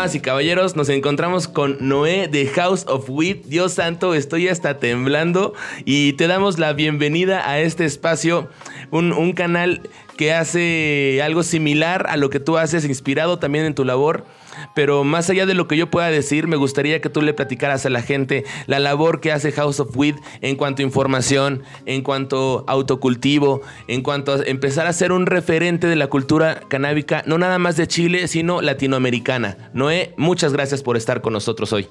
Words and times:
Y 0.00 0.20
caballeros, 0.20 0.76
nos 0.76 0.88
encontramos 0.88 1.46
con 1.46 1.76
Noé 1.78 2.26
de 2.26 2.46
House 2.46 2.86
of 2.88 3.04
Wit. 3.10 3.44
Dios 3.44 3.74
santo, 3.74 4.14
estoy 4.14 4.48
hasta 4.48 4.78
temblando 4.78 5.52
y 5.84 6.14
te 6.14 6.26
damos 6.26 6.58
la 6.58 6.72
bienvenida 6.72 7.46
a 7.46 7.60
este 7.60 7.84
espacio, 7.84 8.48
un 8.90 9.32
canal 9.34 9.82
que 10.16 10.32
hace 10.32 11.20
algo 11.22 11.42
similar 11.42 12.06
a 12.08 12.16
lo 12.16 12.30
que 12.30 12.40
tú 12.40 12.56
haces, 12.56 12.86
inspirado 12.86 13.38
también 13.38 13.66
en 13.66 13.74
tu 13.74 13.84
labor 13.84 14.24
pero 14.74 15.04
más 15.04 15.30
allá 15.30 15.46
de 15.46 15.54
lo 15.54 15.68
que 15.68 15.76
yo 15.76 15.90
pueda 15.90 16.10
decir, 16.10 16.46
me 16.46 16.56
gustaría 16.56 17.00
que 17.00 17.08
tú 17.08 17.22
le 17.22 17.34
platicaras 17.34 17.86
a 17.86 17.90
la 17.90 18.02
gente 18.02 18.44
la 18.66 18.78
labor 18.78 19.20
que 19.20 19.32
hace 19.32 19.52
House 19.52 19.80
of 19.80 19.96
Weed 19.96 20.16
en 20.40 20.56
cuanto 20.56 20.82
a 20.82 20.84
información, 20.84 21.62
en 21.86 22.02
cuanto 22.02 22.64
a 22.66 22.72
autocultivo, 22.72 23.62
en 23.88 24.02
cuanto 24.02 24.34
a 24.34 24.42
empezar 24.44 24.86
a 24.86 24.92
ser 24.92 25.12
un 25.12 25.26
referente 25.26 25.86
de 25.86 25.96
la 25.96 26.08
cultura 26.08 26.60
canábica, 26.68 27.22
no 27.26 27.38
nada 27.38 27.58
más 27.58 27.76
de 27.76 27.86
Chile, 27.86 28.28
sino 28.28 28.60
latinoamericana. 28.60 29.70
Noé, 29.74 30.14
muchas 30.16 30.52
gracias 30.52 30.82
por 30.82 30.96
estar 30.96 31.20
con 31.20 31.32
nosotros 31.32 31.72
hoy. 31.72 31.88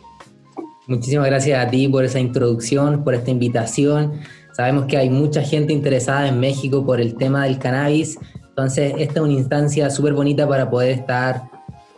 Muchísimas 0.87 1.27
gracias 1.27 1.65
a 1.65 1.69
ti 1.69 1.87
por 1.87 2.03
esa 2.03 2.19
introducción, 2.19 3.03
por 3.03 3.13
esta 3.13 3.29
invitación. 3.29 4.21
Sabemos 4.53 4.85
que 4.87 4.97
hay 4.97 5.09
mucha 5.09 5.43
gente 5.43 5.71
interesada 5.71 6.27
en 6.27 6.39
México 6.39 6.85
por 6.85 6.99
el 6.99 7.15
tema 7.15 7.43
del 7.43 7.59
cannabis, 7.59 8.17
entonces 8.49 8.93
esta 8.97 9.13
es 9.13 9.21
una 9.21 9.33
instancia 9.33 9.89
súper 9.89 10.13
bonita 10.13 10.47
para 10.47 10.69
poder 10.69 10.89
estar 10.89 11.43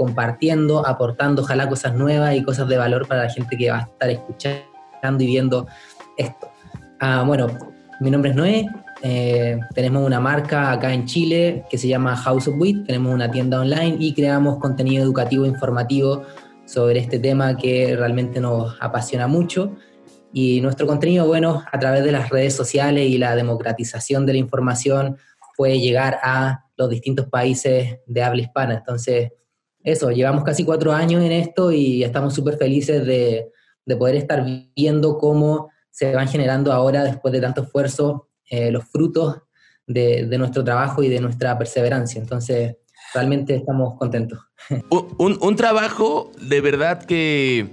compartiendo, 0.02 0.84
aportando 0.84 1.44
ojalá 1.44 1.70
cosas 1.70 1.94
nuevas 1.94 2.36
y 2.36 2.42
cosas 2.42 2.68
de 2.68 2.76
valor 2.76 3.08
para 3.08 3.26
la 3.26 3.30
gente 3.30 3.56
que 3.56 3.70
va 3.70 3.78
a 3.78 3.82
estar 3.82 4.10
escuchando 4.10 5.24
y 5.24 5.28
viendo 5.28 5.68
esto. 6.18 6.50
Ah, 7.00 7.24
bueno, 7.24 7.48
mi 8.00 8.10
nombre 8.10 8.32
es 8.32 8.36
Noé, 8.36 8.68
eh, 9.04 9.60
tenemos 9.76 10.04
una 10.04 10.20
marca 10.20 10.72
acá 10.72 10.92
en 10.92 11.06
Chile 11.06 11.66
que 11.70 11.78
se 11.78 11.88
llama 11.88 12.16
House 12.16 12.48
of 12.48 12.56
Wheat, 12.58 12.88
tenemos 12.88 13.14
una 13.14 13.30
tienda 13.30 13.60
online 13.60 13.98
y 14.00 14.12
creamos 14.16 14.58
contenido 14.58 15.04
educativo 15.04 15.46
e 15.46 15.50
informativo 15.50 16.24
sobre 16.66 16.98
este 16.98 17.20
tema 17.20 17.56
que 17.56 17.96
realmente 17.96 18.42
nos 18.42 18.76
apasiona 18.82 19.28
mucho. 19.28 19.76
Y 20.34 20.62
nuestro 20.62 20.88
contenido, 20.88 21.28
bueno, 21.28 21.64
a 21.72 21.78
través 21.78 22.04
de 22.04 22.12
las 22.12 22.30
redes 22.30 22.56
sociales 22.56 23.08
y 23.08 23.20
la 23.20 23.36
democratización 23.36 24.26
de 24.26 24.34
la 24.34 24.40
información 24.40 25.18
puede 25.56 25.80
llegar 25.80 26.18
a 26.24 26.66
los 26.76 26.90
distintos 26.90 27.28
países 27.28 28.00
de 28.08 28.24
habla 28.24 28.42
hispana. 28.42 28.74
Entonces, 28.74 29.32
eso, 29.84 30.12
llevamos 30.12 30.44
casi 30.44 30.64
cuatro 30.64 30.92
años 30.94 31.24
en 31.24 31.32
esto 31.32 31.72
y 31.72 32.04
estamos 32.04 32.34
súper 32.34 32.58
felices 32.58 33.06
de, 33.06 33.52
poder 33.98 34.16
estar 34.16 34.46
viendo 34.74 35.18
cómo 35.18 35.70
se 35.90 36.16
van 36.16 36.28
generando 36.28 36.72
ahora, 36.72 37.04
después 37.04 37.34
de 37.34 37.42
tanto 37.42 37.64
esfuerzo, 37.64 38.30
eh, 38.50 38.72
los 38.72 38.86
frutos 38.86 39.42
de, 39.86 40.26
nuestro 40.38 40.64
trabajo 40.64 41.04
y 41.04 41.10
de 41.10 41.20
nuestra 41.20 41.58
perseverancia. 41.58 42.22
Entonces, 42.22 42.78
realmente 43.14 43.56
estamos 43.56 43.98
contentos. 43.98 44.40
Un, 45.18 45.56
trabajo 45.58 46.32
de 46.40 46.62
verdad 46.62 47.04
que, 47.04 47.68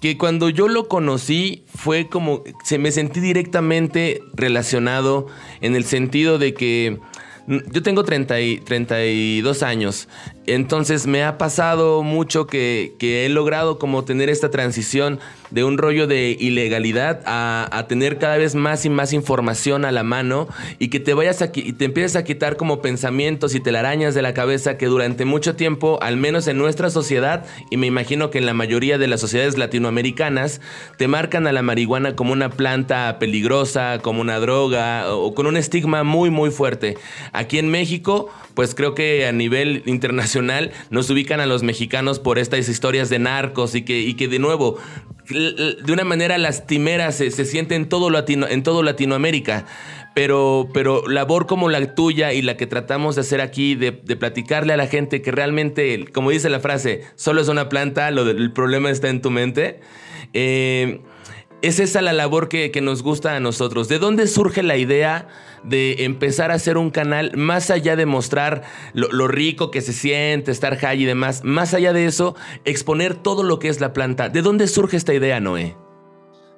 que 0.00 0.16
cuando 0.16 0.48
yo 0.48 0.68
lo 0.68 0.86
conocí 0.86 1.64
fue 1.66 2.08
como, 2.08 2.44
se 2.64 2.78
me 2.78 2.92
sentí 2.92 3.18
directamente 3.18 4.20
relacionado 4.34 5.26
en 5.60 5.74
el 5.74 5.84
sentido 5.84 6.38
de 6.38 6.54
que 6.54 7.00
yo 7.48 7.82
tengo 7.82 8.04
30 8.04 8.40
y, 8.40 8.58
32 8.58 9.62
años. 9.62 10.08
Entonces 10.46 11.06
me 11.06 11.24
ha 11.24 11.38
pasado 11.38 12.02
mucho 12.02 12.46
que, 12.46 12.94
he 13.00 13.28
logrado 13.28 13.78
como 13.78 14.04
tener 14.04 14.28
esta 14.28 14.50
transición 14.50 15.18
de 15.50 15.64
un 15.64 15.78
rollo 15.78 16.06
de 16.06 16.36
ilegalidad 16.38 17.22
a, 17.26 17.86
tener 17.88 18.18
cada 18.18 18.36
vez 18.36 18.54
más 18.54 18.84
y 18.84 18.90
más 18.90 19.12
información 19.12 19.84
a 19.84 19.92
la 19.92 20.02
mano 20.02 20.48
y 20.78 20.88
que 20.88 21.00
te 21.00 21.14
vayas 21.14 21.40
a, 21.42 21.50
y 21.54 21.72
te 21.72 21.86
empieces 21.86 22.16
a 22.16 22.24
quitar 22.24 22.56
como 22.56 22.82
pensamientos 22.82 23.54
y 23.54 23.60
telarañas 23.60 24.14
de 24.14 24.22
la 24.22 24.34
cabeza 24.34 24.76
que 24.76 24.86
durante 24.86 25.24
mucho 25.24 25.56
tiempo, 25.56 25.98
al 26.02 26.16
menos 26.16 26.48
en 26.48 26.58
nuestra 26.58 26.90
sociedad, 26.90 27.46
y 27.70 27.76
me 27.76 27.86
imagino 27.86 28.30
que 28.30 28.38
en 28.38 28.46
la 28.46 28.54
mayoría 28.54 28.98
de 28.98 29.06
las 29.06 29.20
sociedades 29.20 29.56
latinoamericanas, 29.56 30.60
te 30.96 31.08
marcan 31.08 31.46
a 31.46 31.52
la 31.52 31.62
marihuana 31.62 32.14
como 32.14 32.32
una 32.32 32.50
planta 32.50 33.18
peligrosa, 33.18 34.00
como 34.02 34.20
una 34.20 34.38
droga 34.38 35.14
o 35.14 35.34
con 35.34 35.46
un 35.46 35.56
estigma 35.56 36.04
muy 36.04 36.30
muy 36.30 36.50
fuerte. 36.50 36.96
Aquí 37.32 37.58
en 37.58 37.70
México, 37.70 38.30
pues 38.58 38.74
creo 38.74 38.92
que 38.92 39.24
a 39.24 39.30
nivel 39.30 39.84
internacional 39.86 40.72
nos 40.90 41.08
ubican 41.10 41.38
a 41.38 41.46
los 41.46 41.62
mexicanos 41.62 42.18
por 42.18 42.40
estas 42.40 42.68
historias 42.68 43.08
de 43.08 43.20
narcos 43.20 43.76
y 43.76 43.82
que, 43.82 44.00
y 44.00 44.14
que 44.14 44.26
de 44.26 44.40
nuevo, 44.40 44.78
de 45.30 45.92
una 45.92 46.02
manera 46.02 46.36
lastimera 46.38 47.12
se, 47.12 47.30
se 47.30 47.44
siente 47.44 47.76
en 47.76 47.88
todo, 47.88 48.10
Latino, 48.10 48.48
en 48.48 48.64
todo 48.64 48.82
Latinoamérica. 48.82 49.64
Pero, 50.12 50.70
pero 50.74 51.06
labor 51.06 51.46
como 51.46 51.68
la 51.68 51.94
tuya 51.94 52.32
y 52.32 52.42
la 52.42 52.56
que 52.56 52.66
tratamos 52.66 53.14
de 53.14 53.20
hacer 53.20 53.40
aquí, 53.40 53.76
de, 53.76 53.92
platicarle 53.92 54.72
a 54.72 54.76
la 54.76 54.88
gente 54.88 55.22
que 55.22 55.30
realmente, 55.30 56.06
como 56.12 56.30
dice 56.30 56.50
la 56.50 56.58
frase, 56.58 57.02
solo 57.14 57.40
es 57.40 57.46
una 57.46 57.68
planta, 57.68 58.10
lo 58.10 58.28
el 58.28 58.52
problema 58.52 58.90
está 58.90 59.08
en 59.08 59.22
tu 59.22 59.30
mente. 59.30 59.78
Eh, 60.32 61.00
es 61.62 61.80
esa 61.80 62.02
la 62.02 62.12
labor 62.12 62.48
que, 62.48 62.70
nos 62.80 63.02
gusta 63.02 63.34
a 63.34 63.40
nosotros. 63.40 63.88
¿De 63.88 63.98
dónde 63.98 64.26
surge 64.26 64.62
la 64.62 64.76
idea 64.76 65.28
de 65.64 66.04
empezar 66.04 66.50
a 66.50 66.54
hacer 66.54 66.78
un 66.78 66.90
canal 66.90 67.32
más 67.36 67.70
allá 67.70 67.96
de 67.96 68.06
mostrar 68.06 68.62
lo, 68.94 69.28
rico 69.28 69.70
que 69.70 69.80
se 69.80 69.92
siente, 69.92 70.52
estar 70.52 70.76
high 70.76 71.02
y 71.02 71.04
demás? 71.04 71.42
Más 71.44 71.74
allá 71.74 71.92
de 71.92 72.06
eso, 72.06 72.36
exponer 72.64 73.14
todo 73.16 73.42
lo 73.42 73.58
que 73.58 73.68
es 73.68 73.80
la 73.80 73.92
planta. 73.92 74.28
¿De 74.28 74.42
dónde 74.42 74.68
surge 74.68 74.96
esta 74.96 75.14
idea, 75.14 75.40
Noé? 75.40 75.76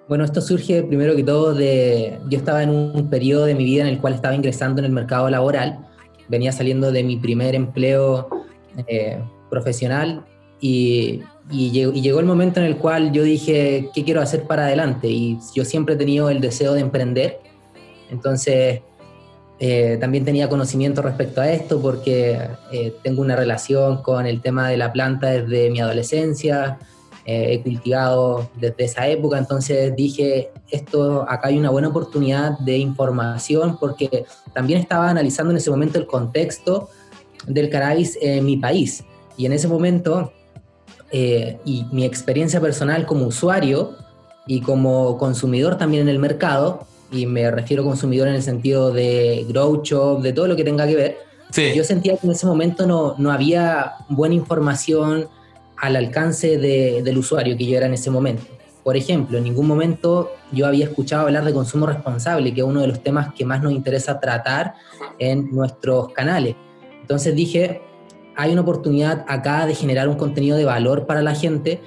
Bueno, 0.08 0.24
esto 0.24 0.40
surge 0.40 0.82
primero 0.82 1.14
que 1.14 1.22
todo 1.22 1.54
de... 1.54 2.18
Yo 2.28 2.38
estaba 2.38 2.62
en 2.62 2.70
un 2.70 3.08
periodo 3.08 3.46
de 3.46 3.54
mi 3.54 3.64
vida 3.64 3.82
en 3.82 3.88
el 3.88 4.00
cual 4.00 4.14
estaba 4.14 4.34
ingresando 4.34 4.80
en 4.80 4.86
el 4.86 4.92
mercado 4.92 5.30
laboral. 5.30 5.86
Venía 6.28 6.52
saliendo 6.52 6.92
de 6.92 7.04
mi 7.04 7.16
primer 7.16 7.54
empleo 7.54 8.28
eh, 8.88 9.22
profesional 9.48 10.24
y 10.60 11.22
y 11.52 11.70
llegó, 11.70 12.20
el 12.20 12.26
momento 12.26 12.60
en 12.60 12.66
el 12.66 12.76
cual 12.76 13.12
yo 13.12 13.24
dije, 13.24 13.90
¿qué 13.92 14.04
quiero 14.04 14.20
hacer 14.20 14.44
para 14.44 14.66
adelante? 14.66 15.08
Y 15.08 15.38
yo 15.54 15.64
siempre 15.64 15.94
he 15.94 15.98
tenido 15.98 16.30
el 16.30 16.40
deseo 16.40 16.74
de 16.74 16.80
emprender. 16.80 17.40
Entonces, 18.10 18.82
eh, 19.58 19.98
también 20.00 20.24
tenía 20.24 20.48
conocimiento 20.48 21.02
respecto 21.02 21.40
a 21.40 21.50
esto 21.50 21.80
porque 21.80 22.38
eh, 22.72 22.94
tengo 23.02 23.20
una 23.20 23.36
relación 23.36 24.02
con 24.02 24.26
el 24.26 24.40
tema 24.40 24.68
de 24.68 24.76
la 24.76 24.92
planta 24.92 25.26
desde 25.28 25.70
mi 25.70 25.80
adolescencia, 25.80 26.78
eh, 27.26 27.54
he 27.54 27.62
cultivado 27.62 28.48
desde 28.56 28.84
esa 28.84 29.08
época, 29.08 29.36
entonces 29.36 29.94
dije, 29.94 30.50
esto, 30.70 31.26
acá 31.28 31.48
hay 31.48 31.58
una 31.58 31.70
buena 31.70 31.88
oportunidad 31.88 32.58
de 32.60 32.78
información 32.78 33.76
porque 33.78 34.24
también 34.54 34.80
estaba 34.80 35.10
analizando 35.10 35.50
en 35.50 35.58
ese 35.58 35.70
momento 35.70 35.98
el 35.98 36.06
contexto 36.06 36.88
del 37.46 37.68
cannabis 37.68 38.16
en 38.22 38.46
mi 38.46 38.56
país 38.56 39.04
y 39.36 39.44
en 39.44 39.52
ese 39.52 39.68
momento 39.68 40.32
eh, 41.12 41.58
y 41.64 41.86
mi 41.92 42.04
experiencia 42.04 42.60
personal 42.60 43.06
como 43.06 43.26
usuario 43.26 43.96
y 44.46 44.60
como 44.60 45.18
consumidor 45.18 45.76
también 45.76 46.02
en 46.02 46.08
el 46.08 46.18
mercado, 46.18 46.86
y 47.12 47.26
me 47.26 47.50
refiero 47.50 47.82
a 47.82 47.86
consumidor 47.86 48.28
en 48.28 48.34
el 48.34 48.42
sentido 48.42 48.92
de 48.92 49.44
grow 49.48 49.82
shop, 49.82 50.22
de 50.22 50.32
todo 50.32 50.46
lo 50.46 50.56
que 50.56 50.64
tenga 50.64 50.86
que 50.86 50.96
ver, 50.96 51.18
yo 51.74 51.82
sentía 51.82 52.16
que 52.16 52.26
en 52.26 52.32
ese 52.32 52.46
momento 52.46 52.86
no, 52.86 53.16
no 53.18 53.32
había 53.32 53.94
buena 54.08 54.34
información 54.34 55.28
al 55.76 55.96
alcance 55.96 56.58
de, 56.58 57.02
del 57.02 57.18
usuario 57.18 57.56
que 57.56 57.66
yo 57.66 57.76
era 57.76 57.86
en 57.86 57.94
ese 57.94 58.10
momento. 58.10 58.44
Por 58.84 58.96
ejemplo, 58.96 59.38
en 59.38 59.44
ningún 59.44 59.66
momento 59.66 60.30
yo 60.52 60.66
había 60.66 60.86
escuchado 60.86 61.26
hablar 61.26 61.44
de 61.44 61.52
consumo 61.52 61.86
responsable, 61.86 62.54
que 62.54 62.60
es 62.60 62.66
uno 62.66 62.80
de 62.80 62.86
los 62.86 63.02
temas 63.02 63.34
que 63.34 63.44
más 63.44 63.62
nos 63.62 63.72
interesa 63.72 64.20
tratar 64.20 64.74
en 65.18 65.50
nuestros 65.50 66.12
canales. 66.12 66.54
Entonces 67.00 67.34
dije, 67.34 67.82
hay 68.40 68.52
una 68.52 68.62
oportunidad 68.62 69.26
acá 69.28 69.66
de 69.66 69.74
generar 69.74 70.08
un 70.08 70.16
contenido 70.16 70.56
de 70.56 70.64
valor 70.64 71.04
para 71.04 71.20
la 71.20 71.34
gente 71.34 71.80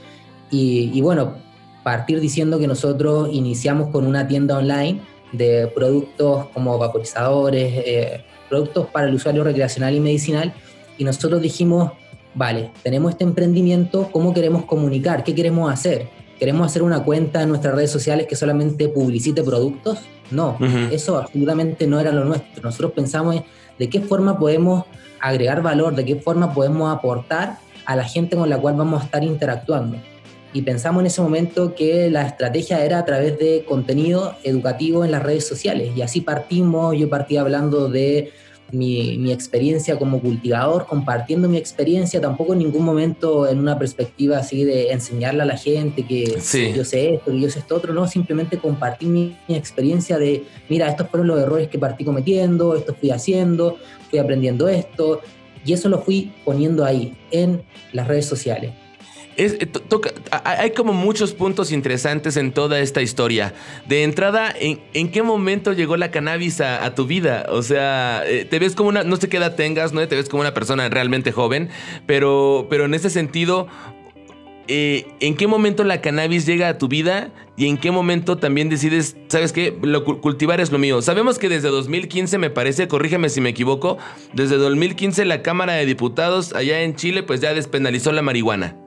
y, 0.52 1.02
bueno, 1.02 1.34
partir 1.84 2.20
diciendo 2.20 2.60
que 2.60 2.68
nosotros 2.68 3.30
iniciamos 3.32 3.90
con 3.90 4.06
una 4.06 4.28
tienda 4.28 4.60
online 4.60 5.02
de 5.32 5.66
productos 5.74 6.46
como 6.54 6.78
vaporizadores, 6.78 7.74
eh, 7.88 8.24
productos 8.50 8.86
para 8.86 9.08
el 9.08 9.16
usuario 9.16 9.44
recreacional 9.44 9.96
y 9.96 10.00
medicinal 10.00 10.54
y 11.00 11.04
nosotros 11.04 11.42
dijimos, 11.42 11.92
vale, 12.36 12.70
tenemos 12.84 13.14
este 13.14 13.24
emprendimiento, 13.24 14.10
¿cómo 14.12 14.32
queremos 14.32 14.66
comunicar? 14.66 15.24
¿Qué 15.24 15.34
queremos 15.34 15.74
hacer? 15.74 16.08
¿Queremos 16.38 16.68
hacer 16.68 16.84
una 16.84 17.04
cuenta 17.04 17.42
en 17.42 17.50
nuestras 17.50 17.74
redes 17.74 17.90
sociales 17.90 18.28
que 18.28 18.36
solamente 18.36 18.90
publicite 18.90 19.42
productos? 19.42 20.02
No, 20.30 20.58
eso 20.92 21.18
absolutamente 21.18 21.88
no 21.88 22.00
era 22.00 22.12
lo 22.12 22.26
nuestro. 22.26 22.62
Nosotros 22.62 22.92
pensamos 22.92 23.38
de 23.80 23.90
qué 23.90 24.02
forma 24.02 24.38
podemos 24.38 24.86
agregar 25.20 25.62
valor, 25.62 25.96
de 25.96 26.06
qué 26.06 26.16
forma 26.16 26.54
podemos 26.54 26.94
aportar 26.94 27.58
a 27.86 27.96
la 27.96 28.04
gente 28.04 28.36
con 28.36 28.50
la 28.50 28.58
cual 28.58 28.76
vamos 28.76 29.02
a 29.02 29.06
estar 29.06 29.24
interactuando. 29.24 29.98
Y 30.54 30.62
pensamos 30.62 31.02
en 31.02 31.08
ese 31.08 31.22
momento 31.22 31.74
que 31.74 32.10
la 32.12 32.28
estrategia 32.28 32.86
era 32.86 33.00
a 33.00 33.06
través 33.06 33.40
de 33.40 33.66
contenido 33.68 34.36
educativo 34.44 35.04
en 35.04 35.12
las 35.12 35.24
redes 35.24 35.48
sociales. 35.48 35.92
Y 35.96 36.04
así 36.04 36.22
partimos, 36.22 36.96
yo 36.96 37.10
partí 37.10 37.38
hablando 37.38 37.90
de 37.90 38.32
mi, 38.74 39.32
experiencia 39.32 39.98
como 39.98 40.20
cultivador, 40.20 40.86
compartiendo 40.86 41.48
mi 41.48 41.58
experiencia, 41.58 42.20
tampoco 42.20 42.54
en 42.54 42.60
ningún 42.60 42.84
momento 42.84 43.48
en 43.48 43.60
una 43.60 43.78
perspectiva 43.78 44.38
así 44.38 44.64
de 44.64 44.92
enseñarle 44.92 45.44
a 45.44 45.46
la 45.46 45.58
gente 45.58 46.06
que 46.06 46.26
yo 46.76 46.84
sé 46.84 47.14
esto, 47.16 47.32
que 47.32 47.40
yo 47.40 47.50
sé 47.50 47.60
esto 47.60 47.76
otro, 47.76 47.94
no, 47.94 48.08
simplemente 48.08 48.58
compartir 48.58 49.10
mi, 49.10 49.36
experiencia 49.48 50.18
de, 50.18 50.44
mira, 50.70 50.90
estos 50.90 51.10
fueron 51.10 51.28
los 51.28 51.40
errores 51.40 51.68
que 51.68 51.80
partí 51.80 52.04
cometiendo, 52.04 52.76
esto 52.76 52.94
fui 52.94 53.12
haciendo, 53.12 53.78
fui 54.10 54.20
aprendiendo 54.20 54.68
esto, 54.68 55.22
y 55.66 55.74
eso 55.74 55.90
lo 55.90 56.02
fui 56.02 56.34
poniendo 56.44 56.84
ahí, 56.84 57.16
en 57.32 57.64
las 57.94 58.08
redes 58.08 58.26
sociales. 58.26 58.72
Eh, 59.38 59.72
hay 60.44 60.72
como 60.72 60.94
muchos 60.94 61.34
puntos 61.34 61.72
interesantes 61.72 62.38
en 62.38 62.52
toda 62.52 62.80
esta 62.80 63.02
historia. 63.02 63.54
De 63.88 64.04
entrada, 64.04 64.54
¿en, 64.58 65.12
qué 65.12 65.24
momento 65.24 65.74
llegó 65.74 65.98
la 65.98 66.12
cannabis 66.12 66.62
a, 66.62 66.94
tu 66.96 67.06
vida? 67.06 67.46
O 67.50 67.62
sea, 67.62 68.24
eh, 68.26 68.46
te 68.46 68.60
ves 68.60 68.76
como 68.76 68.90
una, 68.90 69.04
no 69.04 69.16
sé 69.18 69.30
qué 69.30 69.38
edad 69.38 69.56
tengas, 69.56 69.94
¿no? 69.94 70.08
Te 70.08 70.16
ves 70.16 70.30
como 70.30 70.42
una 70.42 70.54
persona 70.54 70.88
realmente 70.90 71.32
joven, 71.32 71.70
pero, 72.06 72.68
pero 72.70 72.86
en 72.86 72.94
ese 72.94 73.10
sentido, 73.10 73.68
eh, 74.68 75.08
¿en 75.20 75.36
qué 75.36 75.48
momento 75.48 75.84
la 75.84 76.02
cannabis 76.02 76.46
llega 76.46 76.70
a 76.70 76.78
tu 76.78 76.88
vida? 76.88 77.32
Y 77.56 77.68
en 77.68 77.78
qué 77.78 77.92
momento 77.92 78.38
también 78.38 78.70
decides, 78.70 79.16
¿sabes 79.28 79.54
qué? 79.54 79.78
Lo, 79.84 80.04
cultivar 80.06 80.60
es 80.60 80.72
lo 80.72 80.80
mío. 80.80 81.02
Sabemos 81.02 81.38
que 81.38 81.50
desde 81.50 81.70
2015, 81.70 82.38
me 82.40 82.50
parece, 82.50 82.88
corrígeme 82.88 83.30
si 83.30 83.42
me 83.42 83.50
equivoco, 83.50 83.98
desde 84.34 84.58
2015 84.58 85.26
la 85.26 85.44
Cámara 85.44 85.74
de 85.74 85.86
Diputados 85.86 86.54
allá 86.54 86.82
en 86.82 86.96
Chile 86.96 87.22
pues 87.22 87.42
ya 87.42 87.54
despenalizó 87.54 88.12
la 88.12 88.24
marihuana. 88.24 88.83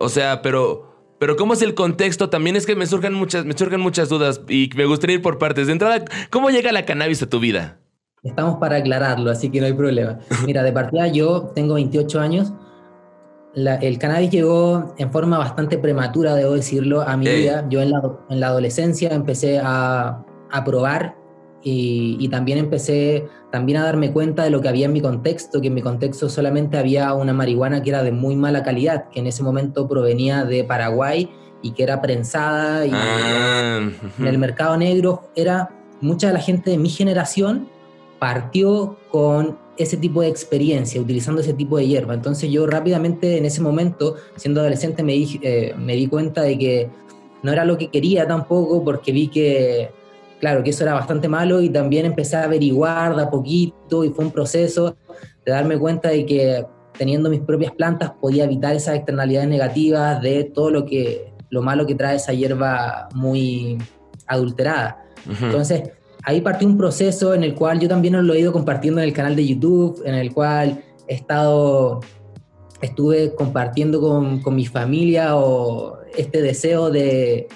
O 0.00 0.08
sea, 0.08 0.40
pero, 0.40 1.14
pero 1.18 1.36
¿cómo 1.36 1.52
es 1.52 1.60
el 1.60 1.74
contexto? 1.74 2.30
También 2.30 2.56
es 2.56 2.64
que 2.64 2.74
me 2.74 2.86
surgen 2.86 3.12
muchas, 3.12 3.44
me 3.44 3.52
surgen 3.52 3.80
muchas 3.80 4.08
dudas 4.08 4.40
y 4.48 4.70
me 4.74 4.86
gustaría 4.86 5.16
ir 5.16 5.22
por 5.22 5.38
partes. 5.38 5.66
De 5.66 5.74
entrada, 5.74 6.02
¿cómo 6.30 6.48
llega 6.48 6.72
la 6.72 6.86
cannabis 6.86 7.22
a 7.22 7.28
tu 7.28 7.38
vida? 7.38 7.78
Estamos 8.22 8.56
para 8.56 8.76
aclararlo, 8.76 9.30
así 9.30 9.50
que 9.50 9.60
no 9.60 9.66
hay 9.66 9.74
problema. 9.74 10.18
Mira, 10.46 10.62
de 10.62 10.72
partida 10.72 11.06
yo 11.08 11.52
tengo 11.54 11.74
28 11.74 12.18
años. 12.18 12.52
el 13.54 13.98
cannabis 13.98 14.30
llegó 14.30 14.94
en 14.96 15.12
forma 15.12 15.36
bastante 15.36 15.76
prematura, 15.76 16.34
debo 16.34 16.54
decirlo, 16.54 17.02
a 17.02 17.18
mi 17.18 17.26
vida. 17.26 17.66
Yo 17.68 17.82
en 17.82 17.90
la, 17.90 18.02
en 18.30 18.40
la 18.40 18.46
adolescencia 18.46 19.10
empecé 19.10 19.60
a, 19.62 20.24
a 20.50 20.64
probar 20.64 21.20
y, 21.62 22.28
también 22.28 22.58
empecé 22.58 23.26
también 23.50 23.78
a 23.78 23.84
darme 23.84 24.12
cuenta 24.12 24.44
de 24.44 24.50
lo 24.50 24.60
que 24.60 24.68
había 24.68 24.86
en 24.86 24.92
mi 24.92 25.00
contexto, 25.00 25.60
que 25.60 25.68
en 25.68 25.74
mi 25.74 25.82
contexto 25.82 26.28
solamente 26.28 26.78
había 26.78 27.12
una 27.14 27.32
marihuana 27.32 27.82
que 27.82 27.90
era 27.90 28.02
de 28.02 28.12
muy 28.12 28.36
mala 28.36 28.62
calidad, 28.62 29.08
que 29.10 29.20
en 29.20 29.26
ese 29.26 29.42
momento 29.42 29.88
provenía 29.88 30.44
de 30.44 30.64
Paraguay 30.64 31.30
y 31.62 31.72
que 31.72 31.82
era 31.82 32.00
prensada 32.00 32.86
y 32.86 32.90
ah, 32.92 33.90
en 34.18 34.26
el 34.26 34.38
mercado 34.38 34.76
negro 34.76 35.30
era 35.34 35.70
mucha 36.00 36.28
de 36.28 36.34
la 36.34 36.40
gente 36.40 36.70
de 36.70 36.78
mi 36.78 36.88
generación 36.88 37.68
partió 38.18 38.98
con 39.10 39.58
ese 39.76 39.96
tipo 39.96 40.20
de 40.20 40.28
experiencia, 40.28 41.00
utilizando 41.00 41.40
ese 41.40 41.54
tipo 41.54 41.78
de 41.78 41.86
hierba. 41.86 42.12
Entonces 42.12 42.50
yo 42.50 42.66
rápidamente 42.66 43.38
en 43.38 43.46
ese 43.46 43.62
momento, 43.62 44.16
siendo 44.36 44.60
adolescente, 44.60 45.02
me 45.02 45.14
eh, 45.14 45.74
me 45.76 45.94
di 45.94 46.06
cuenta 46.06 46.42
de 46.42 46.58
que 46.58 46.90
no 47.42 47.50
era 47.50 47.64
lo 47.64 47.78
que 47.78 47.88
quería 47.88 48.26
tampoco, 48.26 48.84
porque 48.84 49.12
vi 49.12 49.28
que 49.28 49.90
claro, 50.40 50.64
que 50.64 50.70
eso 50.70 50.82
era 50.82 50.94
bastante 50.94 51.28
malo 51.28 51.60
y 51.60 51.68
también 51.68 52.06
empecé 52.06 52.36
a 52.36 52.44
averiguar 52.44 53.14
de 53.14 53.22
a 53.22 53.30
poquito 53.30 54.04
y 54.04 54.10
fue 54.10 54.24
un 54.24 54.32
proceso 54.32 54.96
de 55.44 55.52
darme 55.52 55.78
cuenta 55.78 56.08
de 56.08 56.26
que 56.26 56.66
teniendo 56.98 57.30
mis 57.30 57.40
propias 57.40 57.72
plantas 57.72 58.10
podía 58.20 58.44
evitar 58.44 58.74
esas 58.74 58.96
externalidades 58.96 59.48
negativas 59.48 60.20
de 60.20 60.44
todo 60.44 60.70
lo 60.70 60.84
que 60.84 61.32
lo 61.50 61.62
malo 61.62 61.86
que 61.86 61.94
trae 61.94 62.16
esa 62.16 62.32
hierba 62.32 63.08
muy 63.14 63.78
adulterada. 64.26 65.04
Entonces, 65.42 65.82
ahí 66.22 66.40
partió 66.40 66.66
un 66.66 66.78
proceso 66.78 67.34
en 67.34 67.42
el 67.42 67.54
cual 67.54 67.80
yo 67.80 67.88
también 67.88 68.24
lo 68.26 68.32
he 68.32 68.40
ido 68.40 68.52
compartiendo 68.52 69.00
en 69.00 69.08
el 69.08 69.12
canal 69.12 69.34
de 69.34 69.46
YouTube, 69.46 70.00
en 70.04 70.14
el 70.14 70.32
cual 70.32 70.82
he 71.08 71.14
estado 71.14 72.00
estuve 72.80 73.34
compartiendo 73.34 74.00
con, 74.00 74.40
con 74.40 74.54
mi 74.54 74.64
familia 74.64 75.36
o 75.36 75.98
este 76.16 76.40
deseo 76.40 76.90
de, 76.90 77.48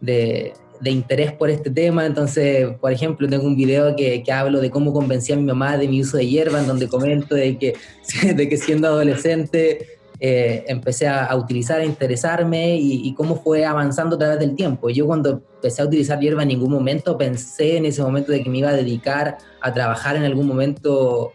de, 0.00 0.54
de 0.82 0.90
interés 0.90 1.32
por 1.32 1.48
este 1.48 1.70
tema. 1.70 2.04
Entonces, 2.04 2.68
por 2.80 2.92
ejemplo, 2.92 3.28
tengo 3.28 3.44
un 3.44 3.56
video 3.56 3.94
que, 3.96 4.22
que, 4.22 4.32
hablo 4.32 4.60
de 4.60 4.70
cómo 4.70 4.92
convencí 4.92 5.32
a 5.32 5.36
mi 5.36 5.44
mamá 5.44 5.78
de 5.78 5.88
mi 5.88 6.00
uso 6.00 6.16
de 6.16 6.26
hierba, 6.26 6.60
en 6.60 6.66
donde 6.66 6.88
comento 6.88 7.34
de 7.34 7.56
que, 7.56 7.74
de 8.34 8.48
que 8.48 8.56
siendo 8.56 8.88
adolescente 8.88 10.00
eh, 10.24 10.64
empecé 10.68 11.08
a, 11.08 11.34
utilizar, 11.36 11.80
a 11.80 11.84
interesarme 11.84 12.76
y, 12.76 13.12
cómo 13.14 13.42
fue 13.42 13.64
avanzando 13.64 14.16
a 14.16 14.18
través 14.20 14.38
del 14.38 14.54
tiempo. 14.54 14.88
Yo 14.88 15.06
cuando 15.06 15.42
empecé 15.56 15.82
a 15.82 15.84
utilizar 15.84 16.20
hierba 16.20 16.42
en 16.42 16.48
ningún 16.48 16.70
momento 16.70 17.18
pensé 17.18 17.76
en 17.76 17.86
ese 17.86 18.02
momento 18.02 18.30
de 18.30 18.42
que 18.42 18.48
me 18.48 18.58
iba 18.58 18.70
a 18.70 18.74
dedicar 18.74 19.38
a 19.60 19.72
trabajar 19.72 20.14
en 20.14 20.22
algún 20.22 20.46
momento 20.46 21.32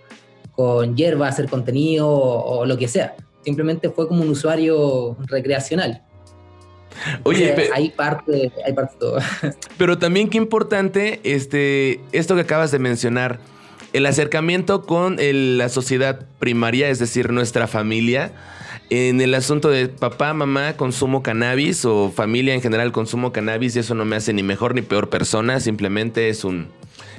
con 0.52 0.96
hierba, 0.96 1.28
hacer 1.28 1.50
contenido 1.50 2.10
o 2.10 2.66
lo 2.66 2.78
que 2.78 2.88
sea. 2.88 3.16
Simplemente 3.44 3.90
fue 3.90 4.08
como 4.08 4.22
un 4.22 4.30
usuario 4.30 5.18
recreacional. 5.28 6.07
Oye, 7.24 7.70
hay 7.74 7.90
parte, 7.90 8.52
hay 8.66 8.74
parte 8.74 8.96
todo. 9.00 9.20
Pero 9.78 9.98
también 9.98 10.30
qué 10.30 10.38
importante 10.38 11.20
este, 11.24 12.00
esto 12.12 12.36
que 12.36 12.42
acabas 12.42 12.72
de 12.72 12.80
mencionar, 12.80 13.40
el 13.94 14.06
acercamiento 14.06 14.86
con 14.86 15.18
la 15.20 15.70
sociedad 15.70 16.26
primaria, 16.40 16.90
es 16.90 17.00
decir, 17.00 17.32
nuestra 17.32 17.68
familia, 17.68 18.34
en 18.90 19.20
el 19.22 19.34
asunto 19.34 19.70
de 19.70 19.88
papá, 19.90 20.34
mamá, 20.34 20.74
consumo 20.78 21.22
cannabis 21.22 21.84
o 21.84 22.12
familia 22.12 22.54
en 22.54 22.62
general 22.62 22.92
consumo 22.92 23.34
cannabis 23.34 23.76
y 23.76 23.80
eso 23.80 23.96
no 23.96 24.06
me 24.06 24.16
hace 24.16 24.34
ni 24.34 24.44
mejor 24.44 24.76
ni 24.76 24.82
peor 24.82 25.10
persona, 25.10 25.60
simplemente 25.60 26.30
es 26.30 26.46
un, 26.46 26.68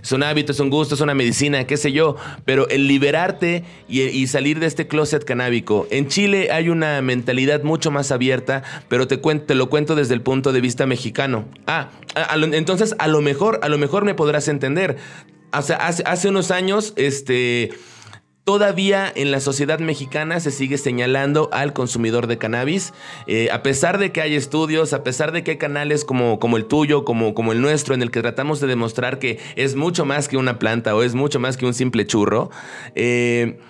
es 0.02 0.12
un 0.12 0.22
hábito, 0.22 0.52
es 0.52 0.60
un 0.60 0.70
gusto, 0.70 0.94
es 0.94 1.00
una 1.00 1.14
medicina, 1.14 1.66
qué 1.66 1.76
sé 1.76 1.92
yo, 1.92 2.16
pero 2.44 2.68
el 2.68 2.86
liberarte 2.86 3.64
y, 3.88 4.26
salir 4.26 4.60
de 4.60 4.66
este 4.66 4.86
closet 4.86 5.24
canábico. 5.24 5.86
En 5.90 6.08
Chile 6.08 6.50
hay 6.50 6.68
una 6.68 7.00
mentalidad 7.00 7.62
mucho 7.62 7.90
más 7.90 8.12
abierta, 8.12 8.62
pero 8.88 9.08
te, 9.08 9.16
te 9.16 9.54
lo 9.54 9.70
cuento 9.70 9.94
desde 9.94 10.14
el 10.14 10.20
punto 10.20 10.52
de 10.52 10.60
vista 10.60 10.86
mexicano. 10.86 11.46
Ah, 11.66 11.90
entonces 12.52 12.94
a 12.98 13.08
lo 13.08 13.20
mejor, 13.20 13.60
a 13.62 13.68
lo 13.68 13.78
mejor 13.78 14.04
me 14.04 14.14
podrás 14.14 14.48
entender. 14.48 14.96
O 15.52 15.62
sea, 15.62 15.76
hace 15.76 16.28
unos 16.28 16.50
años, 16.50 16.92
este 16.96 17.70
Todavía 18.48 19.12
en 19.14 19.30
la 19.30 19.40
sociedad 19.40 19.78
mexicana 19.78 20.40
se 20.40 20.50
sigue 20.50 20.78
señalando 20.78 21.50
al 21.52 21.74
consumidor 21.74 22.26
de 22.28 22.38
cannabis, 22.38 22.94
eh, 23.26 23.50
a 23.52 23.62
pesar 23.62 23.98
de 23.98 24.10
que 24.10 24.22
hay 24.22 24.36
estudios, 24.36 24.94
a 24.94 25.04
pesar 25.04 25.32
de 25.32 25.44
que 25.44 25.50
hay 25.50 25.56
canales 25.58 26.02
como, 26.02 26.38
como 26.38 26.56
el 26.56 26.64
tuyo, 26.64 27.04
como, 27.04 27.34
como 27.34 27.52
el 27.52 27.60
nuestro, 27.60 27.94
en 27.94 28.00
el 28.00 28.10
que 28.10 28.22
tratamos 28.22 28.58
de 28.60 28.66
demostrar 28.66 29.18
que 29.18 29.38
es 29.56 29.76
mucho 29.76 30.06
más 30.06 30.28
que 30.28 30.38
una 30.38 30.58
planta 30.58 30.96
o 30.96 31.02
es 31.02 31.14
mucho 31.14 31.38
más 31.38 31.58
que 31.58 31.66
un 31.66 31.74
simple 31.74 32.06
churro, 32.06 32.48
eh, 32.94 33.60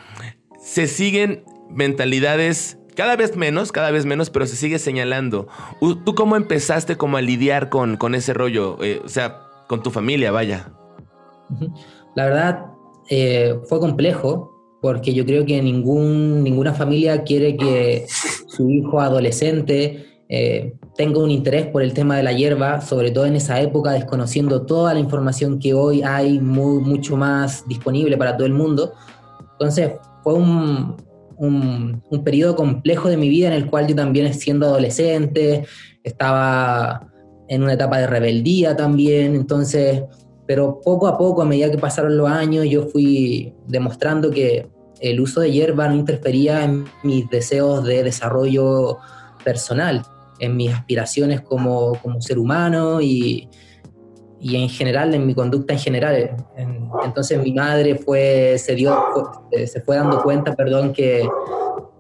se 0.60 0.86
siguen 0.86 1.42
mentalidades 1.68 2.78
cada 2.94 3.16
vez 3.16 3.36
menos, 3.36 3.72
cada 3.72 3.90
vez 3.90 4.06
menos, 4.06 4.30
pero 4.30 4.46
se 4.46 4.54
sigue 4.54 4.78
señalando. 4.78 5.48
¿Tú 5.80 6.14
cómo 6.14 6.36
empezaste 6.36 6.96
como 6.96 7.16
a 7.16 7.20
lidiar 7.20 7.68
con, 7.68 7.96
con 7.96 8.14
ese 8.14 8.32
rollo? 8.32 8.80
Eh, 8.84 9.02
o 9.04 9.08
sea, 9.08 9.40
con 9.66 9.82
tu 9.82 9.90
familia, 9.90 10.30
vaya. 10.30 10.70
La 12.14 12.26
verdad, 12.26 12.66
fue 13.68 13.80
complejo 13.80 14.54
porque 14.80 15.12
yo 15.12 15.24
creo 15.24 15.44
que 15.44 15.60
ningún, 15.62 16.42
ninguna 16.44 16.72
familia 16.72 17.22
quiere 17.22 17.56
que 17.56 18.06
su 18.46 18.70
hijo 18.70 19.00
adolescente 19.00 20.06
eh, 20.28 20.74
tenga 20.96 21.20
un 21.20 21.30
interés 21.30 21.66
por 21.66 21.82
el 21.82 21.94
tema 21.94 22.16
de 22.16 22.22
la 22.22 22.32
hierba, 22.32 22.80
sobre 22.80 23.10
todo 23.10 23.26
en 23.26 23.36
esa 23.36 23.60
época, 23.60 23.92
desconociendo 23.92 24.66
toda 24.66 24.94
la 24.94 25.00
información 25.00 25.58
que 25.58 25.74
hoy 25.74 26.02
hay 26.02 26.38
muy, 26.38 26.80
mucho 26.80 27.16
más 27.16 27.66
disponible 27.66 28.16
para 28.16 28.36
todo 28.36 28.46
el 28.46 28.52
mundo. 28.52 28.92
Entonces 29.52 29.92
fue 30.22 30.34
un, 30.34 30.96
un, 31.38 32.02
un 32.10 32.24
periodo 32.24 32.54
complejo 32.54 33.08
de 33.08 33.16
mi 33.16 33.28
vida 33.28 33.48
en 33.48 33.54
el 33.54 33.66
cual 33.66 33.86
yo 33.86 33.96
también 33.96 34.32
siendo 34.34 34.66
adolescente, 34.66 35.64
estaba 36.04 37.08
en 37.48 37.62
una 37.62 37.72
etapa 37.72 37.98
de 37.98 38.06
rebeldía 38.06 38.76
también, 38.76 39.34
entonces 39.34 40.02
pero 40.48 40.80
poco 40.80 41.06
a 41.06 41.18
poco, 41.18 41.42
a 41.42 41.44
medida 41.44 41.70
que 41.70 41.76
pasaron 41.76 42.16
los 42.16 42.26
años, 42.26 42.64
yo 42.66 42.84
fui 42.84 43.52
demostrando 43.66 44.30
que 44.30 44.66
el 44.98 45.20
uso 45.20 45.42
de 45.42 45.52
hierba 45.52 45.86
no 45.88 45.94
interfería 45.94 46.64
en 46.64 46.86
mis 47.02 47.28
deseos 47.28 47.84
de 47.84 48.02
desarrollo 48.02 48.96
personal, 49.44 50.02
en 50.40 50.56
mis 50.56 50.72
aspiraciones 50.72 51.42
como, 51.42 51.96
como 52.02 52.22
ser 52.22 52.38
humano 52.38 53.02
y, 53.02 53.46
y, 54.40 54.56
en 54.56 54.70
general, 54.70 55.12
en 55.12 55.26
mi 55.26 55.34
conducta 55.34 55.74
en 55.74 55.80
general. 55.80 56.36
entonces 57.04 57.42
mi 57.42 57.52
madre 57.52 57.96
fue, 57.96 58.56
se, 58.56 58.74
dio, 58.74 58.96
se 59.52 59.82
fue 59.82 59.96
dando 59.96 60.22
cuenta, 60.22 60.56
perdón, 60.56 60.94
que 60.94 61.28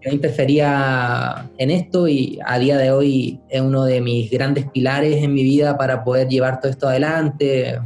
yo 0.00 0.10
interfería 0.10 1.50
en 1.58 1.70
esto 1.70 2.08
y 2.08 2.38
a 2.46 2.58
día 2.58 2.78
de 2.78 2.92
hoy 2.92 3.42
es 3.50 3.60
uno 3.60 3.84
de 3.84 4.00
mis 4.00 4.30
grandes 4.30 4.70
pilares 4.70 5.22
en 5.22 5.34
mi 5.34 5.42
vida 5.42 5.76
para 5.76 6.02
poder 6.02 6.28
llevar 6.28 6.60
todo 6.60 6.70
esto 6.70 6.88
adelante, 6.88 7.78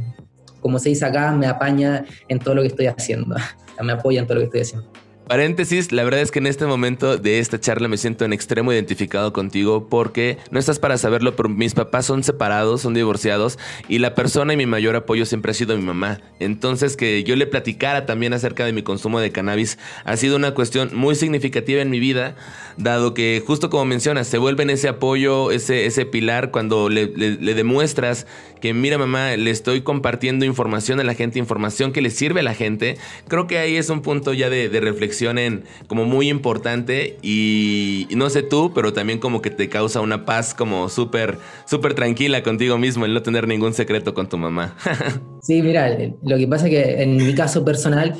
como 0.63 0.79
se 0.79 0.89
dice 0.89 1.05
acá, 1.05 1.31
me 1.33 1.45
apaña 1.45 2.05
en 2.27 2.39
todo 2.39 2.55
lo 2.55 2.61
que 2.61 2.69
estoy 2.69 2.87
haciendo, 2.87 3.35
me 3.83 3.91
apoya 3.91 4.21
en 4.21 4.25
todo 4.25 4.35
lo 4.35 4.41
que 4.41 4.45
estoy 4.45 4.61
haciendo. 4.61 5.03
Paréntesis, 5.27 5.93
la 5.93 6.03
verdad 6.03 6.19
es 6.19 6.31
que 6.31 6.39
en 6.39 6.47
este 6.47 6.65
momento 6.65 7.17
de 7.17 7.39
esta 7.39 7.57
charla 7.57 7.87
me 7.87 7.95
siento 7.95 8.25
en 8.25 8.33
extremo 8.33 8.73
identificado 8.73 9.31
contigo 9.31 9.87
porque 9.87 10.37
no 10.51 10.59
estás 10.59 10.79
para 10.79 10.97
saberlo, 10.97 11.33
pero 11.37 11.47
mis 11.47 11.73
papás 11.73 12.05
son 12.05 12.23
separados, 12.23 12.81
son 12.81 12.93
divorciados 12.93 13.57
y 13.87 13.99
la 13.99 14.15
persona 14.15 14.51
y 14.51 14.57
mi 14.57 14.65
mayor 14.65 14.97
apoyo 14.97 15.25
siempre 15.25 15.51
ha 15.51 15.53
sido 15.53 15.77
mi 15.77 15.83
mamá. 15.83 16.19
Entonces 16.39 16.97
que 16.97 17.23
yo 17.23 17.37
le 17.37 17.47
platicara 17.47 18.05
también 18.05 18.33
acerca 18.33 18.65
de 18.65 18.73
mi 18.73 18.83
consumo 18.83 19.21
de 19.21 19.31
cannabis 19.31 19.79
ha 20.03 20.17
sido 20.17 20.35
una 20.35 20.53
cuestión 20.53 20.89
muy 20.93 21.15
significativa 21.15 21.81
en 21.81 21.89
mi 21.89 22.01
vida, 22.01 22.35
dado 22.75 23.13
que 23.13 23.41
justo 23.47 23.69
como 23.69 23.85
mencionas, 23.85 24.27
se 24.27 24.37
vuelve 24.37 24.63
en 24.63 24.71
ese 24.71 24.89
apoyo, 24.89 25.51
ese, 25.51 25.85
ese 25.85 26.05
pilar 26.05 26.51
cuando 26.51 26.89
le, 26.89 27.07
demuestras 27.07 28.27
que 28.63 28.73
mira 28.73 28.97
mamá, 28.97 29.35
le 29.35 29.51
estoy 29.51 29.81
compartiendo 29.81 30.45
información 30.45 30.97
a 31.01 31.03
la 31.03 31.15
gente, 31.15 31.37
información 31.37 31.91
que 31.91 32.01
le 32.01 32.09
sirve 32.09 32.39
a 32.39 32.43
la 32.43 32.53
gente. 32.53 32.95
Creo 33.27 33.45
que 33.45 33.57
ahí 33.57 33.75
es 33.75 33.89
un 33.89 34.01
punto 34.01 34.31
ya 34.31 34.49
de 34.49 34.67
reflexión 34.69 34.93
reflexionen 34.93 35.65
como 35.87 36.05
muy 36.05 36.29
importante 36.29 37.17
y, 37.21 38.07
no 38.15 38.29
sé 38.29 38.41
tú, 38.41 38.71
pero 38.73 38.93
también 38.93 39.19
como 39.19 39.41
que 39.41 39.49
te 39.49 39.67
causa 39.67 39.99
una 39.99 40.23
paz 40.23 40.53
como 40.53 40.87
súper, 40.87 41.39
súper 41.65 41.93
tranquila 41.93 42.41
contigo 42.41 42.77
mismo 42.77 43.03
el 43.03 43.13
no 43.13 43.21
tener 43.21 43.49
ningún 43.49 43.73
secreto 43.73 44.13
con 44.13 44.29
tu 44.29 44.37
mamá. 44.37 44.77
sí, 45.41 45.61
mira, 45.61 45.97
lo 46.21 46.37
que 46.37 46.47
pasa 46.47 46.67
es 46.67 46.71
que 46.71 47.03
en 47.03 47.17
mi 47.17 47.35
caso 47.35 47.65
personal 47.65 48.15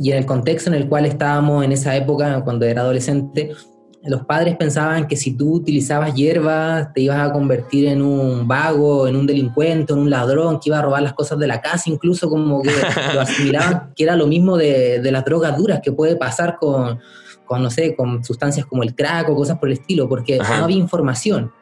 y 0.00 0.10
en 0.10 0.18
el 0.18 0.26
contexto 0.26 0.70
en 0.70 0.74
el 0.74 0.88
cual 0.88 1.06
estábamos 1.06 1.64
en 1.64 1.70
esa 1.70 1.94
época, 1.94 2.42
cuando 2.42 2.66
era 2.66 2.80
adolescente, 2.80 3.52
los 4.02 4.24
padres 4.24 4.56
pensaban 4.56 5.06
que 5.06 5.16
si 5.16 5.32
tú 5.36 5.52
utilizabas 5.54 6.14
hierbas 6.14 6.92
te 6.94 7.02
ibas 7.02 7.18
a 7.18 7.32
convertir 7.32 7.86
en 7.86 8.00
un 8.00 8.48
vago, 8.48 9.06
en 9.06 9.14
un 9.14 9.26
delincuente, 9.26 9.92
en 9.92 9.98
un 9.98 10.10
ladrón, 10.10 10.58
que 10.58 10.70
iba 10.70 10.78
a 10.78 10.82
robar 10.82 11.02
las 11.02 11.12
cosas 11.12 11.38
de 11.38 11.46
la 11.46 11.60
casa, 11.60 11.90
incluso 11.90 12.30
como 12.30 12.62
que 12.62 12.70
lo 13.14 13.20
asimilaban 13.20 13.92
que 13.94 14.04
era 14.04 14.16
lo 14.16 14.26
mismo 14.26 14.56
de, 14.56 15.00
las 15.10 15.24
drogas 15.24 15.56
duras 15.56 15.80
que 15.82 15.92
puede 15.92 16.16
pasar 16.16 16.56
con, 16.58 16.98
con, 17.44 17.62
no 17.62 17.70
sé, 17.70 17.94
con 17.94 18.24
sustancias 18.24 18.64
como 18.64 18.82
el 18.82 18.94
crack 18.94 19.28
o 19.28 19.34
cosas 19.34 19.58
por 19.58 19.68
el 19.68 19.74
estilo, 19.74 20.08
porque 20.08 20.38
no 20.38 20.64
había 20.64 20.78
información. 20.78 21.52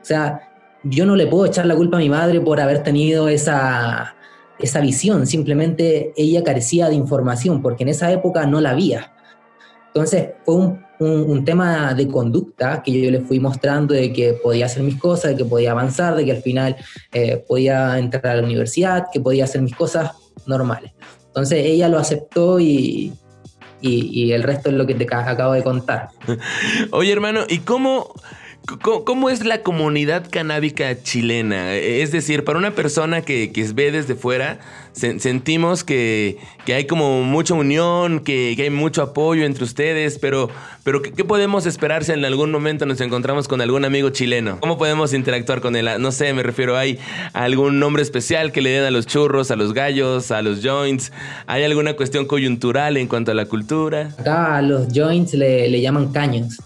O 0.00 0.04
sea, 0.04 0.40
yo 0.84 1.04
no 1.04 1.16
le 1.16 1.26
puedo 1.26 1.44
echar 1.44 1.66
la 1.66 1.74
culpa 1.74 1.98
a 1.98 2.00
mi 2.00 2.08
madre 2.08 2.40
por 2.40 2.60
haber 2.60 2.82
tenido 2.82 3.28
esa, 3.28 4.14
esa 4.58 4.80
visión, 4.80 5.26
simplemente 5.26 6.12
ella 6.16 6.42
carecía 6.44 6.88
de 6.88 6.94
información, 6.94 7.60
porque 7.60 7.82
en 7.82 7.90
esa 7.90 8.10
época 8.10 8.46
no 8.46 8.60
la 8.60 8.70
había. 8.70 9.12
Entonces 9.88 10.30
fue 10.44 10.54
un, 10.54 10.87
un, 11.00 11.44
tema 11.44 11.94
de 11.94 12.08
conducta 12.08 12.82
que 12.82 13.00
yo 13.00 13.10
le 13.10 13.20
fui 13.20 13.40
mostrando 13.40 13.94
de 13.94 14.12
que 14.12 14.34
podía 14.34 14.66
hacer 14.66 14.82
mis 14.82 14.96
cosas, 14.96 15.32
de 15.32 15.36
que 15.36 15.44
podía 15.44 15.72
avanzar, 15.72 16.14
de 16.16 16.24
que 16.24 16.32
al 16.32 16.42
final 16.42 16.76
eh, 17.12 17.44
podía 17.46 17.98
entrar 17.98 18.26
a 18.26 18.36
la 18.36 18.42
universidad, 18.42 19.06
que 19.12 19.20
podía 19.20 19.44
hacer 19.44 19.62
mis 19.62 19.74
cosas 19.74 20.12
normales. 20.46 20.92
Entonces 21.26 21.64
ella 21.64 21.88
lo 21.88 21.98
aceptó 21.98 22.58
y, 22.58 23.12
y, 23.80 24.24
y 24.24 24.32
el 24.32 24.42
resto 24.42 24.70
es 24.70 24.74
lo 24.74 24.86
que 24.86 24.94
te 24.94 25.06
acabo 25.14 25.52
de 25.52 25.62
contar. 25.62 26.08
Oye 26.90 27.12
hermano, 27.12 27.40
¿y 27.48 27.58
cómo... 27.58 28.12
¿Cómo, 28.82 29.30
es 29.30 29.44
la 29.44 29.62
comunidad 29.62 30.26
canábica 30.30 31.02
chilena? 31.02 31.74
Es 31.74 32.12
decir, 32.12 32.44
para 32.44 32.58
una 32.58 32.72
persona 32.72 33.22
que, 33.22 33.50
que 33.50 33.64
ve 33.72 33.90
desde 33.90 34.14
fuera, 34.14 34.60
sentimos 34.92 35.84
que, 35.84 36.38
hay 36.66 36.86
como 36.86 37.22
mucha 37.22 37.54
unión, 37.54 38.20
que, 38.20 38.54
hay 38.58 38.70
mucho 38.70 39.02
apoyo 39.02 39.44
entre 39.44 39.64
ustedes, 39.64 40.18
pero, 40.18 40.50
pero 40.84 41.02
¿qué, 41.02 41.24
podemos 41.24 41.66
esperar 41.66 42.04
si 42.04 42.12
en 42.12 42.24
algún 42.24 42.50
momento 42.50 42.84
nos 42.84 43.00
encontramos 43.00 43.48
con 43.48 43.60
algún 43.60 43.84
amigo 43.84 44.10
chileno? 44.10 44.58
¿Cómo 44.60 44.76
podemos 44.76 45.14
interactuar 45.14 45.60
con 45.60 45.76
él? 45.76 45.88
No 45.98 46.12
sé, 46.12 46.32
me 46.32 46.42
refiero, 46.42 46.76
¿hay 46.76 46.98
algún 47.32 47.78
nombre 47.78 48.02
especial 48.02 48.52
que 48.52 48.60
le 48.60 48.70
den 48.70 48.84
a 48.84 48.90
los 48.90 49.06
churros, 49.06 49.50
a 49.50 49.56
los 49.56 49.72
gallos, 49.72 50.30
a 50.30 50.42
los 50.42 50.62
joints? 50.62 51.12
¿Hay 51.46 51.64
alguna 51.64 51.94
cuestión 51.94 52.26
coyuntural 52.26 52.96
en 52.96 53.08
cuanto 53.08 53.30
a 53.30 53.34
la 53.34 53.46
cultura? 53.46 54.10
Acá 54.18 54.56
a 54.56 54.62
los 54.62 54.88
joints 54.92 55.34
le, 55.34 55.68
le 55.68 55.80
llaman 55.80 56.12
caños, 56.12 56.58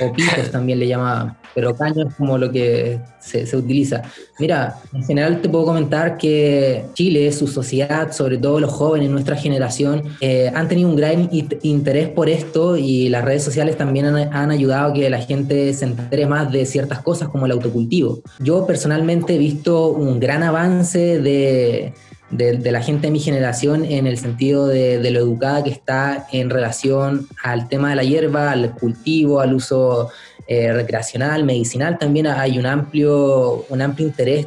o 0.00 0.12
pitos 0.12 0.50
también 0.52 0.78
le 0.78 0.86
llamaban 0.86 1.37
pero 1.54 1.74
caño 1.74 2.08
es 2.08 2.14
como 2.14 2.38
lo 2.38 2.50
que 2.50 3.00
se, 3.20 3.44
utiliza. 3.56 4.02
Mira, 4.38 4.76
en 4.92 5.04
general 5.04 5.40
te 5.40 5.48
puedo 5.48 5.66
comentar 5.66 6.16
que 6.16 6.84
Chile, 6.94 7.30
su 7.32 7.46
sociedad, 7.46 8.12
sobre 8.12 8.38
todo 8.38 8.60
los 8.60 8.72
jóvenes, 8.72 9.10
nuestra 9.10 9.36
generación, 9.36 10.02
eh, 10.20 10.50
han 10.54 10.68
tenido 10.68 10.88
un 10.88 10.96
gran 10.96 11.28
interés 11.62 12.08
por 12.08 12.28
esto 12.28 12.76
y 12.76 13.08
las 13.08 13.24
redes 13.24 13.42
sociales 13.42 13.76
también 13.76 14.06
han, 14.06 14.50
ayudado 14.50 14.90
a 14.90 14.94
que 14.94 15.10
la 15.10 15.20
gente 15.20 15.74
se 15.74 15.84
entere 15.84 16.26
más 16.26 16.50
de 16.50 16.64
ciertas 16.64 17.02
cosas 17.02 17.28
como 17.28 17.46
el 17.46 17.52
autocultivo. 17.52 18.22
Yo 18.38 18.66
personalmente 18.66 19.34
he 19.34 19.38
visto 19.38 19.88
un 19.88 20.20
gran 20.20 20.42
avance 20.42 21.20
de 21.20 21.92
de, 22.30 22.72
la 22.72 22.82
gente 22.82 23.06
de 23.06 23.10
mi 23.10 23.20
generación 23.20 23.84
en 23.84 24.06
el 24.06 24.18
sentido 24.18 24.66
de, 24.66 25.10
lo 25.10 25.18
educada 25.18 25.64
que 25.64 25.70
está 25.70 26.26
en 26.32 26.50
relación 26.50 27.26
al 27.42 27.68
tema 27.68 27.90
de 27.90 27.96
la 27.96 28.04
hierba, 28.04 28.50
al 28.50 28.74
cultivo, 28.74 29.40
al 29.40 29.54
uso 29.54 30.10
eh, 30.50 30.72
recreacional, 30.72 31.44
medicinal. 31.44 31.98
También 31.98 32.26
hay 32.26 32.58
un 32.58 32.64
amplio, 32.64 33.66
un 33.68 33.82
amplio 33.82 34.08
interés 34.08 34.46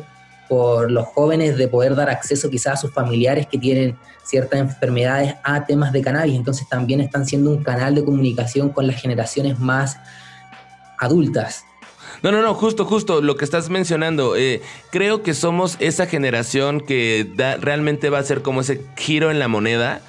por 0.49 0.89
los 0.89 1.05
jóvenes 1.05 1.57
de 1.57 1.67
poder 1.67 1.95
dar 1.95 2.09
acceso 2.09 2.49
quizás 2.49 2.73
a 2.73 2.77
sus 2.77 2.91
familiares 2.91 3.45
que 3.45 3.59
tienen 3.59 3.95
ciertas 4.23 4.59
enfermedades 4.59 5.35
a 5.43 5.63
temas 5.63 5.93
de 5.93 6.01
cannabis. 6.01 6.35
Entonces 6.35 6.67
también 6.67 7.01
están 7.01 7.27
siendo 7.27 7.51
un 7.51 7.63
canal 7.63 7.93
de 7.93 8.03
comunicación 8.03 8.69
con 8.69 8.87
las 8.87 8.99
generaciones 8.99 9.59
más 9.59 9.97
adultas. 10.97 11.65
No, 12.23 12.31
no, 12.31 12.41
no, 12.41 12.55
justo, 12.55 12.83
justo 12.83 13.21
lo 13.21 13.35
que 13.37 13.45
estás 13.45 13.69
mencionando. 13.69 14.35
Eh, 14.35 14.63
creo 14.89 15.21
que 15.21 15.35
somos 15.35 15.77
esa 15.79 16.07
generación 16.07 16.81
que 16.81 17.31
realmente 17.61 18.09
va 18.09 18.17
a 18.17 18.23
ser 18.23 18.41
como 18.41 18.61
ese 18.61 18.81
giro 18.97 19.29
en 19.29 19.37
la 19.37 19.47
moneda 19.47 20.01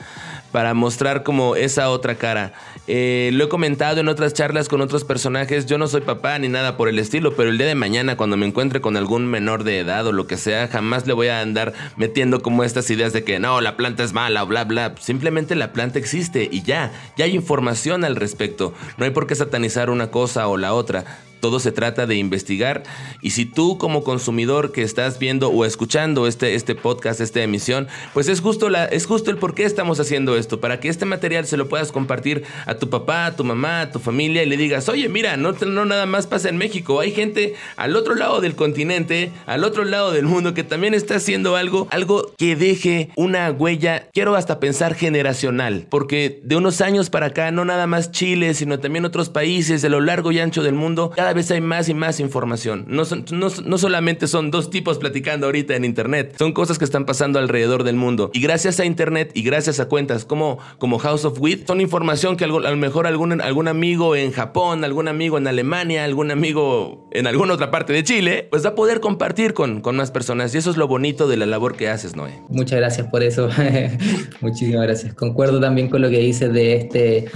para 0.52 0.74
mostrar 0.74 1.22
como 1.22 1.56
esa 1.56 1.90
otra 1.90 2.14
cara. 2.14 2.52
Eh, 2.88 3.30
lo 3.34 3.44
he 3.44 3.48
comentado 3.48 4.00
en 4.00 4.08
otras 4.08 4.34
charlas 4.34 4.68
con 4.68 4.80
otros 4.80 5.04
personajes, 5.04 5.66
yo 5.66 5.78
no 5.78 5.86
soy 5.86 6.00
papá 6.00 6.36
ni 6.40 6.48
nada 6.48 6.76
por 6.76 6.88
el 6.88 6.98
estilo, 6.98 7.36
pero 7.36 7.48
el 7.48 7.56
día 7.56 7.68
de 7.68 7.76
mañana 7.76 8.16
cuando 8.16 8.36
me 8.36 8.44
encuentre 8.44 8.80
con 8.80 8.96
algún 8.96 9.26
menor 9.26 9.62
de 9.62 9.78
edad 9.78 10.04
o 10.08 10.10
lo 10.10 10.26
que 10.26 10.36
sea, 10.36 10.66
jamás 10.66 11.06
le 11.06 11.12
voy 11.12 11.28
a 11.28 11.40
andar 11.40 11.74
metiendo 11.96 12.42
como 12.42 12.64
estas 12.64 12.90
ideas 12.90 13.12
de 13.12 13.22
que 13.22 13.38
no, 13.38 13.60
la 13.60 13.76
planta 13.76 14.02
es 14.02 14.12
mala 14.12 14.42
o 14.42 14.46
bla, 14.46 14.64
bla. 14.64 14.96
Simplemente 14.98 15.54
la 15.54 15.72
planta 15.72 16.00
existe 16.00 16.48
y 16.50 16.62
ya, 16.62 16.92
ya 17.16 17.24
hay 17.24 17.36
información 17.36 18.04
al 18.04 18.16
respecto. 18.16 18.74
No 18.96 19.04
hay 19.04 19.12
por 19.12 19.28
qué 19.28 19.36
satanizar 19.36 19.88
una 19.88 20.10
cosa 20.10 20.48
o 20.48 20.56
la 20.56 20.74
otra. 20.74 21.04
Todo 21.42 21.58
se 21.58 21.72
trata 21.72 22.06
de 22.06 22.14
investigar 22.14 22.84
y 23.20 23.30
si 23.30 23.46
tú 23.46 23.76
como 23.76 24.04
consumidor 24.04 24.70
que 24.70 24.82
estás 24.82 25.18
viendo 25.18 25.48
o 25.48 25.64
escuchando 25.64 26.28
este, 26.28 26.54
este 26.54 26.76
podcast, 26.76 27.20
esta 27.20 27.42
emisión, 27.42 27.88
pues 28.14 28.28
es 28.28 28.40
justo, 28.40 28.68
la, 28.68 28.84
es 28.84 29.06
justo 29.06 29.28
el 29.32 29.38
por 29.38 29.52
qué 29.52 29.64
estamos 29.64 29.98
haciendo 29.98 30.36
esto, 30.36 30.60
para 30.60 30.78
que 30.78 30.88
este 30.88 31.04
material 31.04 31.44
se 31.44 31.56
lo 31.56 31.68
puedas 31.68 31.90
compartir 31.90 32.44
tu 32.78 32.90
papá, 32.90 33.26
a 33.26 33.36
tu 33.36 33.44
mamá, 33.44 33.82
a 33.82 33.90
tu 33.90 33.98
familia 33.98 34.42
y 34.42 34.46
le 34.46 34.56
digas, 34.56 34.88
oye, 34.88 35.08
mira, 35.08 35.36
no, 35.36 35.52
no 35.52 35.84
nada 35.84 36.06
más 36.06 36.26
pasa 36.26 36.48
en 36.48 36.56
México, 36.56 37.00
hay 37.00 37.12
gente 37.12 37.54
al 37.76 37.96
otro 37.96 38.14
lado 38.14 38.40
del 38.40 38.54
continente, 38.54 39.30
al 39.46 39.64
otro 39.64 39.84
lado 39.84 40.12
del 40.12 40.26
mundo 40.26 40.54
que 40.54 40.64
también 40.64 40.94
está 40.94 41.16
haciendo 41.16 41.56
algo, 41.56 41.88
algo 41.90 42.32
que 42.36 42.56
deje 42.56 43.10
una 43.16 43.50
huella, 43.50 44.08
quiero 44.12 44.34
hasta 44.34 44.60
pensar 44.60 44.94
generacional, 44.94 45.86
porque 45.90 46.40
de 46.42 46.56
unos 46.56 46.80
años 46.80 47.10
para 47.10 47.26
acá, 47.26 47.50
no 47.50 47.64
nada 47.64 47.86
más 47.86 48.10
Chile, 48.10 48.54
sino 48.54 48.80
también 48.80 49.04
otros 49.04 49.28
países 49.28 49.82
de 49.82 49.88
lo 49.88 50.00
largo 50.00 50.32
y 50.32 50.38
ancho 50.38 50.62
del 50.62 50.74
mundo, 50.74 51.10
cada 51.14 51.32
vez 51.32 51.50
hay 51.50 51.60
más 51.60 51.88
y 51.88 51.94
más 51.94 52.20
información. 52.20 52.84
No, 52.88 53.02
no, 53.32 53.78
solamente 53.78 54.26
son 54.26 54.50
dos 54.50 54.70
tipos 54.70 54.98
platicando 54.98 55.46
ahorita 55.46 55.74
en 55.74 55.84
Internet, 55.84 56.36
son 56.38 56.52
cosas 56.52 56.78
que 56.78 56.84
están 56.84 57.04
pasando 57.04 57.38
alrededor 57.38 57.84
del 57.84 57.96
mundo. 57.96 58.30
Y 58.32 58.40
gracias 58.40 58.80
a 58.80 58.84
Internet 58.84 59.30
y 59.34 59.42
gracias 59.42 59.80
a 59.80 59.86
cuentas 59.86 60.24
como, 60.24 60.58
como 60.78 60.98
House 60.98 61.24
of 61.24 61.40
Wheat, 61.40 61.66
son 61.66 61.80
información 61.80 62.36
que 62.36 62.44
a 62.64 62.70
lo 62.70 62.76
mejor 62.76 63.06
algún, 63.06 63.40
algún 63.40 63.68
amigo 63.68 64.16
en 64.16 64.32
Japón, 64.32 64.84
algún 64.84 65.08
amigo 65.08 65.38
en 65.38 65.46
Alemania, 65.46 66.04
algún 66.04 66.30
amigo 66.30 67.08
en 67.12 67.26
alguna 67.26 67.54
otra 67.54 67.70
parte 67.70 67.92
de 67.92 68.02
Chile, 68.04 68.48
pues 68.50 68.64
va 68.64 68.70
a 68.70 68.74
poder 68.74 69.00
compartir 69.00 69.54
con, 69.54 69.80
con 69.80 69.96
más 69.96 70.10
personas. 70.10 70.54
Y 70.54 70.58
eso 70.58 70.70
es 70.70 70.76
lo 70.76 70.88
bonito 70.88 71.28
de 71.28 71.36
la 71.36 71.46
labor 71.46 71.76
que 71.76 71.88
haces, 71.88 72.16
Noé. 72.16 72.40
Muchas 72.48 72.78
gracias 72.78 73.06
por 73.08 73.22
eso. 73.22 73.48
Muchísimas 74.40 74.82
gracias. 74.82 75.14
Concuerdo 75.14 75.60
también 75.60 75.88
con 75.88 76.02
lo 76.02 76.10
que 76.10 76.18
dices 76.18 76.52
de 76.52 76.76
este 76.76 77.30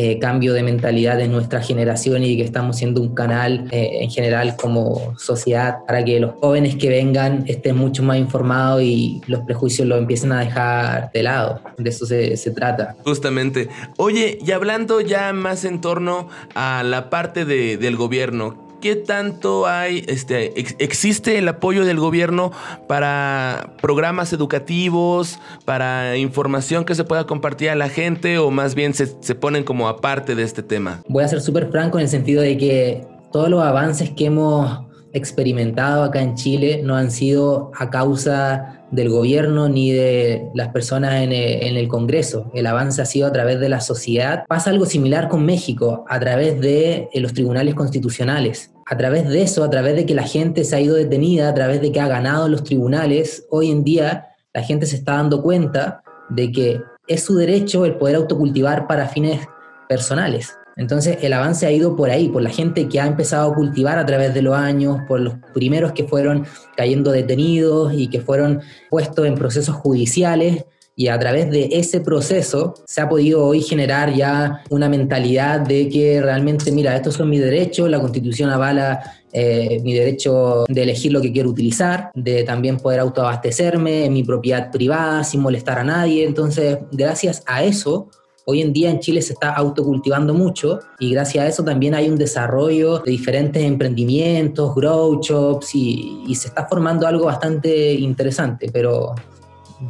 eh, 0.00 0.20
cambio 0.20 0.52
de 0.52 0.62
mentalidad 0.62 1.16
de 1.16 1.26
nuestra 1.26 1.60
generación 1.60 2.22
y 2.22 2.36
que 2.36 2.44
estamos 2.44 2.76
siendo 2.76 3.00
un 3.00 3.16
canal 3.16 3.66
eh, 3.72 3.98
en 4.00 4.08
general 4.08 4.54
como 4.54 5.18
sociedad 5.18 5.78
para 5.88 6.04
que 6.04 6.20
los 6.20 6.36
jóvenes 6.40 6.76
que 6.76 6.88
vengan 6.88 7.42
estén 7.48 7.76
mucho 7.76 8.04
más 8.04 8.16
informados 8.16 8.80
y 8.80 9.20
los 9.26 9.40
prejuicios 9.40 9.88
los 9.88 9.98
empiecen 9.98 10.30
a 10.30 10.38
dejar 10.38 11.10
de 11.12 11.24
lado. 11.24 11.60
De 11.76 11.90
eso 11.90 12.06
se, 12.06 12.36
se 12.36 12.52
trata. 12.52 12.94
Justamente. 13.02 13.70
Oye, 13.96 14.38
y 14.40 14.52
hablando 14.52 15.00
ya 15.00 15.32
más 15.32 15.64
en 15.64 15.80
torno 15.80 16.28
a 16.54 16.84
la 16.84 17.10
parte 17.10 17.44
de, 17.44 17.76
del 17.76 17.96
gobierno, 17.96 18.67
¿Qué 18.80 18.94
tanto 18.94 19.66
hay, 19.66 20.04
este, 20.06 20.58
existe 20.78 21.36
el 21.38 21.48
apoyo 21.48 21.84
del 21.84 21.98
gobierno 21.98 22.52
para 22.86 23.74
programas 23.82 24.32
educativos, 24.32 25.40
para 25.64 26.16
información 26.16 26.84
que 26.84 26.94
se 26.94 27.02
pueda 27.02 27.26
compartir 27.26 27.70
a 27.70 27.74
la 27.74 27.88
gente 27.88 28.38
o 28.38 28.50
más 28.50 28.74
bien 28.76 28.94
se, 28.94 29.06
se 29.20 29.34
ponen 29.34 29.64
como 29.64 29.88
aparte 29.88 30.36
de 30.36 30.44
este 30.44 30.62
tema? 30.62 31.02
Voy 31.08 31.24
a 31.24 31.28
ser 31.28 31.40
súper 31.40 31.70
franco 31.70 31.98
en 31.98 32.04
el 32.04 32.08
sentido 32.08 32.40
de 32.42 32.56
que 32.56 33.06
todos 33.32 33.50
los 33.50 33.62
avances 33.62 34.10
que 34.10 34.26
hemos 34.26 34.87
experimentado 35.12 36.04
acá 36.04 36.20
en 36.20 36.34
Chile 36.34 36.82
no 36.84 36.96
han 36.96 37.10
sido 37.10 37.70
a 37.74 37.90
causa 37.90 38.84
del 38.90 39.10
gobierno 39.10 39.68
ni 39.68 39.90
de 39.92 40.48
las 40.54 40.68
personas 40.68 41.22
en 41.22 41.32
el, 41.32 41.88
Congreso. 41.88 42.50
El 42.54 42.66
avance 42.66 43.02
ha 43.02 43.04
sido 43.04 43.26
a 43.26 43.32
través 43.32 43.60
de 43.60 43.68
la 43.68 43.80
sociedad. 43.80 44.44
Pasa 44.48 44.70
algo 44.70 44.86
similar 44.86 45.28
con 45.28 45.44
México, 45.44 46.04
a 46.08 46.18
través 46.20 46.60
de 46.60 47.08
eh, 47.12 47.20
los 47.20 47.34
tribunales 47.34 47.74
constitucionales. 47.74 48.72
A 48.86 48.96
través 48.96 49.28
de 49.28 49.42
eso, 49.42 49.64
a 49.64 49.70
través 49.70 49.96
de 49.96 50.06
que 50.06 50.14
la 50.14 50.22
gente 50.22 50.64
se 50.64 50.76
ha 50.76 50.80
ido 50.80 50.96
detenida, 50.96 51.48
a 51.48 51.54
través 51.54 51.80
de 51.80 51.92
que 51.92 52.00
ha 52.00 52.08
ganado 52.08 52.48
los 52.48 52.64
tribunales, 52.64 53.46
hoy 53.50 53.70
en 53.70 53.84
día 53.84 54.28
la 54.54 54.62
gente 54.62 54.86
se 54.86 54.96
está 54.96 55.14
dando 55.14 55.42
cuenta 55.42 56.02
de 56.30 56.50
que 56.50 56.80
es 57.06 57.22
su 57.22 57.36
derecho 57.36 57.84
el 57.84 57.96
poder 57.96 58.16
autocultivar 58.16 58.86
para 58.86 59.08
fines 59.08 59.40
personales. 59.88 60.54
Entonces 60.78 61.18
el 61.22 61.32
avance 61.32 61.66
ha 61.66 61.72
ido 61.72 61.96
por 61.96 62.08
ahí, 62.08 62.28
por 62.28 62.40
la 62.40 62.50
gente 62.50 62.88
que 62.88 63.00
ha 63.00 63.06
empezado 63.06 63.50
a 63.50 63.54
cultivar 63.54 63.98
a 63.98 64.06
través 64.06 64.32
de 64.32 64.42
los 64.42 64.54
años, 64.54 65.00
por 65.08 65.20
los 65.20 65.34
primeros 65.52 65.92
que 65.92 66.04
fueron 66.04 66.46
cayendo 66.76 67.10
detenidos 67.10 67.92
y 67.92 68.06
que 68.08 68.20
fueron 68.20 68.62
puestos 68.88 69.26
en 69.26 69.34
procesos 69.34 69.74
judiciales 69.74 70.64
Y 71.00 71.08
a 71.08 71.18
través 71.18 71.48
de 71.50 71.68
ese 71.72 72.00
proceso 72.00 72.74
se 72.86 73.00
ha 73.00 73.08
podido 73.08 73.44
hoy 73.44 73.60
generar 73.60 74.12
ya 74.12 74.62
una 74.68 74.88
mentalidad 74.88 75.60
de 75.60 75.88
que 75.88 76.20
realmente, 76.20 76.72
mira, 76.72 76.96
estos 76.96 77.14
son 77.14 77.30
mis 77.30 77.40
derechos, 77.40 77.88
la 77.88 78.00
constitución 78.00 78.50
avala 78.50 79.00
eh, 79.32 79.80
mi 79.84 79.94
derecho 79.94 80.64
de 80.68 80.82
elegir 80.82 81.12
lo 81.12 81.20
que 81.20 81.32
quiero 81.32 81.50
utilizar, 81.50 82.10
de 82.14 82.42
también 82.42 82.78
poder 82.78 82.98
autoabastecerme 82.98 84.06
en 84.06 84.12
mi 84.12 84.24
propiedad 84.24 84.72
privada 84.72 85.22
sin 85.22 85.40
molestar 85.40 85.78
a 85.78 85.84
nadie. 85.84 86.24
Entonces, 86.24 86.78
gracias 86.90 87.42
a 87.46 87.62
eso, 87.62 88.08
Hoy 88.50 88.62
en 88.62 88.72
día 88.72 88.88
en 88.88 88.98
Chile 89.00 89.20
se 89.20 89.34
está 89.34 89.52
autocultivando 89.52 90.32
mucho 90.32 90.80
y 90.98 91.10
gracias 91.10 91.44
a 91.44 91.48
eso 91.48 91.64
también 91.64 91.94
hay 91.94 92.08
un 92.08 92.16
desarrollo 92.16 93.00
de 93.00 93.10
diferentes 93.10 93.62
emprendimientos, 93.62 94.74
grow 94.74 95.20
shops 95.20 95.74
y, 95.74 96.34
se 96.34 96.48
está 96.48 96.66
formando 96.66 97.06
algo 97.06 97.26
bastante 97.26 97.92
interesante, 97.92 98.70
pero 98.72 99.14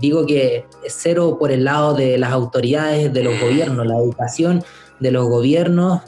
digo 0.01 0.27
que 0.27 0.65
cero 0.89 1.37
por 1.39 1.53
el 1.53 1.63
lado 1.63 1.95
de 1.95 2.19
las 2.19 2.33
autoridades, 2.33 3.13
de 3.13 3.23
los 3.23 3.41
gobiernos, 3.41 3.87
la 3.87 3.97
educación 3.97 4.65
de 4.99 5.13
los 5.13 5.29
gobiernos, 5.29 6.01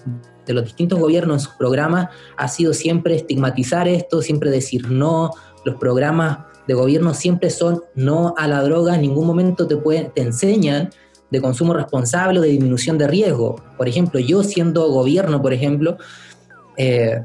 de 0.45 0.53
los 0.53 0.65
distintos 0.65 0.99
gobiernos 0.99 1.37
en 1.37 1.41
sus 1.47 1.55
programas, 1.55 2.09
ha 2.37 2.49
sido 2.49 2.75
siempre 2.75 3.15
estigmatizar 3.15 3.87
esto, 3.87 4.23
siempre 4.23 4.51
decir 4.51 4.91
no, 4.91 5.31
los 5.65 5.77
programas 5.77 6.39
de 6.67 6.75
gobierno 6.75 7.15
siempre 7.15 7.49
son 7.49 7.85
no 7.95 8.35
a 8.37 8.49
la 8.49 8.61
droga, 8.65 8.97
en 8.97 9.03
ningún 9.03 9.29
momento 9.29 9.69
te, 9.69 9.77
pueden, 9.77 10.11
te 10.11 10.23
enseñan 10.23 10.91
de 11.31 11.41
consumo 11.41 11.75
responsable 11.75 12.41
o 12.41 12.43
de 12.43 12.49
disminución 12.49 12.99
de 12.99 13.07
riesgo. 13.07 13.57
Por 13.77 13.89
ejemplo, 13.89 14.21
yo 14.21 14.43
siendo 14.43 14.89
gobierno, 14.91 15.41
por 15.41 15.53
ejemplo, 15.53 15.97
eh, 16.77 17.23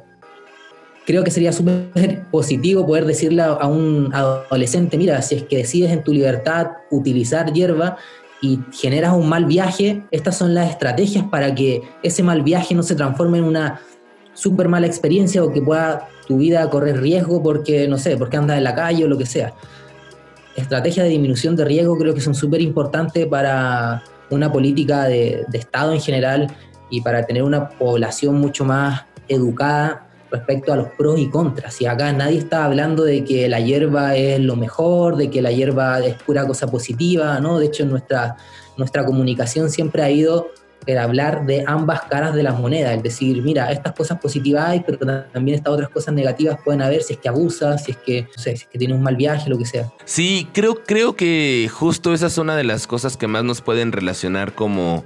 creo 1.06 1.24
que 1.24 1.32
sería 1.32 1.52
súper 1.52 2.26
positivo 2.32 2.86
poder 2.86 3.06
decirle 3.06 3.44
a 3.44 3.68
un 3.68 4.12
adolescente, 4.14 4.98
mira, 4.98 5.22
si 5.22 5.36
es 5.36 5.44
que 5.44 5.58
decides 5.58 5.92
en 5.92 6.04
tu 6.04 6.14
libertad 6.14 6.72
utilizar 6.92 7.54
hierba 7.54 7.98
y 8.42 8.60
generas 8.72 9.14
un 9.14 9.30
mal 9.30 9.46
viaje, 9.46 10.04
estas 10.12 10.38
son 10.38 10.54
las 10.54 10.70
estrategias 10.70 11.26
para 11.30 11.54
que 11.56 11.82
ese 12.04 12.22
mal 12.22 12.44
viaje 12.44 12.76
no 12.76 12.84
se 12.84 12.96
transforme 12.96 13.38
en 13.40 13.46
una 13.46 13.82
súper 14.34 14.68
mala 14.68 14.88
experiencia 14.88 15.44
o 15.44 15.52
que 15.52 15.62
pueda 15.62 16.10
tu 16.28 16.38
vida 16.38 16.70
correr 16.70 17.00
riesgo 17.00 17.42
porque, 17.42 17.88
no 17.88 17.98
sé, 17.98 18.18
porque 18.18 18.38
andas 18.38 18.58
en 18.58 18.64
la 18.64 18.76
calle 18.76 19.06
o 19.06 19.08
lo 19.08 19.18
que 19.18 19.26
sea. 19.26 19.54
Estrategias 20.56 21.06
de 21.06 21.12
disminución 21.12 21.56
de 21.56 21.66
riesgo 21.66 21.98
creo 21.98 22.14
que 22.14 22.22
son 22.22 22.36
súper 22.36 22.62
importantes 22.62 23.26
para 23.28 24.04
una 24.30 24.52
política 24.52 25.04
de, 25.04 25.46
de 25.48 25.58
Estado 25.58 25.94
en 25.94 26.02
general 26.02 26.48
y 26.90 27.02
para 27.02 27.26
tener 27.26 27.44
una 27.44 27.70
población 27.70 28.36
mucho 28.36 28.66
más 28.66 29.06
educada 29.28 30.08
respecto 30.32 30.74
a 30.74 30.76
los 30.76 30.88
pros 30.90 31.20
y 31.20 31.30
contras. 31.30 31.82
Y 31.82 31.86
acá 31.86 32.12
nadie 32.12 32.40
está 32.40 32.66
hablando 32.66 33.04
de 33.04 33.24
que 33.24 33.48
la 33.48 33.60
hierba 33.60 34.16
es 34.16 34.40
lo 34.40 34.56
mejor, 34.56 35.16
de 35.16 35.30
que 35.30 35.42
la 35.42 35.52
hierba 35.52 36.00
es 36.00 36.16
pura 36.16 36.46
cosa 36.46 36.68
positiva, 36.68 37.40
¿no? 37.40 37.60
De 37.60 37.68
hecho, 37.68 37.86
nuestra, 37.86 38.36
nuestra 38.78 39.06
comunicación 39.06 39.70
siempre 39.70 40.04
ha 40.04 40.10
ido 40.10 40.50
a 40.88 41.04
hablar 41.04 41.46
de 41.46 41.64
ambas 41.68 42.04
caras 42.04 42.34
de 42.36 42.44
las 42.44 42.60
monedas, 42.60 42.96
es 42.96 43.04
decir, 43.04 43.42
mira, 43.42 43.72
estas 43.72 43.94
cosas 43.94 44.20
positivas 44.20 44.66
hay, 44.68 44.82
pero 44.82 44.98
también 45.32 45.58
estas 45.58 45.74
otras 45.74 45.90
cosas 45.90 46.14
negativas 46.14 46.58
pueden 46.64 46.82
haber 46.82 47.02
si 47.02 47.14
es 47.14 47.20
que 47.20 47.30
abusas, 47.30 47.84
si 47.84 47.92
es 47.92 47.98
que, 47.98 48.24
no 48.24 48.42
sé, 48.42 48.56
si 48.56 48.64
es 48.64 48.66
que 48.66 48.78
tienes 48.78 48.98
un 48.98 49.04
mal 49.04 49.16
viaje, 49.16 49.50
lo 49.50 49.58
que 49.58 49.66
sea. 49.66 49.92
Sí, 50.06 50.48
creo, 50.54 50.84
creo 50.84 51.16
que 51.16 51.70
justo 51.72 52.14
esa 52.14 52.28
es 52.28 52.38
una 52.38 52.56
de 52.56 52.64
las 52.64 52.88
cosas 52.88 53.18
que 53.18 53.28
más 53.28 53.44
nos 53.44 53.62
pueden 53.62 53.92
relacionar 53.92 54.54
como 54.54 55.04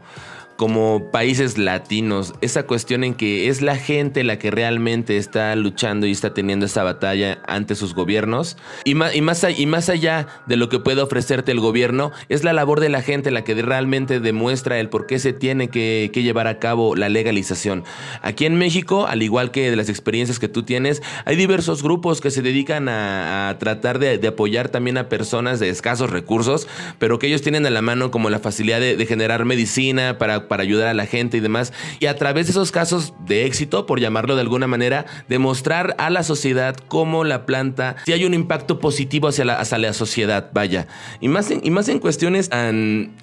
como 0.59 1.09
países 1.09 1.57
latinos, 1.57 2.33
esa 2.41 2.63
cuestión 2.63 3.05
en 3.05 3.13
que 3.13 3.47
es 3.47 3.61
la 3.61 3.77
gente 3.77 4.25
la 4.25 4.39
que 4.39 4.51
realmente 4.51 5.15
está 5.15 5.55
luchando 5.55 6.05
y 6.05 6.11
está 6.11 6.33
teniendo 6.33 6.65
esa 6.65 6.83
batalla 6.83 7.39
ante 7.47 7.75
sus 7.75 7.95
gobiernos, 7.95 8.57
y 8.83 8.93
más, 8.93 9.15
y 9.15 9.21
más, 9.21 9.45
y 9.57 9.65
más 9.67 9.87
allá 9.87 10.27
de 10.47 10.57
lo 10.57 10.67
que 10.67 10.79
puede 10.79 11.01
ofrecerte 11.01 11.53
el 11.53 11.61
gobierno, 11.61 12.11
es 12.27 12.43
la 12.43 12.51
labor 12.51 12.81
de 12.81 12.89
la 12.89 13.01
gente 13.01 13.31
la 13.31 13.45
que 13.45 13.53
realmente 13.53 14.19
demuestra 14.19 14.81
el 14.81 14.89
por 14.89 15.07
qué 15.07 15.17
se 15.17 15.31
tiene 15.31 15.69
que, 15.69 16.11
llevar 16.13 16.47
a 16.47 16.59
cabo 16.59 16.93
la 16.97 17.07
legalización. 17.07 17.85
Aquí 18.21 18.45
en 18.45 18.57
México, 18.57 19.07
al 19.07 19.23
igual 19.23 19.51
que 19.51 19.69
de 19.69 19.77
las 19.77 19.87
experiencias 19.87 20.39
que 20.39 20.49
tú 20.49 20.63
tienes, 20.63 21.01
hay 21.23 21.37
diversos 21.37 21.81
grupos 21.83 22.19
que 22.19 22.31
se 22.31 22.41
dedican 22.41 22.89
a, 22.89 23.55
tratar 23.61 23.97
de, 23.97 24.27
apoyar 24.27 24.67
también 24.67 24.97
a 24.97 25.07
personas 25.07 25.61
de 25.61 25.69
escasos 25.69 26.09
recursos, 26.09 26.67
pero 26.97 27.17
que 27.17 27.27
ellos 27.27 27.41
tienen 27.41 27.65
a 27.65 27.69
la 27.69 27.81
mano 27.81 28.11
como 28.11 28.29
la 28.29 28.39
facilidad 28.39 28.81
de 28.81 29.05
generar 29.05 29.45
medicina 29.45 30.17
para 30.17 30.48
para 30.49 30.63
ayudar 30.63 30.89
a 30.89 30.93
la 30.93 31.05
gente 31.05 31.37
y 31.37 31.39
demás. 31.39 31.71
Y 32.01 32.07
a 32.07 32.17
través 32.17 32.47
de 32.47 32.51
esos 32.51 32.73
casos 32.73 33.13
de 33.25 33.45
éxito, 33.45 33.85
por 33.85 34.01
llamarlo 34.01 34.35
de 34.35 34.41
alguna 34.41 34.67
manera, 34.67 35.05
demostrar 35.29 35.95
a 35.97 36.09
la 36.09 36.23
sociedad 36.23 36.75
cómo 36.89 37.23
la 37.23 37.45
planta, 37.45 37.95
si 38.05 38.11
hay 38.11 38.25
un 38.25 38.33
impacto 38.33 38.79
positivo 38.79 39.29
hacia 39.29 39.45
la, 39.45 39.59
hacia 39.59 39.77
la 39.77 39.93
sociedad, 39.93 40.49
vaya. 40.51 40.87
Y 41.21 41.29
más 41.29 41.49
en, 41.51 41.61
y 41.63 41.71
más 41.71 41.87
en 41.87 41.99
cuestiones 41.99 42.49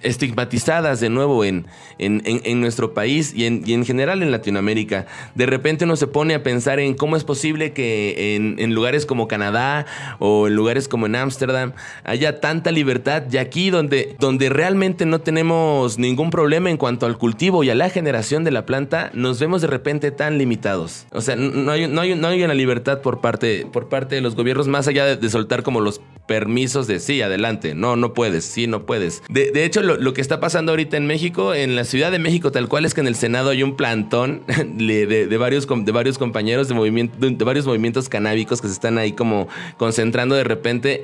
estigmatizadas 0.03 1.01
de 1.01 1.11
nuevo 1.11 1.45
en, 1.45 1.67
en, 1.99 2.23
en, 2.25 2.61
nuestro 2.63 2.95
país 2.95 3.35
y 3.35 3.45
y 3.67 3.75
en 3.75 3.85
general 3.85 4.23
en 4.23 4.31
Latinoamérica. 4.31 5.07
De 5.35 5.47
repente 5.47 5.85
uno 5.85 5.97
se 5.97 6.07
pone 6.07 6.35
a 6.35 6.43
pensar 6.43 6.79
en 6.81 6.95
cómo 6.95 7.17
es 7.17 7.25
posible 7.25 7.73
que 7.73 8.37
en, 8.37 8.75
lugares 8.75 9.07
como 9.07 9.29
Canadá 9.29 9.87
o 10.19 10.49
en 10.49 10.55
lugares 10.55 10.89
como 10.89 11.07
en 11.07 11.17
Ámsterdam 11.17 11.73
haya 12.05 12.41
tanta 12.41 12.71
libertad 12.71 13.25
y 13.31 13.39
aquí 13.39 13.71
donde, 13.71 14.17
donde 14.19 14.49
realmente 14.49 15.07
no 15.07 15.21
tenemos 15.21 15.99
ningún 15.99 16.31
problema 16.31 16.71
en 16.71 16.77
cuanto 16.77 17.07
al 17.07 17.16
cultivo 17.19 17.65
y 17.65 17.71
a 17.71 17.75
la 17.75 17.91
generación 17.91 18.45
de 18.45 18.51
la 18.51 18.67
planta, 18.67 19.11
nos 19.15 19.41
vemos 19.41 19.63
de 19.63 19.69
repente 19.69 20.11
tan 20.11 20.39
limitados. 20.39 21.07
O 21.13 21.21
sea, 21.21 21.37
no 21.37 21.71
hay, 21.71 21.89
no 21.89 22.01
hay, 22.01 22.15
no 22.15 22.29
hay 22.29 22.43
una 22.43 22.55
libertad 22.55 23.01
por 23.01 23.21
parte, 23.21 23.67
por 23.73 23.89
parte 23.89 24.15
de 24.15 24.21
los 24.21 24.35
gobiernos 24.35 24.69
más 24.69 24.89
allá 24.89 25.17
de, 25.17 25.31
soltar 25.31 25.63
como 25.63 25.81
los 25.81 26.01
permisos 26.27 26.87
de 26.87 26.99
sí, 26.99 27.23
adelante, 27.23 27.75
no, 27.75 27.95
no 27.97 28.13
puedes, 28.13 28.45
sí, 28.45 28.67
no 28.67 28.85
puedes. 28.85 29.23
De, 29.29 29.53
de 29.53 29.65
hecho, 29.65 29.83
lo, 29.83 29.97
lo, 29.97 30.13
que 30.13 30.21
está 30.21 30.41
pasando 30.41 30.73
ahorita 30.73 30.97
en 30.97 31.07
México, 31.07 31.55
en 31.55 31.77
la 31.77 31.85
Ciudad 31.85 32.11
de 32.11 32.19
México, 32.19 32.51
tal 32.51 32.69
cual 32.69 32.85
es 32.85 32.95
que 32.95 33.01
en 33.01 33.07
el 33.07 33.15
Senado 33.15 33.51
hay 33.51 33.63
un 33.63 33.77
plantón 33.77 34.43
de, 34.75 35.07
de 35.07 35.37
varios, 35.37 35.67
de 35.69 35.93
varios 35.93 36.19
compañeros 36.19 36.69
de, 36.69 36.75
movimiento, 36.75 37.17
de 37.19 37.45
varios 37.45 37.67
movimientos 37.67 38.09
canábicos 38.09 38.61
que 38.61 38.69
se 38.69 38.75
están 38.75 38.99
ahí 38.99 39.13
como 39.13 39.49
concentrando 39.77 40.35
de 40.35 40.45
repente 40.45 41.03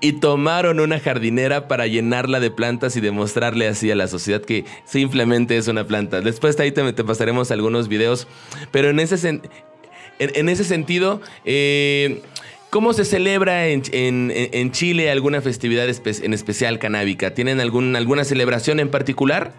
y 0.00 0.12
tomaron 0.14 0.80
una 0.80 1.00
jardinera 1.00 1.68
para 1.68 1.86
llenarla 1.86 2.40
de 2.40 2.50
plantas 2.50 2.96
y 2.96 3.00
demostrarle 3.00 3.68
así 3.68 3.90
a 3.90 3.96
la 3.96 4.08
sociedad 4.08 4.42
que 4.42 4.64
es 5.32 5.68
una 5.68 5.86
planta. 5.86 6.20
Después 6.20 6.56
de 6.56 6.64
ahí 6.64 6.72
te, 6.72 6.92
pasaremos 7.04 7.50
algunos 7.50 7.88
videos. 7.88 8.26
Pero 8.70 8.90
en 8.90 9.00
ese, 9.00 9.40
en, 10.18 10.48
ese 10.48 10.64
sentido, 10.64 11.20
eh, 11.44 12.22
¿cómo 12.70 12.92
se 12.92 13.04
celebra 13.04 13.66
en, 13.68 14.72
Chile 14.72 15.10
alguna 15.10 15.40
festividad 15.40 15.86
en 15.88 16.34
especial 16.34 16.78
canábica? 16.78 17.34
¿Tienen 17.34 17.60
algún, 17.60 17.96
alguna 17.96 18.24
celebración 18.24 18.80
en 18.80 18.90
particular? 18.90 19.52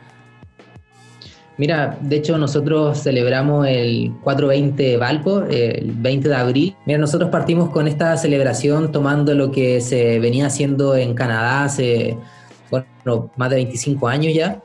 Mira, 1.59 1.97
de 1.99 2.15
hecho 2.15 2.37
nosotros 2.37 3.03
celebramos 3.03 3.67
el 3.67 4.13
420 4.23 4.95
Valpo, 4.95 5.43
el 5.43 5.91
20 5.91 6.29
de 6.29 6.35
abril. 6.35 6.75
Mira, 6.85 6.97
nosotros 6.97 7.29
partimos 7.31 7.69
con 7.69 7.85
esta 7.85 8.15
celebración 8.15 8.93
tomando 8.93 9.33
lo 9.35 9.51
que 9.51 9.81
se 9.81 10.19
venía 10.19 10.45
haciendo 10.45 10.95
en 10.95 11.13
Canadá 11.15 11.65
hace, 11.65 12.17
bueno, 12.71 13.29
más 13.35 13.49
de 13.49 13.57
25 13.57 14.07
años 14.07 14.33
ya, 14.33 14.61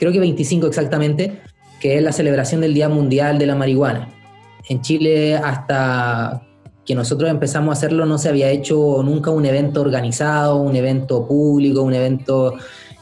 creo 0.00 0.10
que 0.10 0.18
25 0.18 0.66
exactamente, 0.66 1.40
que 1.78 1.96
es 1.96 2.02
la 2.02 2.10
celebración 2.10 2.62
del 2.62 2.74
Día 2.74 2.88
Mundial 2.88 3.38
de 3.38 3.46
la 3.46 3.54
Marihuana. 3.54 4.08
En 4.68 4.80
Chile, 4.80 5.36
hasta 5.36 6.42
que 6.86 6.94
nosotros 6.94 7.30
empezamos 7.30 7.68
a 7.68 7.72
hacerlo, 7.72 8.06
no 8.06 8.16
se 8.16 8.30
había 8.30 8.50
hecho 8.50 9.02
nunca 9.04 9.30
un 9.30 9.44
evento 9.44 9.82
organizado, 9.82 10.56
un 10.56 10.74
evento 10.74 11.26
público, 11.28 11.82
un 11.82 11.94
evento 11.94 12.54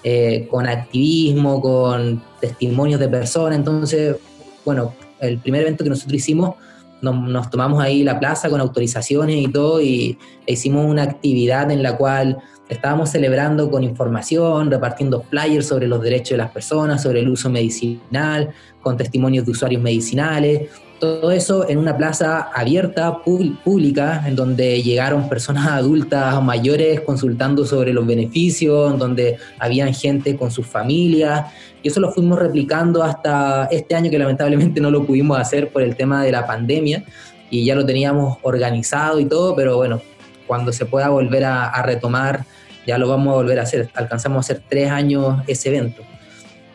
eh, 0.03 0.49
con 0.51 0.67
activismo, 0.67 1.61
con 1.63 2.23
testimonios 2.41 2.99
de 2.99 3.09
personas. 3.09 3.57
Entonces, 3.57 4.17
bueno, 4.65 4.93
el 5.21 5.39
primer 5.39 5.63
evento 5.63 5.85
que 5.85 5.91
nosotros 5.91 6.15
hicimos, 6.15 6.57
nos, 7.01 7.49
tomamos 7.49 7.81
ahí 7.81 8.03
la 8.03 8.19
plaza 8.19 8.51
con 8.51 8.61
autorizaciones 8.61 9.37
y 9.37 9.49
todo, 9.49 9.81
y 9.81 10.19
e 10.47 10.55
hicimos 10.55 10.85
una 10.85 11.05
actividad 11.05 11.71
en 11.71 11.85
la 11.85 11.97
cual 11.97 12.39
Estábamos 12.69 13.11
celebrando 13.11 13.71
con 13.71 13.83
información, 13.83 14.71
repartiendo 14.71 15.23
flyers 15.23 15.67
sobre 15.67 15.89
los 15.89 16.03
derechos 16.03 16.31
de 16.31 16.37
las 16.39 16.51
personas, 16.51 17.03
sobre 17.03 17.21
el 17.21 17.29
uso 17.29 17.49
medicinal, 17.49 18.51
con 18.83 18.97
testimonios 18.97 19.47
de 19.47 19.53
usuarios 19.53 19.81
medicinales. 19.81 20.69
Todo 21.01 21.31
eso 21.31 21.69
en 21.69 21.79
una 21.79 21.97
plaza 21.97 22.51
abierta, 22.55 23.23
pública, 23.23 24.23
en 24.27 24.37
donde 24.37 24.83
llegaron 24.83 25.29
personas 25.29 25.67
adultas 25.71 26.43
mayores 26.43 27.01
consultando 27.01 27.65
sobre 27.65 27.95
los 27.95 28.07
beneficios, 28.07 28.93
en 28.93 28.99
donde 28.99 29.39
habían 29.59 29.95
gente 29.95 30.37
con 30.37 30.51
sus 30.51 30.67
familias. 30.67 31.47
Y 31.83 31.89
eso 31.89 32.01
lo 32.01 32.13
fuimos 32.13 32.39
replicando 32.39 33.03
hasta 33.03 33.67
este 33.71 33.95
año, 33.95 34.11
que 34.11 34.19
lamentablemente 34.19 34.81
no 34.81 34.91
lo 34.91 35.07
pudimos 35.07 35.39
hacer 35.39 35.71
por 35.71 35.83
el 35.83 35.97
tema 35.97 36.23
de 36.23 36.33
la 36.33 36.47
pandemia. 36.47 37.05
Y 37.51 37.65
ya 37.65 37.75
lo 37.75 37.87
teníamos 37.87 38.37
organizado 38.43 39.21
y 39.21 39.25
todo, 39.25 39.57
pero 39.57 39.77
bueno, 39.77 40.03
cuando 40.49 40.73
se 40.73 40.87
pueda 40.87 41.11
volver 41.11 41.45
a, 41.45 41.81
retomar, 41.83 42.45
ya 42.89 42.97
lo 42.97 43.07
vamos 43.07 43.33
a 43.33 43.37
volver 43.37 43.59
a 43.59 43.65
hacer. 43.65 43.91
Alcanzamos 43.95 44.39
a 44.39 44.41
hacer 44.41 44.63
tres 44.67 44.91
años 44.91 45.43
ese 45.47 45.69
evento. 45.69 46.03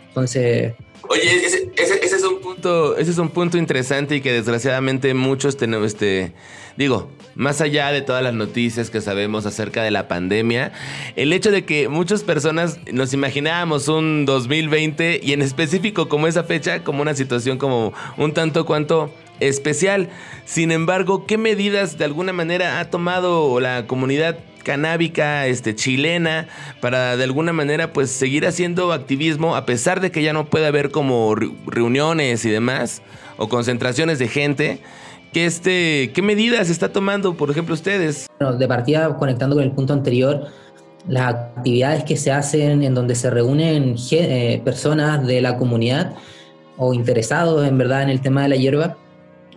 Entonces, 0.09 0.73
Oye, 1.09 1.45
ese, 1.45 1.69
es 1.75 2.23
un 2.23 2.39
punto, 2.39 2.95
ese 2.97 3.11
es 3.11 3.17
un 3.17 3.29
punto 3.29 3.57
interesante 3.57 4.15
y 4.15 4.21
que 4.21 4.31
desgraciadamente 4.31 5.13
muchos 5.13 5.57
tenemos, 5.57 5.87
este, 5.87 6.33
digo, 6.77 7.11
más 7.35 7.59
allá 7.61 7.91
de 7.91 8.01
todas 8.01 8.23
las 8.23 8.33
noticias 8.33 8.89
que 8.89 9.01
sabemos 9.01 9.45
acerca 9.45 9.83
de 9.83 9.91
la 9.91 10.07
pandemia, 10.07 10.71
el 11.17 11.33
hecho 11.33 11.51
de 11.51 11.65
que 11.65 11.89
muchas 11.89 12.23
personas 12.23 12.79
nos 12.91 13.13
imaginábamos 13.13 13.89
un 13.89 14.25
2020 14.25 15.19
y 15.21 15.33
en 15.33 15.41
específico 15.41 16.07
como 16.07 16.27
esa 16.27 16.43
fecha, 16.45 16.83
como 16.83 17.01
una 17.01 17.15
situación 17.15 17.57
como 17.57 17.91
un 18.17 18.33
tanto 18.33 18.65
cuanto 18.65 19.13
especial. 19.41 20.09
Sin 20.45 20.71
embargo, 20.71 21.25
¿qué 21.25 21.37
medidas 21.37 21.97
de 21.97 22.05
alguna 22.05 22.33
manera 22.33 22.79
ha 22.79 22.89
tomado 22.89 23.59
la 23.59 23.87
comunidad 23.87 24.37
canábica 24.63 25.47
este, 25.47 25.75
chilena 25.75 26.47
para 26.81 27.17
de 27.17 27.23
alguna 27.23 27.53
manera 27.53 27.93
pues 27.93 28.09
seguir 28.09 28.47
haciendo 28.47 28.91
activismo 28.91 29.55
a 29.55 29.65
pesar 29.65 30.01
de 30.01 30.11
que 30.11 30.23
ya 30.23 30.33
no 30.33 30.45
puede 30.49 30.65
haber 30.65 30.91
como 30.91 31.35
reuniones 31.67 32.45
y 32.45 32.49
demás 32.49 33.01
o 33.37 33.49
concentraciones 33.49 34.19
de 34.19 34.27
gente. 34.27 34.79
¿Qué, 35.31 35.45
este, 35.45 36.11
¿Qué 36.13 36.21
medidas 36.21 36.69
está 36.69 36.89
tomando, 36.89 37.35
por 37.35 37.49
ejemplo, 37.49 37.73
ustedes? 37.73 38.27
de 38.39 38.67
partida, 38.67 39.17
conectando 39.17 39.55
con 39.55 39.63
el 39.63 39.71
punto 39.71 39.93
anterior, 39.93 40.47
las 41.07 41.33
actividades 41.33 42.03
que 42.03 42.17
se 42.17 42.31
hacen 42.31 42.83
en 42.83 42.93
donde 42.93 43.15
se 43.15 43.29
reúnen 43.29 43.95
eh, 44.11 44.61
personas 44.63 45.25
de 45.25 45.41
la 45.41 45.57
comunidad 45.57 46.13
o 46.77 46.93
interesados 46.93 47.67
en 47.67 47.77
verdad 47.77 48.03
en 48.03 48.09
el 48.09 48.21
tema 48.21 48.43
de 48.43 48.49
la 48.49 48.55
hierba, 48.55 48.97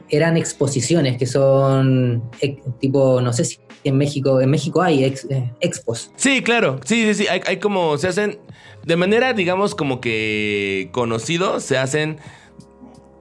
eran 0.09 0.37
exposiciones 0.37 1.17
que 1.19 1.27
son 1.27 2.23
eh, 2.41 2.59
tipo, 2.81 3.21
no 3.21 3.33
sé 3.33 3.45
si 3.45 3.59
en 3.89 3.99
México, 3.99 4.41
en 4.41 4.51
México 4.51 4.83
hay 4.83 5.05
eh, 5.05 5.53
expos. 5.61 6.11
Sí, 6.17 6.43
claro, 6.43 6.81
sí, 6.85 7.05
sí, 7.07 7.25
sí, 7.25 7.27
hay, 7.29 7.59
como, 7.59 7.99
se 7.99 8.09
hacen, 8.09 8.39
de 8.85 8.97
manera, 8.97 9.33
digamos, 9.33 9.75
como 9.75 10.01
que 10.01 10.89
conocido, 10.93 11.61
se 11.61 11.79
hacen 11.79 12.19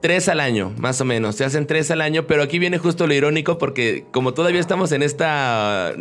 tres 0.00 0.28
al 0.28 0.40
año, 0.40 0.72
más 0.78 1.00
o 1.00 1.04
menos. 1.04 1.36
Se 1.36 1.44
hacen 1.44 1.66
tres 1.66 1.90
al 1.90 2.00
año, 2.00 2.26
pero 2.26 2.42
aquí 2.42 2.58
viene 2.58 2.78
justo 2.78 3.06
lo 3.06 3.14
irónico 3.14 3.58
porque 3.58 4.04
como 4.12 4.34
todavía 4.34 4.60
estamos 4.60 4.92
en 4.92 5.02
esta 5.02 5.94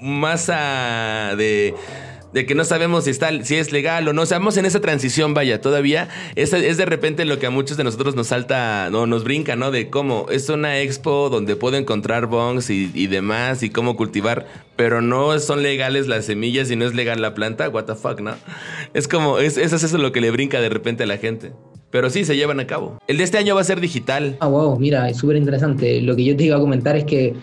masa 0.00 1.34
de 1.36 1.74
de 2.32 2.46
que 2.46 2.54
no 2.54 2.64
sabemos 2.64 3.04
si, 3.04 3.10
está, 3.10 3.44
si 3.44 3.56
es 3.56 3.72
legal 3.72 4.08
o 4.08 4.12
no. 4.12 4.22
Estamos 4.22 4.56
en 4.56 4.66
esa 4.66 4.80
transición, 4.80 5.34
vaya, 5.34 5.60
todavía. 5.60 6.08
Es, 6.34 6.52
es 6.52 6.76
de 6.76 6.84
repente 6.86 7.24
lo 7.24 7.38
que 7.38 7.46
a 7.46 7.50
muchos 7.50 7.76
de 7.76 7.84
nosotros 7.84 8.14
nos 8.14 8.28
salta, 8.28 8.88
no, 8.90 9.06
nos 9.06 9.24
brinca, 9.24 9.56
¿no? 9.56 9.70
De 9.70 9.90
cómo 9.90 10.26
es 10.30 10.48
una 10.48 10.80
expo 10.80 11.28
donde 11.28 11.56
puedo 11.56 11.76
encontrar 11.76 12.26
bongs 12.26 12.70
y, 12.70 13.06
demás 13.06 13.62
y 13.62 13.70
cómo 13.70 13.96
cultivar, 13.96 14.46
pero 14.76 15.02
no 15.02 15.38
son 15.38 15.62
legales 15.62 16.06
las 16.06 16.24
semillas 16.24 16.70
y 16.70 16.76
no 16.76 16.84
es 16.84 16.94
legal 16.94 17.20
la 17.20 17.34
planta. 17.34 17.68
What 17.68 17.84
the 17.84 17.94
fuck, 17.94 18.20
¿no? 18.20 18.34
Es 18.94 19.08
como, 19.08 19.38
es, 19.38 19.56
eso 19.58 19.76
es 19.76 19.82
eso 19.82 19.98
lo 19.98 20.12
que 20.12 20.20
le 20.20 20.30
brinca 20.30 20.60
de 20.60 20.68
repente 20.68 21.04
a 21.04 21.06
la 21.06 21.18
gente. 21.18 21.52
Pero 21.90 22.08
sí, 22.08 22.24
se 22.24 22.36
llevan 22.36 22.58
a 22.58 22.66
cabo. 22.66 22.98
El 23.06 23.18
de 23.18 23.24
este 23.24 23.36
año 23.36 23.54
va 23.54 23.60
a 23.60 23.64
ser 23.64 23.78
digital. 23.78 24.38
Ah, 24.40 24.46
wow, 24.46 24.78
mira, 24.78 25.10
es 25.10 25.18
súper 25.18 25.36
interesante. 25.36 26.00
Lo 26.00 26.16
que 26.16 26.24
yo 26.24 26.34
te 26.34 26.44
iba 26.44 26.56
a 26.56 26.60
comentar 26.60 26.96
es 26.96 27.04
que 27.04 27.34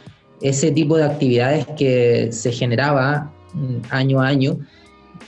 ese 0.41 0.71
tipo 0.71 0.97
de 0.97 1.03
actividades 1.03 1.67
que 1.77 2.29
se 2.31 2.51
generaba 2.51 3.31
mm, 3.53 3.77
año 3.91 4.21
a 4.21 4.27
año, 4.27 4.57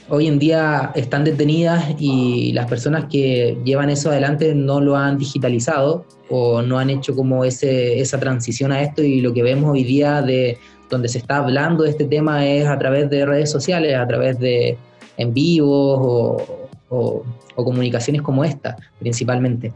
hoy 0.08 0.26
en 0.26 0.38
día 0.38 0.92
están 0.94 1.24
detenidas 1.24 1.94
y 1.98 2.52
las 2.52 2.66
personas 2.66 3.06
que 3.10 3.56
llevan 3.64 3.90
eso 3.90 4.10
adelante 4.10 4.54
no 4.54 4.80
lo 4.80 4.96
han 4.96 5.18
digitalizado 5.18 6.04
o 6.28 6.62
no 6.62 6.78
han 6.78 6.90
hecho 6.90 7.14
como 7.14 7.44
ese, 7.44 8.00
esa 8.00 8.18
transición 8.18 8.72
a 8.72 8.82
esto. 8.82 9.02
Y 9.02 9.20
lo 9.20 9.32
que 9.32 9.42
vemos 9.42 9.70
hoy 9.70 9.84
día 9.84 10.22
de 10.22 10.58
donde 10.90 11.08
se 11.08 11.18
está 11.18 11.38
hablando 11.38 11.84
de 11.84 11.90
este 11.90 12.04
tema 12.04 12.46
es 12.46 12.66
a 12.66 12.78
través 12.78 13.08
de 13.08 13.24
redes 13.24 13.50
sociales, 13.50 13.96
a 13.96 14.06
través 14.06 14.38
de 14.38 14.76
en 15.16 15.32
vivos 15.32 15.98
o, 16.02 16.68
o, 16.90 17.22
o 17.54 17.64
comunicaciones 17.64 18.22
como 18.22 18.44
esta 18.44 18.76
principalmente. 18.98 19.72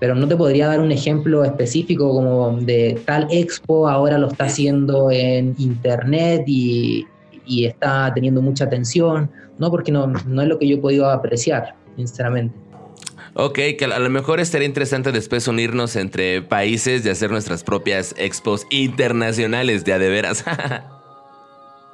Pero 0.00 0.14
no 0.14 0.26
te 0.26 0.36
podría 0.36 0.68
dar 0.68 0.80
un 0.80 0.92
ejemplo 0.92 1.44
específico 1.44 2.08
como 2.12 2.58
de 2.60 3.00
tal 3.06 3.26
expo 3.30 3.88
ahora 3.88 4.18
lo 4.18 4.28
está 4.28 4.44
haciendo 4.44 5.10
en 5.10 5.54
internet 5.58 6.44
y, 6.46 7.06
y 7.46 7.66
está 7.66 8.12
teniendo 8.14 8.42
mucha 8.42 8.64
atención, 8.64 9.30
¿no? 9.58 9.70
Porque 9.70 9.92
no, 9.92 10.06
no 10.06 10.42
es 10.42 10.48
lo 10.48 10.58
que 10.58 10.68
yo 10.68 10.76
he 10.76 10.80
podido 10.80 11.10
apreciar, 11.10 11.74
sinceramente. 11.96 12.54
Ok, 13.36 13.58
que 13.76 13.84
a 13.84 13.98
lo 13.98 14.10
mejor 14.10 14.38
estaría 14.38 14.66
interesante 14.66 15.10
después 15.10 15.48
unirnos 15.48 15.96
entre 15.96 16.40
países 16.40 17.04
y 17.04 17.10
hacer 17.10 17.32
nuestras 17.32 17.64
propias 17.64 18.14
expos 18.16 18.64
internacionales 18.70 19.84
de 19.84 19.92
a 19.92 19.98
de 19.98 20.08
veras. 20.08 20.44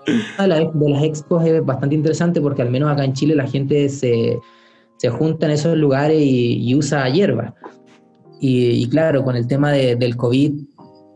de 0.06 0.46
las 0.90 1.02
expos 1.02 1.44
es 1.46 1.64
bastante 1.64 1.94
interesante 1.94 2.42
porque 2.42 2.60
al 2.60 2.70
menos 2.70 2.90
acá 2.90 3.04
en 3.04 3.14
Chile 3.14 3.34
la 3.34 3.46
gente 3.46 3.88
se, 3.88 4.38
se 4.98 5.08
junta 5.08 5.46
en 5.46 5.52
esos 5.52 5.78
lugares 5.78 6.20
y, 6.20 6.74
usa 6.74 7.08
hierba. 7.08 7.54
Y, 8.38 8.86
claro, 8.88 9.24
con 9.24 9.36
el 9.36 9.46
tema 9.46 9.72
del 9.72 10.16
COVID 10.16 10.52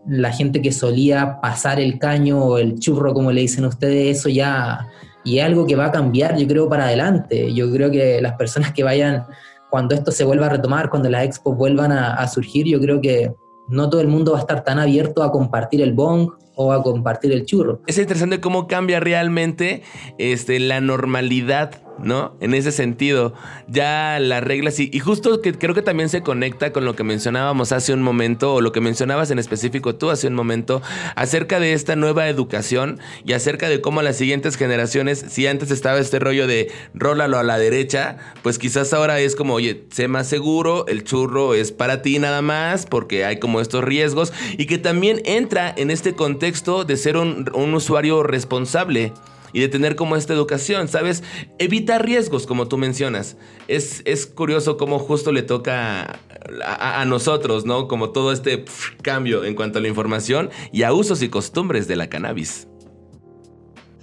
la 0.07 0.33
gente 0.33 0.61
que 0.61 0.73
solía 0.73 1.41
pasar 1.41 1.81
el 1.81 1.99
caño 1.99 2.43
o 2.43 2.59
el 2.59 2.79
churro, 2.79 3.15
como 3.15 3.33
le 3.33 3.43
dicen 3.43 3.65
ustedes, 3.65 4.19
eso 4.19 4.29
ya, 4.29 4.89
y 5.25 5.39
es 5.39 5.45
algo 5.45 5.67
que 5.67 5.77
va 5.77 5.87
a 5.87 5.93
cambiar, 5.93 6.37
yo 6.37 6.47
creo, 6.47 6.69
para 6.69 6.87
adelante. 6.87 7.53
Yo 7.55 7.71
creo 7.73 7.91
que 7.91 8.21
las 8.21 8.35
personas 8.35 8.73
que 8.73 8.83
vayan, 8.83 9.25
cuando 9.71 9.95
esto 9.95 10.13
se 10.13 10.25
vuelva 10.25 10.47
a 10.47 10.51
retomar, 10.51 10.91
cuando 10.91 11.09
las 11.09 11.25
expos 11.25 11.57
vuelvan 11.57 11.93
a, 11.93 12.27
surgir, 12.29 12.67
yo 12.67 12.81
creo 12.81 13.01
que 13.01 13.33
no 13.69 13.89
todo 13.89 14.03
el 14.03 14.09
mundo 14.09 14.33
va 14.33 14.39
a 14.39 14.41
estar 14.43 14.63
tan 14.63 14.79
abierto 14.79 15.23
a 15.23 15.33
compartir 15.33 15.81
el 15.81 15.95
bong 15.95 16.31
o 16.55 16.73
a 16.73 16.83
compartir 16.83 17.33
el 17.33 17.47
churro. 17.47 17.81
Es 17.87 17.99
interesante 17.99 18.41
cómo 18.41 18.67
cambia 18.67 19.01
realmente 19.01 19.83
este, 20.19 20.61
la 20.61 20.81
normalidad 20.81 21.84
¿no? 21.99 22.37
En 22.41 22.55
ese 22.55 22.73
sentido, 22.73 23.35
ya 23.69 24.19
las 24.21 24.43
reglas 24.43 24.79
y, 24.81 24.91
y, 24.93 25.01
justo 25.01 25.41
que 25.41 25.53
creo 25.53 25.75
que 25.75 25.83
también 25.83 26.09
se 26.09 26.23
conecta 26.23 26.73
con 26.73 26.85
lo 26.85 26.97
que 26.97 27.05
mencionábamos 27.05 27.73
hace 27.73 27.93
un 27.93 28.03
momento 28.03 28.55
o 28.55 28.61
lo 28.61 28.73
que 28.73 28.81
mencionabas 28.81 29.31
en 29.31 29.39
específico 29.39 29.95
tú 29.95 30.11
hace 30.11 30.27
un 30.27 30.35
momento 30.35 30.83
acerca 31.17 31.61
de 31.61 31.73
esta 31.73 31.97
nueva 31.97 32.29
educación 32.29 32.99
y 33.25 33.33
acerca 33.33 33.69
de 33.69 33.81
cómo 33.81 34.03
las 34.03 34.17
siguientes 34.17 34.57
generaciones, 34.57 35.25
si 35.29 35.47
antes 35.47 35.71
estaba 35.71 35.99
este 35.99 36.19
rollo 36.19 36.47
de 36.47 36.71
rólalo 36.95 37.39
a 37.39 37.43
la 37.43 37.59
derecha, 37.59 38.17
pues 38.43 38.59
quizás 38.59 38.93
ahora 38.93 39.21
es 39.21 39.37
como, 39.37 39.55
oye, 39.55 39.85
sé 39.91 40.09
más 40.09 40.29
seguro, 40.29 40.87
el 40.87 41.05
churro 41.05 41.55
es 41.55 41.73
para 41.73 42.03
ti 42.03 42.19
nada 42.19 42.43
más 42.43 42.87
porque 42.87 43.25
hay 43.25 43.39
como 43.39 43.61
estos 43.61 43.85
riesgos 43.85 44.33
y 44.57 44.67
que 44.67 44.79
también 44.79 45.23
entra 45.25 45.73
en 45.77 45.91
este 45.91 46.15
contexto 46.15 46.85
de 46.85 46.97
ser 46.97 47.17
un, 47.17 47.51
un 47.55 47.75
usuario 47.75 48.23
responsable 48.23 49.13
y 49.55 49.61
de 49.61 49.69
tener 49.69 49.97
como 49.97 50.17
esta 50.17 50.35
educación, 50.35 50.89
¿sabes? 50.89 51.23
Evita 51.59 51.99
riesgos, 51.99 52.47
como 52.47 52.69
tú 52.69 52.77
mencionas. 52.77 53.39
Es, 53.69 54.03
es 54.05 54.27
curioso 54.27 54.77
cómo 54.77 54.99
justo 54.99 55.33
le 55.33 55.43
toca 55.43 56.19
a, 56.67 57.05
nosotros, 57.07 57.65
¿no? 57.65 57.89
Como 57.89 58.11
todo 58.11 58.33
este 58.33 58.65
cambio 59.01 59.45
en 59.45 59.55
cuanto 59.55 59.79
a 59.79 59.81
la 59.83 59.89
información 59.89 60.51
y 60.73 60.83
a 60.83 60.93
usos 60.93 61.23
y 61.23 61.29
costumbres 61.29 61.87
de 61.87 61.97
la 61.97 62.09
cannabis. 62.09 62.69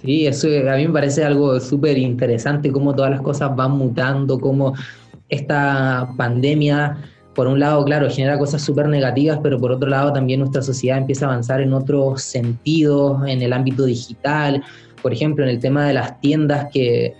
Sí, 0.02 0.26
eso 0.26 0.48
a 0.48 0.76
mí 0.76 0.86
me 0.88 0.92
parece 0.92 1.22
algo 1.22 1.60
súper 1.60 1.98
interesante, 1.98 2.72
cómo 2.72 2.94
todas 2.94 3.12
las 3.12 3.20
cosas 3.20 3.54
van 3.54 3.72
mutando, 3.72 4.40
cómo 4.40 4.74
esta 5.28 6.08
pandemia, 6.16 6.96
por 7.34 7.46
un 7.46 7.60
lado, 7.60 7.84
claro, 7.84 8.10
genera 8.10 8.38
cosas 8.38 8.62
súper 8.62 8.88
negativas, 8.88 9.38
pero 9.42 9.60
por 9.60 9.70
otro 9.70 9.88
lado 9.88 10.12
también 10.12 10.40
nuestra 10.40 10.62
sociedad 10.62 10.98
empieza 10.98 11.26
a 11.26 11.28
avanzar 11.28 11.60
en 11.60 11.72
otros 11.72 12.22
sentidos, 12.22 13.22
en 13.28 13.42
el 13.42 13.52
ámbito 13.52 13.84
digital, 13.84 14.64
por 15.02 15.12
ejemplo, 15.12 15.44
en 15.44 15.50
el 15.50 15.60
tema 15.60 15.86
de 15.86 15.94
las 15.94 16.20
tiendas 16.20 16.68
que, 16.72 17.14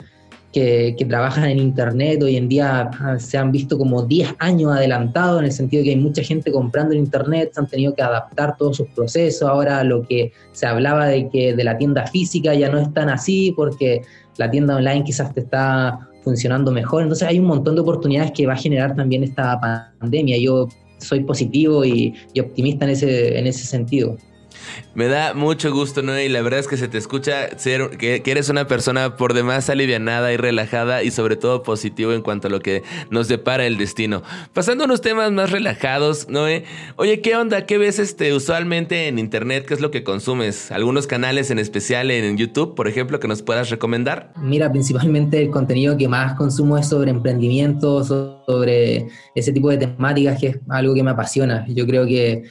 que, 0.52 1.06
trabajan 1.08 1.44
en 1.44 1.58
Internet, 1.58 2.22
hoy 2.22 2.36
en 2.36 2.48
día 2.48 2.90
ah, 3.00 3.18
se 3.18 3.38
han 3.38 3.50
visto 3.50 3.78
como 3.78 4.02
10 4.02 4.34
años 4.38 4.72
adelantados, 4.72 5.40
en 5.40 5.46
el 5.46 5.52
sentido 5.52 5.80
de 5.80 5.84
que 5.84 5.90
hay 5.94 6.00
mucha 6.00 6.22
gente 6.22 6.52
comprando 6.52 6.94
en 6.94 7.00
Internet, 7.00 7.50
se 7.54 7.60
han 7.60 7.66
tenido 7.66 7.94
que 7.94 8.02
adaptar 8.02 8.56
todos 8.56 8.76
sus 8.76 8.88
procesos, 8.88 9.48
ahora 9.48 9.82
lo 9.82 10.06
que 10.06 10.32
se 10.52 10.66
hablaba 10.66 11.06
de 11.06 11.28
que 11.28 11.54
de 11.54 11.64
la 11.64 11.76
tienda 11.78 12.06
física 12.06 12.54
ya 12.54 12.70
no 12.70 12.78
es 12.78 12.92
tan 12.92 13.08
así, 13.08 13.52
porque 13.56 14.02
la 14.36 14.50
tienda 14.50 14.76
online 14.76 15.04
quizás 15.04 15.32
te 15.34 15.40
está 15.40 15.98
funcionando 16.22 16.70
mejor, 16.70 17.02
entonces 17.02 17.26
hay 17.26 17.38
un 17.38 17.46
montón 17.46 17.74
de 17.74 17.80
oportunidades 17.80 18.32
que 18.32 18.46
va 18.46 18.52
a 18.52 18.56
generar 18.56 18.94
también 18.94 19.24
esta 19.24 19.58
pandemia. 20.00 20.38
Yo 20.38 20.68
soy 20.98 21.24
positivo 21.24 21.84
y, 21.84 22.14
y 22.32 22.40
optimista 22.40 22.84
en 22.84 22.92
ese, 22.92 23.38
en 23.38 23.46
ese 23.46 23.66
sentido. 23.66 24.16
Me 24.94 25.06
da 25.06 25.34
mucho 25.34 25.72
gusto, 25.72 26.02
¿no? 26.02 26.18
Y 26.18 26.28
la 26.28 26.42
verdad 26.42 26.60
es 26.60 26.68
que 26.68 26.76
se 26.76 26.88
te 26.88 26.98
escucha 26.98 27.58
ser 27.58 27.96
que, 27.96 28.22
eres 28.24 28.48
una 28.48 28.66
persona 28.66 29.16
por 29.16 29.34
demás 29.34 29.68
alivianada 29.70 30.32
y 30.32 30.36
relajada 30.36 31.02
y 31.02 31.10
sobre 31.10 31.36
todo 31.36 31.62
positivo 31.62 32.12
en 32.12 32.22
cuanto 32.22 32.48
a 32.48 32.50
lo 32.50 32.60
que 32.60 32.82
nos 33.10 33.28
depara 33.28 33.66
el 33.66 33.78
destino. 33.78 34.22
Pasando 34.52 34.84
a 34.84 34.86
unos 34.86 35.00
temas 35.00 35.30
más 35.32 35.50
relajados, 35.50 36.28
¿no? 36.28 36.44
Oye, 36.96 37.20
¿qué 37.20 37.36
onda? 37.36 37.66
¿Qué 37.66 37.78
ves 37.78 37.98
este, 37.98 38.34
usualmente 38.34 39.08
en 39.08 39.18
internet? 39.18 39.66
¿Qué 39.66 39.74
es 39.74 39.80
lo 39.80 39.90
que 39.90 40.02
consumes? 40.02 40.70
¿Algunos 40.70 41.06
canales 41.06 41.50
en 41.50 41.58
especial 41.58 42.10
en 42.10 42.36
YouTube, 42.36 42.74
por 42.74 42.88
ejemplo, 42.88 43.20
que 43.20 43.28
nos 43.28 43.42
puedas 43.42 43.70
recomendar? 43.70 44.32
Mira, 44.36 44.70
principalmente 44.70 45.40
el 45.40 45.50
contenido 45.50 45.96
que 45.96 46.08
más 46.08 46.34
consumo 46.34 46.78
es 46.78 46.88
sobre 46.88 47.10
emprendimiento, 47.10 48.02
sobre 48.04 49.06
ese 49.34 49.52
tipo 49.52 49.70
de 49.70 49.78
temáticas, 49.78 50.40
que 50.40 50.46
es 50.48 50.58
algo 50.68 50.94
que 50.94 51.02
me 51.02 51.10
apasiona. 51.10 51.66
Yo 51.68 51.86
creo 51.86 52.06
que 52.06 52.44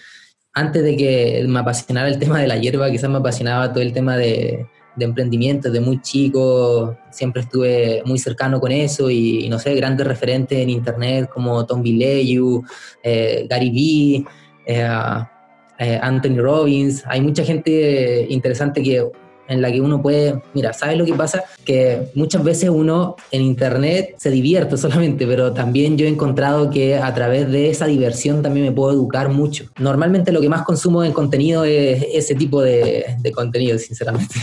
antes 0.53 0.83
de 0.83 0.97
que 0.97 1.45
me 1.47 1.59
apasionara 1.59 2.07
el 2.09 2.19
tema 2.19 2.39
de 2.39 2.47
la 2.47 2.57
hierba, 2.57 2.91
quizás 2.91 3.09
me 3.09 3.17
apasionaba 3.17 3.71
todo 3.71 3.81
el 3.81 3.93
tema 3.93 4.17
de, 4.17 4.65
emprendimiento, 4.99 5.71
de 5.71 5.79
muy 5.79 6.01
chico, 6.01 6.97
siempre 7.09 7.41
estuve 7.41 8.03
muy 8.05 8.19
cercano 8.19 8.59
con 8.59 8.71
eso 8.71 9.09
y, 9.09 9.47
no 9.49 9.57
sé, 9.57 9.73
grandes 9.75 10.05
referentes 10.05 10.59
en 10.59 10.69
internet 10.69 11.29
como 11.33 11.65
Tom 11.65 11.81
Bileyu, 11.81 12.63
eh, 13.01 13.47
Gary 13.49 13.71
Vee, 13.71 14.25
eh, 14.65 14.87
eh, 15.79 15.99
Anthony 16.01 16.37
Robbins, 16.37 17.03
hay 17.07 17.21
mucha 17.21 17.43
gente 17.43 18.27
interesante 18.29 18.83
que 18.83 19.09
en 19.51 19.61
la 19.61 19.71
que 19.71 19.81
uno 19.81 20.01
puede, 20.01 20.41
mira, 20.53 20.73
¿sabes 20.73 20.97
lo 20.97 21.05
que 21.05 21.13
pasa? 21.13 21.43
Que 21.65 22.09
muchas 22.15 22.43
veces 22.43 22.69
uno 22.69 23.15
en 23.31 23.41
internet 23.41 24.15
se 24.17 24.29
divierte 24.29 24.77
solamente, 24.77 25.27
pero 25.27 25.53
también 25.53 25.97
yo 25.97 26.05
he 26.05 26.09
encontrado 26.09 26.69
que 26.69 26.95
a 26.95 27.13
través 27.13 27.51
de 27.51 27.69
esa 27.69 27.85
diversión 27.85 28.41
también 28.41 28.65
me 28.65 28.71
puedo 28.71 28.91
educar 28.91 29.29
mucho. 29.29 29.65
Normalmente 29.77 30.31
lo 30.31 30.41
que 30.41 30.49
más 30.49 30.63
consumo 30.63 31.03
en 31.03 31.11
contenido 31.11 31.65
es 31.65 32.05
ese 32.13 32.35
tipo 32.35 32.61
de, 32.61 33.05
contenido, 33.33 33.77
sinceramente. 33.77 34.35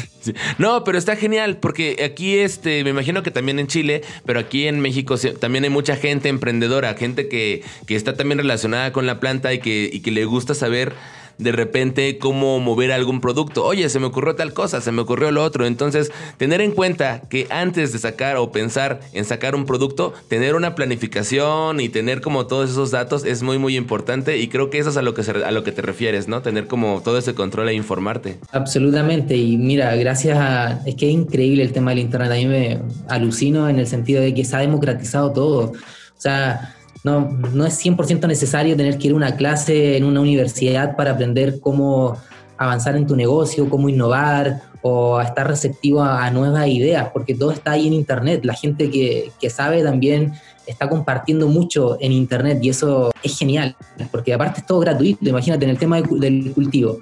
No, 0.58 0.84
pero 0.84 0.98
está 0.98 1.16
genial, 1.16 1.56
porque 1.56 2.04
aquí 2.04 2.36
este, 2.36 2.84
me 2.84 2.90
imagino 2.90 3.22
que 3.22 3.30
también 3.30 3.58
en 3.58 3.66
Chile, 3.66 4.02
pero 4.26 4.40
aquí 4.40 4.66
en 4.66 4.78
México 4.78 5.16
también 5.40 5.64
hay 5.64 5.70
mucha 5.70 5.96
gente 5.96 6.28
emprendedora, 6.28 6.92
gente 6.94 7.28
que, 7.28 7.62
que 7.86 7.96
está 7.96 8.14
también 8.14 8.38
relacionada 8.38 8.92
con 8.92 9.06
la 9.06 9.20
planta 9.20 9.54
y 9.54 9.60
que, 9.60 9.88
y 9.90 10.00
que 10.00 10.10
le 10.10 10.26
gusta 10.26 10.54
saber 10.54 10.92
de 11.38 11.52
repente 11.52 12.18
cómo 12.18 12.60
mover 12.60 12.92
algún 12.92 13.20
producto. 13.20 13.64
Oye, 13.64 13.88
se 13.88 13.98
me 13.98 14.06
ocurrió 14.06 14.34
tal 14.34 14.52
cosa, 14.52 14.80
se 14.80 14.92
me 14.92 15.02
ocurrió 15.02 15.30
lo 15.30 15.42
otro. 15.42 15.66
Entonces, 15.66 16.10
tener 16.36 16.60
en 16.60 16.72
cuenta 16.72 17.22
que 17.28 17.46
antes 17.50 17.92
de 17.92 17.98
sacar 17.98 18.36
o 18.36 18.52
pensar 18.52 19.00
en 19.12 19.24
sacar 19.24 19.54
un 19.54 19.64
producto, 19.64 20.12
tener 20.28 20.54
una 20.54 20.74
planificación 20.74 21.80
y 21.80 21.88
tener 21.88 22.20
como 22.20 22.46
todos 22.46 22.70
esos 22.70 22.90
datos 22.90 23.24
es 23.24 23.42
muy, 23.42 23.58
muy 23.58 23.76
importante. 23.76 24.38
Y 24.38 24.48
creo 24.48 24.70
que 24.70 24.78
eso 24.78 24.90
es 24.90 24.96
a 24.96 25.02
lo 25.02 25.14
que, 25.14 25.22
a 25.30 25.50
lo 25.50 25.64
que 25.64 25.72
te 25.72 25.82
refieres, 25.82 26.28
¿no? 26.28 26.42
Tener 26.42 26.66
como 26.66 27.00
todo 27.02 27.18
ese 27.18 27.34
control 27.34 27.68
e 27.68 27.74
informarte. 27.74 28.38
Absolutamente. 28.52 29.36
Y 29.36 29.56
mira, 29.56 29.94
gracias 29.96 30.38
a... 30.38 30.80
Es 30.86 30.96
que 30.96 31.08
es 31.08 31.14
increíble 31.14 31.62
el 31.62 31.72
tema 31.72 31.90
del 31.90 32.00
Internet. 32.00 32.32
A 32.32 32.34
mí 32.34 32.46
me 32.46 32.78
alucino 33.08 33.68
en 33.68 33.78
el 33.78 33.86
sentido 33.86 34.20
de 34.20 34.34
que 34.34 34.44
se 34.44 34.56
ha 34.56 34.60
democratizado 34.60 35.32
todo. 35.32 35.72
O 35.72 36.20
sea, 36.20 36.74
no, 37.04 37.30
no 37.52 37.66
es 37.66 37.84
100% 37.84 38.26
necesario 38.26 38.76
tener 38.76 38.98
que 38.98 39.08
ir 39.08 39.12
a 39.12 39.16
una 39.16 39.36
clase 39.36 39.96
en 39.96 40.04
una 40.04 40.20
universidad 40.20 40.96
para 40.96 41.12
aprender 41.12 41.60
cómo 41.60 42.16
avanzar 42.56 42.96
en 42.96 43.06
tu 43.06 43.16
negocio, 43.16 43.68
cómo 43.68 43.88
innovar 43.88 44.62
o 44.82 45.20
estar 45.20 45.46
receptivo 45.46 46.02
a, 46.02 46.30
nuevas 46.30 46.66
ideas, 46.68 47.08
porque 47.12 47.34
todo 47.34 47.52
está 47.52 47.72
ahí 47.72 47.86
en 47.86 47.92
Internet. 47.92 48.44
La 48.44 48.54
gente 48.54 48.90
que, 48.90 49.30
que 49.40 49.50
sabe 49.50 49.82
también 49.82 50.32
está 50.68 50.88
compartiendo 50.88 51.48
mucho 51.48 51.96
en 51.98 52.12
internet 52.12 52.58
y 52.60 52.68
eso 52.68 53.10
es 53.22 53.38
genial, 53.38 53.74
porque 54.12 54.34
aparte 54.34 54.60
es 54.60 54.66
todo 54.66 54.80
gratuito, 54.80 55.26
imagínate 55.26 55.64
en 55.64 55.70
el 55.70 55.78
tema 55.78 56.00
del 56.02 56.52
cultivo. 56.52 56.98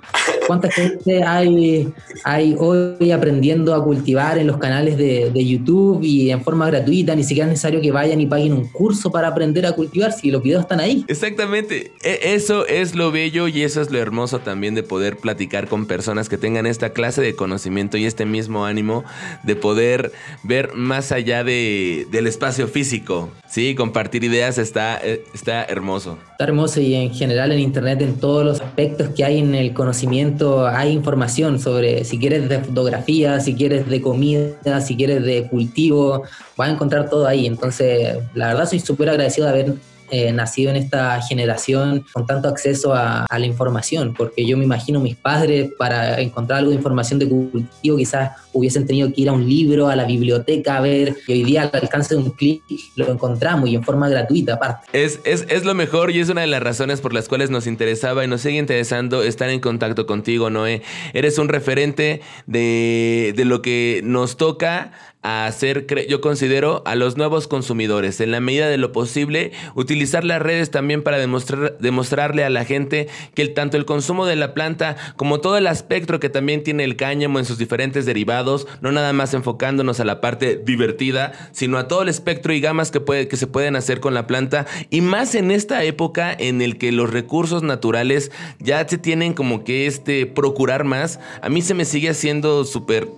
¿Cuánta 0.46 0.70
gente 0.70 1.22
hay, 1.22 1.92
hay 2.24 2.56
hoy 2.58 3.10
aprendiendo 3.10 3.74
a 3.74 3.82
cultivar 3.82 4.38
en 4.38 4.46
los 4.46 4.58
canales 4.58 4.96
de, 4.96 5.30
de, 5.30 5.46
YouTube 5.46 6.02
y 6.02 6.30
en 6.30 6.42
forma 6.42 6.66
gratuita? 6.66 7.14
Ni 7.14 7.24
siquiera 7.24 7.46
es 7.46 7.50
necesario 7.50 7.80
que 7.80 7.90
vayan 7.90 8.20
y 8.20 8.26
paguen 8.26 8.52
un 8.52 8.66
curso 8.68 9.10
para 9.10 9.28
aprender 9.28 9.66
a 9.66 9.72
cultivar 9.72 10.12
si 10.12 10.30
los 10.30 10.42
videos 10.42 10.62
están 10.62 10.80
ahí. 10.80 11.04
Exactamente. 11.08 11.92
E, 12.02 12.34
eso 12.34 12.66
es 12.66 12.94
lo 12.94 13.10
bello 13.10 13.48
y 13.48 13.62
eso 13.62 13.80
es 13.80 13.90
lo 13.90 13.98
hermoso 13.98 14.38
también 14.40 14.74
de 14.74 14.82
poder 14.82 15.16
platicar 15.16 15.68
con 15.68 15.86
personas 15.86 16.28
que 16.28 16.38
tengan 16.38 16.66
esta 16.66 16.90
clase 16.90 17.22
de 17.22 17.34
conocimiento 17.34 17.96
y 17.96 18.04
este 18.04 18.24
mismo 18.24 18.66
ánimo 18.66 19.04
de 19.42 19.56
poder 19.56 20.12
ver 20.42 20.74
más 20.74 21.12
allá 21.12 21.44
de, 21.44 22.06
del 22.10 22.26
espacio 22.26 22.68
físico. 22.68 23.30
Sí, 23.48 23.74
compartir 23.74 24.24
ideas 24.24 24.58
está, 24.58 24.98
eh, 25.02 25.24
está 25.34 25.64
hermoso. 25.64 26.18
Está 26.32 26.44
hermoso 26.44 26.80
y 26.80 26.94
en 26.94 27.14
general 27.14 27.52
en 27.52 27.60
Internet, 27.60 28.02
en 28.02 28.16
todos 28.16 28.44
los 28.44 28.60
aspectos 28.60 29.10
que 29.16 29.24
hay 29.24 29.38
en 29.38 29.54
el 29.54 29.72
conocimiento, 29.72 30.35
hay 30.68 30.92
información 30.92 31.58
sobre 31.58 32.04
si 32.04 32.18
quieres 32.18 32.48
de 32.48 32.60
fotografía, 32.60 33.40
si 33.40 33.54
quieres 33.54 33.88
de 33.88 34.00
comida, 34.00 34.80
si 34.80 34.96
quieres 34.96 35.22
de 35.22 35.48
cultivo, 35.48 36.22
vas 36.56 36.68
a 36.68 36.72
encontrar 36.72 37.08
todo 37.08 37.26
ahí. 37.26 37.46
Entonces, 37.46 38.18
la 38.34 38.48
verdad 38.48 38.68
soy 38.68 38.80
súper 38.80 39.10
agradecido 39.10 39.46
de 39.46 39.52
haber 39.52 39.74
eh, 40.10 40.32
nacido 40.32 40.70
en 40.70 40.76
esta 40.76 41.20
generación 41.22 42.04
con 42.12 42.26
tanto 42.26 42.48
acceso 42.48 42.94
a, 42.94 43.26
la 43.36 43.46
información, 43.46 44.14
porque 44.16 44.46
yo 44.46 44.56
me 44.56 44.64
imagino 44.64 44.98
mis 44.98 45.16
padres 45.16 45.70
para 45.76 46.20
encontrar 46.20 46.60
algo 46.60 46.70
de 46.70 46.76
información 46.76 47.18
de 47.18 47.28
cultivo 47.28 47.98
quizás 47.98 48.30
hubiesen 48.52 48.86
tenido 48.86 49.12
que 49.12 49.20
ir 49.20 49.28
a 49.28 49.32
un 49.32 49.46
libro, 49.46 49.88
a 49.88 49.96
la 49.96 50.04
biblioteca 50.04 50.78
a 50.78 50.80
ver, 50.80 51.16
y 51.26 51.32
hoy 51.32 51.44
día 51.44 51.62
al 51.62 51.70
alcance 51.74 52.14
de 52.14 52.22
un 52.22 52.30
clic 52.30 52.62
lo 52.96 53.10
encontramos 53.10 53.68
y 53.68 53.74
en 53.74 53.84
forma 53.84 54.08
gratuita 54.08 54.54
aparte. 54.54 54.86
Es, 54.92 55.20
es, 55.24 55.44
es 55.48 55.64
lo 55.64 55.74
mejor 55.74 56.10
y 56.10 56.20
es 56.20 56.30
una 56.30 56.40
de 56.40 56.46
las 56.46 56.62
razones 56.62 57.00
por 57.02 57.12
las 57.12 57.28
cuales 57.28 57.50
nos 57.50 57.66
interesaba 57.66 58.24
y 58.24 58.28
nos 58.28 58.40
sigue 58.40 58.58
interesando 58.58 59.22
estar 59.22 59.50
en 59.50 59.60
contacto 59.60 60.06
contigo, 60.06 60.48
Noé. 60.48 60.82
Eres 61.12 61.38
un 61.38 61.48
referente 61.48 62.22
de, 62.46 63.34
de 63.36 63.44
lo 63.44 63.60
que 63.60 64.00
nos 64.02 64.36
toca 64.36 64.92
a 65.22 65.46
hacer, 65.46 65.86
yo 66.08 66.20
considero, 66.20 66.82
a 66.86 66.94
los 66.94 67.16
nuevos 67.16 67.48
consumidores, 67.48 68.20
en 68.20 68.30
la 68.30 68.40
medida 68.40 68.68
de 68.68 68.78
lo 68.78 68.92
posible, 68.92 69.50
utilizar 69.74 70.22
las 70.22 70.40
redes 70.40 70.70
también 70.70 71.02
para 71.02 71.18
demostrar, 71.18 71.76
demostrarle 71.78 72.44
a 72.44 72.50
la 72.50 72.64
gente 72.64 73.08
que 73.34 73.42
el, 73.42 73.52
tanto 73.52 73.76
el 73.76 73.86
consumo 73.86 74.24
de 74.26 74.36
la 74.36 74.54
planta 74.54 74.96
como 75.16 75.40
todo 75.40 75.56
el 75.56 75.66
espectro 75.66 76.20
que 76.20 76.28
también 76.28 76.62
tiene 76.62 76.84
el 76.84 76.96
cáñamo 76.96 77.38
en 77.38 77.44
sus 77.44 77.58
diferentes 77.58 78.06
derivados, 78.06 78.68
no 78.80 78.92
nada 78.92 79.12
más 79.12 79.34
enfocándonos 79.34 79.98
a 79.98 80.04
la 80.04 80.20
parte 80.20 80.62
divertida, 80.64 81.32
sino 81.52 81.78
a 81.78 81.88
todo 81.88 82.02
el 82.02 82.08
espectro 82.08 82.52
y 82.52 82.60
gamas 82.60 82.90
que, 82.92 83.00
puede, 83.00 83.26
que 83.26 83.36
se 83.36 83.48
pueden 83.48 83.74
hacer 83.74 83.98
con 83.98 84.14
la 84.14 84.28
planta, 84.28 84.66
y 84.90 85.00
más 85.00 85.34
en 85.34 85.50
esta 85.50 85.82
época 85.82 86.32
en 86.38 86.62
el 86.62 86.78
que 86.78 86.92
los 86.92 87.10
recursos 87.10 87.64
naturales 87.64 88.30
ya 88.60 88.86
se 88.86 88.98
tienen 88.98 89.34
como 89.34 89.64
que 89.64 89.86
este 89.86 90.26
procurar 90.26 90.84
más, 90.84 91.18
a 91.42 91.48
mí 91.48 91.62
se 91.62 91.74
me 91.74 91.84
sigue 91.84 92.10
haciendo 92.10 92.64
súper 92.64 93.08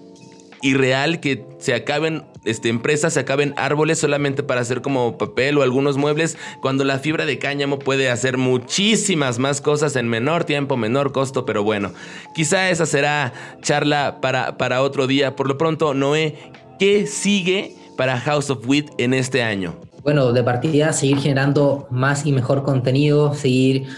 irreal 0.62 1.20
que 1.20 1.44
se 1.58 1.74
acaben 1.74 2.24
este, 2.44 2.68
empresas, 2.68 3.12
se 3.12 3.20
acaben 3.20 3.54
árboles 3.56 3.98
solamente 3.98 4.42
para 4.42 4.60
hacer 4.60 4.82
como 4.82 5.18
papel 5.18 5.58
o 5.58 5.62
algunos 5.62 5.96
muebles, 5.96 6.36
cuando 6.60 6.84
la 6.84 6.98
fibra 6.98 7.26
de 7.26 7.38
cáñamo 7.38 7.78
puede 7.78 8.10
hacer 8.10 8.38
muchísimas 8.38 9.38
más 9.38 9.60
cosas 9.60 9.96
en 9.96 10.08
menor 10.08 10.44
tiempo, 10.44 10.76
menor 10.76 11.12
costo, 11.12 11.44
pero 11.44 11.62
bueno, 11.62 11.92
quizá 12.34 12.70
esa 12.70 12.86
será 12.86 13.32
charla 13.62 14.18
para, 14.20 14.56
para 14.56 14.82
otro 14.82 15.06
día. 15.06 15.36
Por 15.36 15.48
lo 15.48 15.58
pronto, 15.58 15.94
Noé, 15.94 16.36
¿qué 16.78 17.06
sigue 17.06 17.76
para 17.96 18.18
House 18.20 18.50
of 18.50 18.66
Wheat 18.66 18.86
en 18.98 19.14
este 19.14 19.42
año? 19.42 19.76
Bueno, 20.02 20.32
de 20.32 20.42
partida 20.42 20.92
seguir 20.92 21.18
generando 21.18 21.86
más 21.90 22.24
y 22.24 22.32
mejor 22.32 22.62
contenido, 22.62 23.34
seguir 23.34 23.88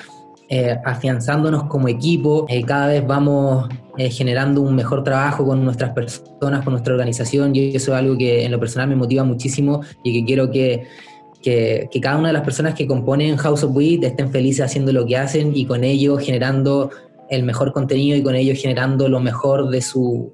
eh, 0.53 0.77
afianzándonos 0.85 1.67
como 1.69 1.87
equipo, 1.87 2.45
eh, 2.49 2.65
cada 2.65 2.89
vez 2.89 3.07
vamos 3.07 3.69
eh, 3.97 4.11
generando 4.11 4.61
un 4.63 4.75
mejor 4.75 5.05
trabajo 5.05 5.47
con 5.47 5.65
nuestras 5.65 5.91
personas, 5.91 6.65
con 6.65 6.73
nuestra 6.73 6.93
organización, 6.93 7.55
y 7.55 7.69
eso 7.69 7.93
es 7.93 7.99
algo 7.99 8.19
que 8.19 8.45
en 8.45 8.51
lo 8.51 8.59
personal 8.59 8.89
me 8.89 8.97
motiva 8.97 9.23
muchísimo 9.23 9.83
y 10.03 10.13
que 10.13 10.27
quiero 10.27 10.51
que, 10.51 10.89
que, 11.41 11.89
cada 12.03 12.19
una 12.19 12.31
de 12.31 12.33
las 12.33 12.43
personas 12.43 12.75
que 12.75 12.89
componen 12.89 13.37
House 13.37 13.63
of 13.63 13.77
Wheat 13.77 14.03
estén 14.03 14.33
felices 14.33 14.65
haciendo 14.65 14.93
lo 14.93 15.07
que 15.07 15.17
hacen 15.17 15.53
y 15.55 15.67
con 15.67 15.85
ello 15.85 16.19
generando 16.19 16.91
el 17.29 17.45
mejor 17.45 17.73
contenido 17.73 18.19
y 18.19 18.23
con 18.25 18.35
ello 18.35 18.55
generando 18.57 19.09
lo 19.09 19.21
mejor 19.21 19.71
de 19.71 19.81
su, 19.81 20.33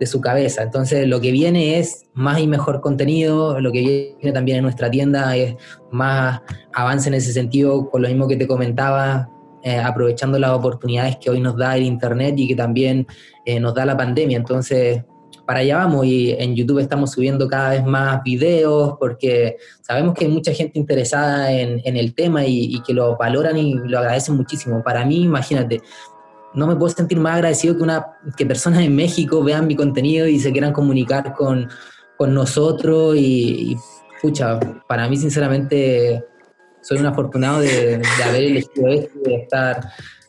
de 0.00 0.06
su 0.06 0.20
cabeza. 0.20 0.64
Entonces 0.64 1.06
lo 1.06 1.20
que 1.20 1.30
viene 1.30 1.78
es 1.78 2.06
más 2.14 2.40
y 2.40 2.48
mejor 2.48 2.80
contenido, 2.80 3.60
lo 3.60 3.70
que 3.70 4.16
viene 4.18 4.32
también 4.32 4.56
en 4.58 4.64
nuestra 4.64 4.90
tienda 4.90 5.36
es 5.36 5.54
más 5.92 6.40
avance 6.74 7.08
en 7.08 7.14
ese 7.14 7.32
sentido, 7.32 7.88
con 7.88 8.02
lo 8.02 8.08
mismo 8.08 8.26
que 8.26 8.36
te 8.36 8.48
comentaba, 8.48 9.30
eh, 9.66 9.80
aprovechando 9.80 10.38
las 10.38 10.52
oportunidades 10.52 11.16
que 11.16 11.28
hoy 11.28 11.40
nos 11.40 11.56
da 11.56 11.76
el 11.76 11.82
Internet 11.82 12.36
y 12.38 12.46
que 12.46 12.54
también 12.54 13.04
eh, 13.44 13.58
nos 13.58 13.74
da 13.74 13.84
la 13.84 13.96
pandemia. 13.96 14.36
Entonces, 14.36 15.02
para 15.44 15.58
allá 15.58 15.78
vamos 15.78 16.06
y 16.06 16.30
en 16.38 16.54
YouTube 16.54 16.78
estamos 16.78 17.10
subiendo 17.10 17.48
cada 17.48 17.70
vez 17.70 17.84
más 17.84 18.22
videos 18.22 18.94
porque 19.00 19.56
sabemos 19.80 20.14
que 20.14 20.26
hay 20.26 20.30
mucha 20.30 20.52
gente 20.52 20.78
interesada 20.78 21.50
en, 21.50 21.80
el 21.84 22.14
tema 22.14 22.46
y, 22.46 22.80
que 22.86 22.94
lo 22.94 23.16
valoran 23.16 23.56
y 23.58 23.74
lo 23.74 23.98
agradecen 23.98 24.36
muchísimo. 24.36 24.84
Para 24.84 25.04
mí, 25.04 25.22
imagínate, 25.22 25.82
no 26.54 26.68
me 26.68 26.76
puedo 26.76 26.94
sentir 26.94 27.18
más 27.18 27.34
agradecido 27.34 27.76
que, 27.76 27.82
una, 27.82 28.06
que 28.36 28.46
personas 28.46 28.82
en 28.82 28.94
México 28.94 29.42
vean 29.42 29.66
mi 29.66 29.74
contenido 29.74 30.28
y 30.28 30.38
se 30.38 30.52
quieran 30.52 30.72
comunicar 30.72 31.34
con, 31.34 31.68
con 32.16 32.32
nosotros 32.32 33.16
y, 33.16 33.72
y, 33.72 33.76
pucha, 34.22 34.60
para 34.86 35.08
mí 35.08 35.16
sinceramente 35.16 36.24
soy 36.86 36.98
un 36.98 37.06
afortunado 37.06 37.60
de, 37.60 38.00
haber 38.24 38.44
elegido 38.44 38.88
esto 38.88 39.18
y 39.24 39.28
de 39.28 39.36
estar 39.36 39.80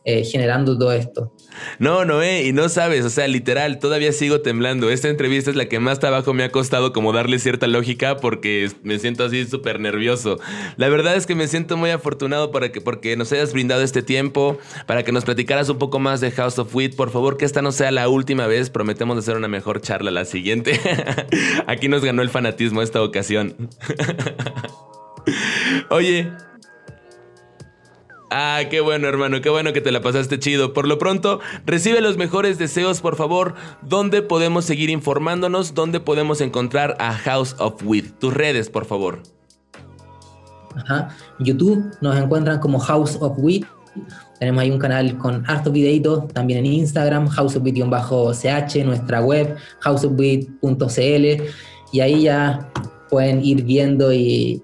eh, 0.03 0.23
generando 0.23 0.77
todo 0.77 0.91
esto. 0.91 1.33
No, 1.79 2.05
no, 2.05 2.21
eh, 2.21 2.45
y 2.45 2.53
no 2.53 2.69
sabes, 2.69 3.03
o 3.03 3.09
sea, 3.09 3.27
literal, 3.27 3.79
todavía 3.79 4.11
sigo 4.11 4.41
temblando. 4.41 4.89
Esta 4.89 5.09
entrevista 5.09 5.49
es 5.49 5.55
la 5.55 5.65
que 5.65 5.79
más 5.79 5.99
trabajo 5.99 6.33
me 6.33 6.43
ha 6.43 6.51
costado 6.51 6.93
como 6.93 7.13
darle 7.13 7.39
cierta 7.39 7.67
lógica 7.67 8.17
porque 8.17 8.71
me 8.83 8.99
siento 8.99 9.25
así 9.25 9.45
súper 9.45 9.79
nervioso. 9.79 10.39
La 10.77 10.89
verdad 10.89 11.15
es 11.15 11.25
que 11.25 11.35
me 11.35 11.47
siento 11.47 11.77
muy 11.77 11.89
afortunado 11.89 12.51
para 12.51 12.71
que, 12.71 12.79
porque 12.79 13.17
nos 13.17 13.31
hayas 13.33 13.53
brindado 13.53 13.81
este 13.81 14.01
tiempo, 14.01 14.57
para 14.85 15.03
que 15.03 15.11
nos 15.11 15.25
platicaras 15.25 15.69
un 15.69 15.77
poco 15.77 15.99
más 15.99 16.21
de 16.21 16.31
House 16.31 16.57
of 16.57 16.73
Wheat. 16.73 16.95
Por 16.95 17.11
favor, 17.11 17.37
que 17.37 17.45
esta 17.45 17.61
no 17.61 17.71
sea 17.71 17.91
la 17.91 18.07
última 18.07 18.47
vez, 18.47 18.69
prometemos 18.69 19.17
hacer 19.17 19.35
una 19.35 19.47
mejor 19.47 19.81
charla 19.81 20.09
la 20.09 20.25
siguiente. 20.25 20.79
Aquí 21.67 21.87
nos 21.89 22.03
ganó 22.03 22.21
el 22.21 22.29
fanatismo 22.29 22.81
esta 22.81 23.03
ocasión. 23.03 23.69
Oye, 25.89 26.31
Ah, 28.29 28.63
qué 28.69 28.81
bueno, 28.81 29.07
hermano, 29.07 29.39
qué 29.39 29.49
bueno 29.49 29.71
que 29.71 29.79
te 29.79 29.91
la 29.91 30.01
pasaste 30.01 30.37
chido. 30.37 30.73
Por 30.73 30.87
lo 30.87 30.97
pronto, 30.97 31.39
recibe 31.65 32.01
los 32.01 32.17
mejores 32.17 32.57
deseos, 32.57 32.99
por 32.99 33.15
favor. 33.15 33.55
¿Dónde 33.81 34.21
podemos 34.21 34.65
seguir 34.65 34.89
informándonos? 34.89 35.73
¿Dónde 35.73 36.01
podemos 36.01 36.41
encontrar 36.41 36.97
a 36.99 37.13
House 37.13 37.55
of 37.57 37.81
Weed? 37.85 38.05
Tus 38.19 38.33
redes, 38.33 38.69
por 38.69 38.85
favor. 38.85 39.23
Ajá. 40.75 41.09
YouTube 41.39 41.89
nos 42.01 42.17
encuentran 42.17 42.59
como 42.59 42.79
House 42.79 43.17
of 43.21 43.37
Weed. 43.37 43.63
Tenemos 44.39 44.61
ahí 44.61 44.71
un 44.71 44.77
canal 44.77 45.17
con 45.17 45.49
hartos 45.49 45.71
videitos, 45.73 46.27
también 46.27 46.59
en 46.59 46.65
Instagram, 46.67 47.27
houseofweed-ch, 47.29 48.85
nuestra 48.85 49.21
web, 49.21 49.55
houseofweed.cl, 49.79 51.43
y 51.91 51.99
ahí 51.99 52.21
ya 52.23 52.71
pueden 53.09 53.43
ir 53.43 53.63
viendo 53.63 54.11
y, 54.13 54.63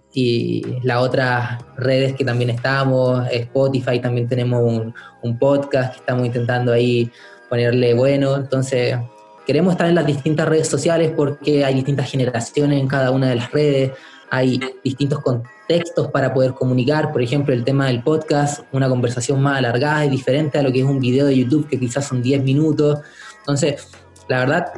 las 0.83 1.01
otras 1.01 1.63
redes 1.75 2.13
que 2.13 2.23
también 2.23 2.51
estamos, 2.51 3.25
Spotify, 3.31 3.99
también 3.99 4.27
tenemos 4.27 4.61
un, 4.61 4.93
un, 5.23 5.39
podcast 5.39 5.93
que 5.93 5.99
estamos 5.99 6.25
intentando 6.25 6.71
ahí 6.71 7.09
ponerle 7.49 7.95
bueno, 7.95 8.35
entonces 8.35 8.95
queremos 9.47 9.73
estar 9.73 9.87
en 9.87 9.95
las 9.95 10.05
distintas 10.05 10.47
redes 10.47 10.67
sociales 10.67 11.11
porque 11.15 11.65
hay 11.65 11.73
distintas 11.73 12.09
generaciones 12.09 12.79
en 12.79 12.87
cada 12.87 13.11
una 13.11 13.29
de 13.29 13.35
las 13.35 13.51
redes, 13.51 13.91
hay 14.29 14.59
distintos 14.83 15.19
contextos 15.19 16.09
para 16.11 16.33
poder 16.33 16.53
comunicar, 16.53 17.11
por 17.11 17.21
ejemplo, 17.21 17.53
el 17.53 17.63
tema 17.63 17.87
del 17.87 18.03
podcast, 18.03 18.63
una 18.71 18.89
conversación 18.89 19.41
más 19.41 19.57
alargada 19.59 20.05
y 20.05 20.09
diferente 20.09 20.57
a 20.57 20.63
lo 20.63 20.71
que 20.71 20.79
es 20.79 20.85
un 20.85 20.99
video 20.99 21.25
de 21.25 21.37
YouTube 21.37 21.67
que 21.67 21.79
quizás 21.79 22.07
son 22.07 22.21
10 22.21 22.43
minutos. 22.43 22.99
Entonces, 23.39 23.87
la 24.27 24.39
verdad, 24.39 24.73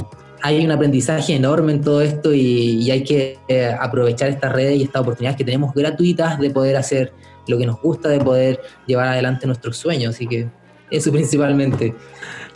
hay 0.46 0.64
un 0.64 0.70
aprendizaje 0.72 1.34
enorme 1.34 1.72
en 1.72 1.82
todo 1.82 2.02
esto 2.02 2.32
y, 2.32 2.92
hay 2.92 3.04
que 3.04 3.40
eh, 3.48 3.76
aprovechar 3.80 4.30
estas 4.30 4.54
redes 4.54 4.78
y 4.78 4.84
estas 4.84 5.02
oportunidades 5.02 5.38
que 5.38 5.44
tenemos 5.44 5.74
gratuitas 5.74 6.40
de 6.40 6.52
poder 6.52 6.76
hacer 6.78 7.12
lo 7.48 7.58
que 7.58 7.66
nos 7.66 7.82
gusta, 7.82 8.10
de 8.10 8.20
poder 8.20 8.62
llevar 8.86 9.08
adelante 9.08 9.48
nuestros 9.48 9.76
sueños. 9.76 10.14
Así 10.14 10.28
que 10.28 10.48
eso 10.92 11.12
principalmente. 11.12 11.96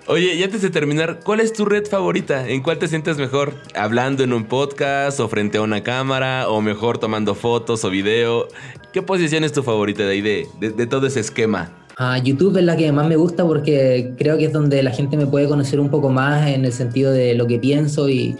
Oye, 0.06 0.36
y 0.36 0.43
antes 0.43 0.62
de 0.62 0.69
terminar, 0.69 1.21
¿cuál 1.23 1.39
es 1.39 1.52
tu 1.52 1.65
red 1.65 1.88
favorita? 1.88 2.47
¿En 2.47 2.62
cuál 2.62 2.78
te 2.78 2.88
sientes 2.88 3.17
mejor? 3.17 3.56
¿Hablando 3.73 4.23
en 4.23 4.34
un 4.34 4.45
podcast 4.45 5.19
o 5.19 5.28
frente 5.28 5.58
a 5.58 5.63
una 5.63 5.82
cámara 5.82 6.47
o 6.47 6.62
mejor 6.62 6.99
tomando 6.99 7.34
fotos 7.34 7.84
o 7.86 7.89
video? 7.89 8.49
¿Qué 8.93 9.02
posición 9.02 9.43
es 9.43 9.52
tu 9.52 9.63
favorita 9.63 10.04
de 10.04 10.12
ahí 10.12 10.21
de, 10.21 10.88
todo 10.88 11.08
ese 11.08 11.21
esquema? 11.21 11.71
YouTube 12.24 12.58
es 12.58 12.64
la 12.64 12.78
que 12.78 12.92
más 12.92 13.08
me 13.08 13.18
gusta 13.18 13.46
porque 13.46 14.14
creo 14.18 14.38
que 14.38 14.46
es 14.46 14.54
donde 14.54 14.82
la 14.84 14.92
gente 14.92 15.18
me 15.18 15.26
puede 15.26 15.48
conocer 15.48 15.80
un 15.80 15.90
poco 15.90 16.10
más 16.10 16.48
en 16.48 16.64
el 16.64 16.72
sentido 16.72 17.12
de 17.12 17.36
lo 17.36 17.46
que 17.46 17.60
pienso 17.60 18.08
y, 18.08 18.38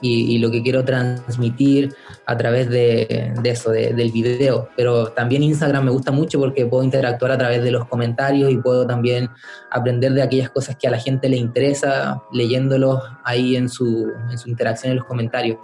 y, 0.00 0.38
lo 0.38 0.50
que 0.50 0.62
quiero 0.62 0.84
transmitir 0.84 1.94
a 2.26 2.36
través 2.36 2.70
de, 2.70 3.32
eso, 3.44 3.70
del 3.70 4.12
video. 4.12 4.68
Pero 4.76 5.08
también 5.08 5.42
Instagram 5.42 5.84
me 5.84 5.90
gusta 5.90 6.12
mucho 6.12 6.38
porque 6.38 6.66
puedo 6.66 6.84
interactuar 6.84 7.32
a 7.32 7.38
través 7.38 7.62
de 7.62 7.70
los 7.70 7.86
comentarios 7.86 8.50
y 8.50 8.56
puedo 8.56 8.86
también 8.86 9.28
aprender 9.70 10.12
de 10.12 10.22
aquellas 10.22 10.50
cosas 10.50 10.76
que 10.76 10.86
a 10.86 10.90
la 10.90 10.98
gente 10.98 11.28
le 11.28 11.36
interesa 11.36 12.22
leyéndolos 12.32 13.02
ahí 13.24 13.56
en 13.56 13.68
su, 13.68 14.10
en 14.30 14.38
su 14.38 14.48
interacción 14.48 14.92
en 14.92 14.98
los 14.98 15.06
comentarios. 15.06 15.58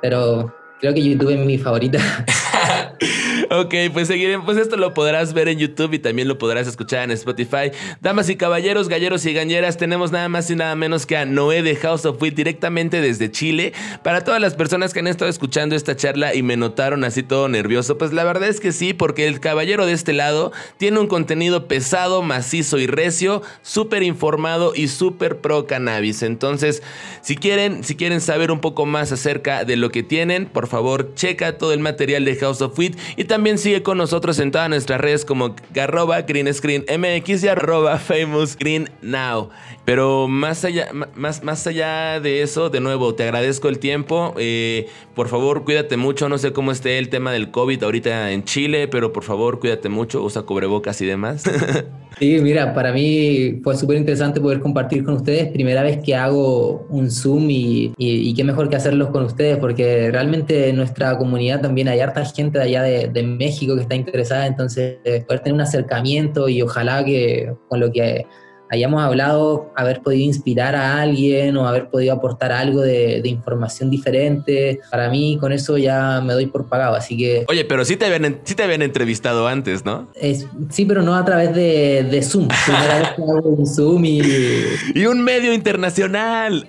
Pero 0.00 0.54
creo 0.80 0.94
que 0.94 1.02
YouTube 1.02 1.30
es 1.30 1.44
mi 1.44 1.58
favorita. 1.58 1.98
ok, 3.50 3.74
pues 3.92 4.08
seguiremos. 4.08 4.44
Pues 4.44 4.58
esto 4.58 4.76
lo 4.76 4.94
podrás 4.94 5.32
ver 5.32 5.48
en 5.48 5.58
YouTube 5.58 5.94
y 5.94 5.98
también 5.98 6.28
lo 6.28 6.38
podrás 6.38 6.66
escuchar 6.66 7.04
en 7.04 7.10
Spotify. 7.12 7.70
Damas 8.00 8.28
y 8.28 8.36
caballeros, 8.36 8.88
galleros 8.88 9.24
y 9.26 9.32
gañeras, 9.32 9.76
tenemos 9.76 10.12
nada 10.12 10.28
más 10.28 10.50
y 10.50 10.56
nada 10.56 10.74
menos 10.74 11.06
que 11.06 11.16
a 11.16 11.24
Noé 11.24 11.62
de 11.62 11.76
House 11.76 12.04
of 12.04 12.20
Wheat 12.20 12.34
directamente 12.34 13.00
desde 13.00 13.30
Chile. 13.30 13.72
Para 14.02 14.24
todas 14.24 14.40
las 14.40 14.54
personas 14.54 14.92
que 14.92 15.00
han 15.00 15.06
estado 15.06 15.30
escuchando 15.30 15.74
esta 15.74 15.96
charla 15.96 16.34
y 16.34 16.42
me 16.42 16.56
notaron 16.56 17.04
así 17.04 17.22
todo 17.22 17.48
nervioso, 17.48 17.98
pues 17.98 18.12
la 18.12 18.24
verdad 18.24 18.48
es 18.48 18.60
que 18.60 18.72
sí, 18.72 18.92
porque 18.92 19.26
el 19.26 19.40
caballero 19.40 19.86
de 19.86 19.92
este 19.92 20.12
lado 20.12 20.52
tiene 20.76 20.98
un 20.98 21.06
contenido 21.06 21.68
pesado, 21.68 22.22
macizo 22.22 22.78
y 22.78 22.86
recio, 22.86 23.42
súper 23.62 24.02
informado 24.02 24.72
y 24.74 24.88
súper 24.88 25.38
pro 25.38 25.66
cannabis. 25.66 26.22
Entonces, 26.22 26.82
si 27.22 27.36
quieren, 27.36 27.84
si 27.84 27.96
quieren 27.96 28.20
saber 28.20 28.50
un 28.50 28.60
poco 28.60 28.86
más 28.86 29.12
acerca 29.12 29.64
de 29.64 29.76
lo 29.76 29.90
que 29.90 30.02
tienen, 30.02 30.46
por 30.46 30.66
favor, 30.66 31.14
checa 31.14 31.58
todo 31.58 31.72
el 31.72 31.80
material 31.80 32.24
de 32.24 32.36
House 32.36 32.60
of 32.60 32.78
Wheat 32.78 32.96
y 33.16 33.24
también 33.24 33.35
sigue 33.58 33.82
con 33.82 33.98
nosotros 33.98 34.38
en 34.38 34.50
todas 34.50 34.68
nuestras 34.68 35.00
redes 35.00 35.24
como 35.24 35.54
Green 36.26 36.52
Screen 36.52 36.84
MX 36.88 37.44
y 37.44 37.48
arroba 37.48 37.98
Famous 37.98 38.56
Green 38.56 38.90
Now. 39.02 39.50
Pero 39.86 40.26
más 40.26 40.64
allá, 40.64 40.88
más, 41.14 41.44
más 41.44 41.64
allá 41.68 42.18
de 42.18 42.42
eso, 42.42 42.70
de 42.70 42.80
nuevo, 42.80 43.14
te 43.14 43.22
agradezco 43.22 43.68
el 43.68 43.78
tiempo. 43.78 44.34
Eh, 44.36 44.88
por 45.14 45.28
favor, 45.28 45.64
cuídate 45.64 45.96
mucho. 45.96 46.28
No 46.28 46.38
sé 46.38 46.52
cómo 46.52 46.72
esté 46.72 46.98
el 46.98 47.08
tema 47.08 47.30
del 47.30 47.52
COVID 47.52 47.84
ahorita 47.84 48.32
en 48.32 48.42
Chile, 48.42 48.88
pero 48.88 49.12
por 49.12 49.22
favor, 49.22 49.60
cuídate 49.60 49.88
mucho. 49.88 50.24
Usa 50.24 50.42
cubrebocas 50.42 51.00
y 51.00 51.06
demás. 51.06 51.44
Sí, 52.18 52.38
mira, 52.40 52.72
para 52.72 52.94
mí 52.94 53.60
fue 53.62 53.76
súper 53.76 53.98
interesante 53.98 54.40
poder 54.40 54.60
compartir 54.60 55.04
con 55.04 55.16
ustedes. 55.16 55.52
Primera 55.52 55.82
vez 55.82 55.98
que 56.02 56.14
hago 56.14 56.86
un 56.88 57.10
Zoom 57.10 57.50
y, 57.50 57.92
y, 57.98 58.32
qué 58.32 58.42
mejor 58.42 58.70
que 58.70 58.76
hacerlos 58.76 59.10
con 59.10 59.24
ustedes, 59.24 59.58
porque 59.58 60.10
realmente 60.10 60.70
en 60.70 60.76
nuestra 60.76 61.18
comunidad 61.18 61.60
también 61.60 61.88
hay 61.88 62.00
harta 62.00 62.24
gente 62.24 62.58
de 62.58 62.64
allá 62.64 62.82
de, 62.84 63.08
de 63.08 63.22
México 63.22 63.74
que 63.74 63.82
está 63.82 63.96
interesada. 63.96 64.46
Entonces, 64.46 64.96
poder 65.26 65.40
tener 65.40 65.52
un 65.52 65.60
acercamiento 65.60 66.48
y 66.48 66.62
ojalá 66.62 67.04
que 67.04 67.52
con 67.68 67.80
lo 67.80 67.92
que 67.92 68.24
hayamos 68.68 69.02
hablado, 69.02 69.72
haber 69.76 70.00
podido 70.00 70.24
inspirar 70.24 70.74
a 70.74 71.00
alguien 71.00 71.56
o 71.56 71.66
haber 71.66 71.88
podido 71.88 72.14
aportar 72.14 72.52
algo 72.52 72.80
de, 72.80 73.22
información 73.24 73.90
diferente. 73.90 74.80
Para 74.90 75.08
mí, 75.10 75.38
con 75.40 75.52
eso 75.52 75.78
ya 75.78 76.20
me 76.20 76.32
doy 76.32 76.46
por 76.46 76.66
pagado, 76.66 76.94
así 76.94 77.16
que... 77.16 77.44
Oye, 77.48 77.64
pero 77.64 77.84
sí 77.84 77.96
te 77.96 78.06
habían, 78.06 78.40
sí 78.44 78.54
te 78.54 78.62
habían 78.62 78.82
entrevistado 78.82 79.46
antes, 79.46 79.84
¿no? 79.84 80.08
sí, 80.70 80.84
pero 80.84 81.02
no 81.02 81.14
a 81.14 81.24
través 81.24 81.54
de, 81.54 82.22
Zoom. 82.22 82.48
Primera 82.66 82.98
vez 82.98 83.08
que 83.10 83.22
hago 83.22 83.48
un 83.48 83.66
Zoom 83.66 84.04
y... 84.04 84.20
Y 84.94 85.06
un 85.06 85.22
medio 85.22 85.52
internacional. 85.52 86.66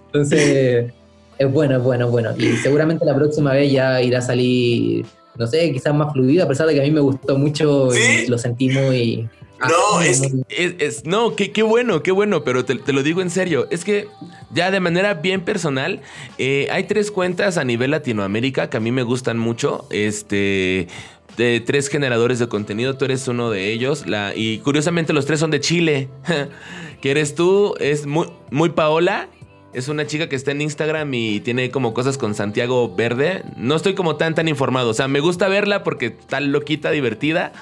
Entonces, 0.06 0.92
es 1.38 1.52
bueno, 1.52 1.76
es 1.76 1.82
bueno, 1.82 2.06
es 2.06 2.10
bueno. 2.10 2.30
Y 2.36 2.56
seguramente 2.56 3.04
la 3.04 3.14
próxima 3.14 3.52
vez 3.52 3.70
ya 3.72 4.02
irá 4.02 4.18
a 4.18 4.22
salir 4.22 5.06
no 5.38 5.46
sé, 5.46 5.72
quizás 5.72 5.94
más 5.94 6.12
fluido, 6.12 6.44
a 6.44 6.48
pesar 6.48 6.66
de 6.66 6.74
que 6.74 6.80
a 6.80 6.82
mí 6.82 6.90
me 6.90 7.00
gustó 7.00 7.38
mucho 7.38 7.90
y 7.94 8.26
lo 8.26 8.36
sentí 8.38 8.70
muy, 8.70 9.28
no, 9.60 10.00
es, 10.00 10.22
es, 10.48 11.04
no, 11.04 11.34
qué, 11.34 11.50
qué, 11.50 11.62
bueno, 11.62 12.02
qué 12.02 12.12
bueno, 12.12 12.44
pero 12.44 12.64
te, 12.64 12.92
lo 12.92 13.02
digo 13.02 13.22
en 13.22 13.30
serio. 13.30 13.66
Es 13.70 13.84
que 13.84 14.08
ya 14.50 14.70
de 14.70 14.80
manera 14.80 15.14
bien 15.14 15.40
personal, 15.40 16.00
eh, 16.38 16.68
hay 16.70 16.84
tres 16.84 17.10
cuentas 17.10 17.58
a 17.58 17.64
nivel 17.64 17.90
Latinoamérica 17.90 18.70
que 18.70 18.76
a 18.76 18.80
mí 18.80 18.92
me 18.92 19.02
gustan 19.02 19.38
mucho. 19.38 19.86
Este 19.90 20.88
de 21.36 21.60
tres 21.64 21.88
generadores 21.88 22.40
de 22.40 22.48
contenido, 22.48 22.96
tú 22.96 23.04
eres 23.04 23.26
uno 23.28 23.50
de 23.50 23.72
ellos. 23.72 24.06
La, 24.06 24.32
y 24.34 24.58
curiosamente 24.58 25.12
los 25.12 25.26
tres 25.26 25.40
son 25.40 25.50
de 25.50 25.60
Chile. 25.60 26.08
que 27.00 27.10
eres 27.10 27.34
tú, 27.34 27.74
es 27.78 28.06
muy, 28.06 28.28
muy 28.50 28.70
Paola 28.70 29.28
es 29.72 29.88
una 29.88 30.06
chica 30.06 30.28
que 30.28 30.36
está 30.36 30.50
en 30.52 30.60
Instagram 30.60 31.12
y 31.12 31.40
tiene 31.40 31.70
como 31.70 31.92
cosas 31.94 32.18
con 32.18 32.34
Santiago 32.34 32.94
Verde. 32.94 33.44
No 33.56 33.76
estoy 33.76 33.94
como 33.94 34.16
tan 34.16 34.34
tan 34.34 34.48
informado. 34.48 34.90
O 34.90 34.94
sea, 34.94 35.08
me 35.08 35.20
gusta 35.20 35.48
verla 35.48 35.84
porque 35.84 36.06
está 36.06 36.40
loquita, 36.40 36.90
divertida. 36.90 37.52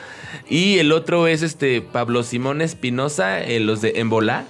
Y 0.49 0.79
el 0.79 0.93
otro 0.93 1.27
es 1.27 1.43
este 1.43 1.81
Pablo 1.81 2.23
Simón 2.23 2.63
Espinosa, 2.63 3.43
eh, 3.43 3.61
los 3.61 3.81
de 3.81 3.95
Embolá. 3.97 4.47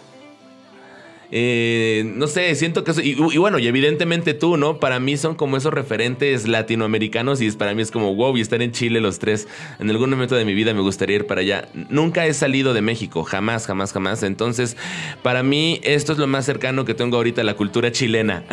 Eh, 1.31 2.05
no 2.15 2.27
sé, 2.27 2.55
siento 2.55 2.85
que... 2.85 2.93
y, 3.03 3.15
bueno, 3.15 3.59
y 3.59 3.67
evidentemente 3.67 4.35
tú, 4.35 4.57
¿no? 4.57 4.79
Para 4.79 5.01
mí 5.01 5.17
son 5.17 5.35
como 5.35 5.57
esos 5.57 5.73
referentes 5.73 6.47
latinoamericanos 6.47 7.41
y 7.41 7.51
para 7.53 7.75
mí 7.75 7.83
es 7.83 7.91
como, 7.91 8.15
wow, 8.15 8.37
y 8.37 8.41
estar 8.41 8.62
en 8.62 8.73
Chile 8.73 9.01
los 9.01 9.19
tres. 9.19 9.49
En 9.79 9.91
algún 9.91 10.11
momento 10.11 10.35
de 10.35 10.45
mi 10.45 10.55
vida 10.55 10.75
me 10.75 10.81
gustaría 10.81 11.17
ir 11.17 11.27
para 11.27 11.41
allá. 11.41 11.69
Nunca 11.91 12.27
he 12.27 12.35
salido 12.35 12.75
de 12.75 12.83
México, 12.83 13.25
jamás, 13.25 13.67
jamás, 13.67 13.93
jamás. 13.93 14.23
Entonces, 14.23 14.77
para 15.23 15.43
mí 15.43 15.81
esto 15.83 16.12
es 16.12 16.19
lo 16.19 16.27
más 16.27 16.45
cercano 16.45 16.85
que 16.85 16.95
tengo 16.95 17.17
ahorita 17.17 17.41
a 17.41 17.45
la 17.45 17.55
cultura 17.55 17.93
chilena. 17.93 18.45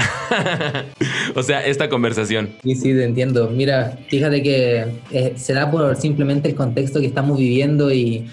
o 1.36 1.44
sea, 1.44 1.66
esta 1.66 1.90
conversación. 1.90 2.56
Sí, 2.64 2.76
sí, 2.76 2.94
te 2.94 3.04
entiendo. 3.04 3.50
Mira, 3.50 3.98
fíjate 4.10 4.42
que 4.42 4.86
eh, 5.12 5.34
se 5.36 5.54
da 5.54 5.70
por 5.70 5.96
simplemente 5.96 6.50
el 6.50 6.56
contexto 6.56 7.00
que 7.00 7.08
estamos 7.08 7.38
viviendo 7.38 7.92
y 7.92 8.26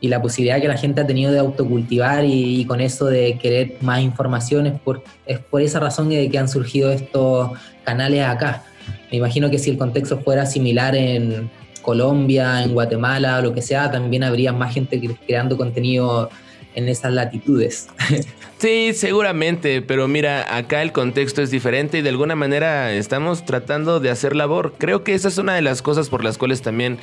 y 0.00 0.08
la 0.08 0.22
posibilidad 0.22 0.60
que 0.60 0.68
la 0.68 0.76
gente 0.76 1.00
ha 1.00 1.06
tenido 1.06 1.32
de 1.32 1.38
autocultivar 1.38 2.24
y, 2.24 2.64
con 2.66 2.80
eso 2.80 3.06
de 3.06 3.38
querer 3.38 3.76
más 3.80 4.00
información 4.00 4.66
es 4.66 4.78
por, 4.78 5.02
es 5.26 5.38
por 5.38 5.62
esa 5.62 5.80
razón 5.80 6.08
de 6.08 6.28
que 6.30 6.38
han 6.38 6.48
surgido 6.48 6.92
estos 6.92 7.50
canales 7.84 8.24
acá. 8.24 8.64
Me 9.10 9.18
imagino 9.18 9.50
que 9.50 9.58
si 9.58 9.70
el 9.70 9.78
contexto 9.78 10.20
fuera 10.20 10.46
similar 10.46 10.94
en 10.94 11.50
Colombia, 11.82 12.62
en 12.62 12.74
Guatemala 12.74 13.40
lo 13.40 13.52
que 13.54 13.62
sea, 13.62 13.90
también 13.90 14.22
habría 14.22 14.52
más 14.52 14.72
gente 14.74 15.00
creando 15.26 15.56
contenido 15.56 16.30
en 16.74 16.88
esas 16.88 17.12
latitudes. 17.12 17.88
Sí, 18.58 18.90
seguramente, 18.92 19.82
pero 19.82 20.08
mira, 20.08 20.56
acá 20.56 20.82
el 20.82 20.90
contexto 20.90 21.42
es 21.42 21.52
diferente 21.52 21.98
y 21.98 22.02
de 22.02 22.08
alguna 22.08 22.34
manera 22.34 22.92
estamos 22.92 23.44
tratando 23.44 24.00
de 24.00 24.10
hacer 24.10 24.34
labor. 24.34 24.74
Creo 24.78 25.04
que 25.04 25.14
esa 25.14 25.28
es 25.28 25.38
una 25.38 25.54
de 25.54 25.62
las 25.62 25.80
cosas 25.80 26.08
por 26.08 26.24
las 26.24 26.38
cuales 26.38 26.60
también 26.60 26.98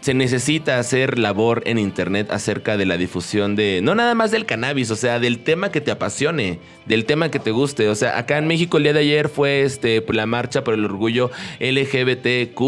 se 0.00 0.14
necesita 0.14 0.78
hacer 0.78 1.18
labor 1.18 1.62
en 1.66 1.78
internet 1.78 2.30
acerca 2.30 2.76
de 2.76 2.86
la 2.86 2.96
difusión 2.96 3.54
de, 3.54 3.80
no 3.82 3.94
nada 3.94 4.14
más 4.14 4.30
del 4.30 4.46
cannabis, 4.46 4.90
o 4.90 4.96
sea, 4.96 5.18
del 5.18 5.40
tema 5.40 5.70
que 5.70 5.80
te 5.80 5.90
apasione, 5.90 6.58
del 6.86 7.04
tema 7.04 7.30
que 7.30 7.38
te 7.38 7.50
guste. 7.50 7.88
O 7.88 7.94
sea, 7.94 8.18
acá 8.18 8.38
en 8.38 8.46
México 8.46 8.78
el 8.78 8.84
día 8.84 8.92
de 8.94 9.00
ayer 9.00 9.28
fue 9.28 9.62
este, 9.62 10.04
la 10.08 10.24
marcha 10.24 10.64
por 10.64 10.74
el 10.74 10.84
orgullo 10.86 11.30
LGBTQ 11.60 12.60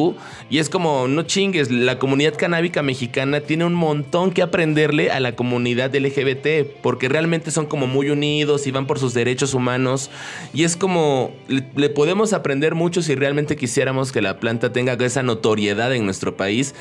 y 0.51 0.59
es 0.59 0.69
como, 0.69 1.09
no 1.09 1.23
chingues, 1.23 1.71
la 1.71 1.99
comunidad 1.99 2.35
canábica 2.37 2.83
mexicana 2.83 3.41
tiene 3.41 3.65
un 3.65 3.75
montón 3.75 4.31
que 4.31 4.43
aprenderle 4.43 5.11
a 5.11 5.19
la 5.19 5.35
comunidad 5.35 5.95
LGBT 5.95 6.67
porque 6.83 7.09
realmente 7.09 7.51
son 7.51 7.67
como 7.67 7.87
muy 7.87 8.11
unidos 8.11 8.67
y 8.67 8.73
van 8.73 8.87
por 8.87 8.99
sus 8.99 9.15
derechos 9.15 9.55
humanos 9.55 10.11
y 10.53 10.65
es 10.65 10.77
como, 10.77 11.33
le, 11.49 11.89
podemos 11.89 12.35
aprender 12.35 12.75
mucho 12.75 13.01
si 13.01 13.15
realmente 13.15 13.57
quisiéramos 13.57 14.13
que 14.13 14.21
la 14.21 14.39
planta 14.39 14.73
tenga 14.73 14.93
esa 15.03 15.23
notoriedad 15.23 15.95
en 15.95 16.05
nuestro 16.05 16.37
país 16.37 16.75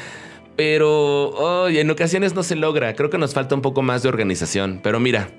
pero 0.56 1.68
en 1.70 1.89
ocasiones 1.89 2.36
no 2.36 2.43
se 2.43 2.56
logra. 2.56 2.93
Creo 2.95 3.10
que 3.10 3.18
nos 3.18 3.34
falta 3.34 3.56
un 3.56 3.62
poco 3.62 3.82
más 3.82 4.04
de 4.04 4.10
organización. 4.10 4.80
Pero 4.84 4.99
mira, 4.99 5.30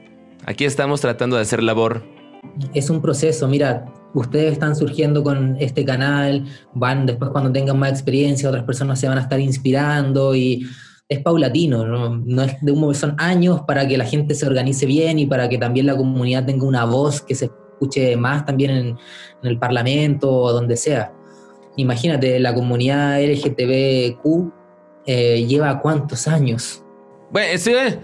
aquí 0.47 0.65
estamos 0.65 1.01
tratando 1.01 1.37
de 1.37 1.43
hacer 1.43 1.63
labor. 1.63 2.03
Es 2.75 2.91
un 2.91 3.01
proceso, 3.01 3.47
mira, 3.47 3.87
ustedes 4.15 4.53
están 4.53 4.75
surgiendo 4.75 5.23
con 5.23 5.57
este 5.61 5.85
canal, 5.85 6.45
van 6.75 7.07
después 7.07 7.31
cuando 7.31 7.53
tengan 7.53 7.79
más 7.79 7.91
experiencia, 7.91 8.49
otras 8.49 8.65
personas 8.65 8.99
se 8.99 9.09
van 9.09 9.17
a 9.19 9.23
estar 9.23 9.39
inspirando 9.39 10.35
y 10.35 10.67
es 11.09 11.21
paulatino, 11.21 11.87
no, 11.87 12.43
es 12.43 12.57
de 12.61 12.73
un 12.73 12.95
son 12.95 13.15
años 13.19 13.63
para 13.67 13.87
que 13.87 13.97
la 13.97 14.05
gente 14.05 14.35
se 14.35 14.47
organice 14.47 14.87
bien 14.87 15.19
y 15.19 15.27
para 15.27 15.49
que 15.49 15.59
también 15.59 15.87
la 15.87 15.97
comunidad 15.97 16.45
tenga 16.45 16.67
una 16.67 16.85
voz 16.85 17.21
que 17.21 17.35
se 17.35 17.47
escuche 17.47 18.17
más 18.17 18.45
también 18.45 18.71
en, 18.71 18.87
en 18.87 18.97
el 19.43 19.59
parlamento 19.59 20.31
o 20.31 20.53
donde 20.53 20.77
sea. 20.77 21.13
Imagínate, 21.77 22.41
la 22.41 22.55
comunidad 22.55 23.23
LGTBQ 23.23 24.62
eh, 25.07 25.45
lleva 25.47 25.81
cuántos 25.81 26.29
años. 26.29 26.83
Bueno, 27.31 27.59
sí, 27.59 27.73
eh, 27.73 28.01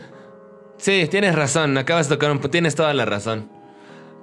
sí, 0.76 1.06
tienes 1.10 1.34
razón, 1.34 1.76
acabas 1.76 2.08
de 2.08 2.16
tocar 2.16 2.30
un... 2.30 2.40
Tienes 2.40 2.74
toda 2.74 2.94
la 2.94 3.04
razón. 3.04 3.57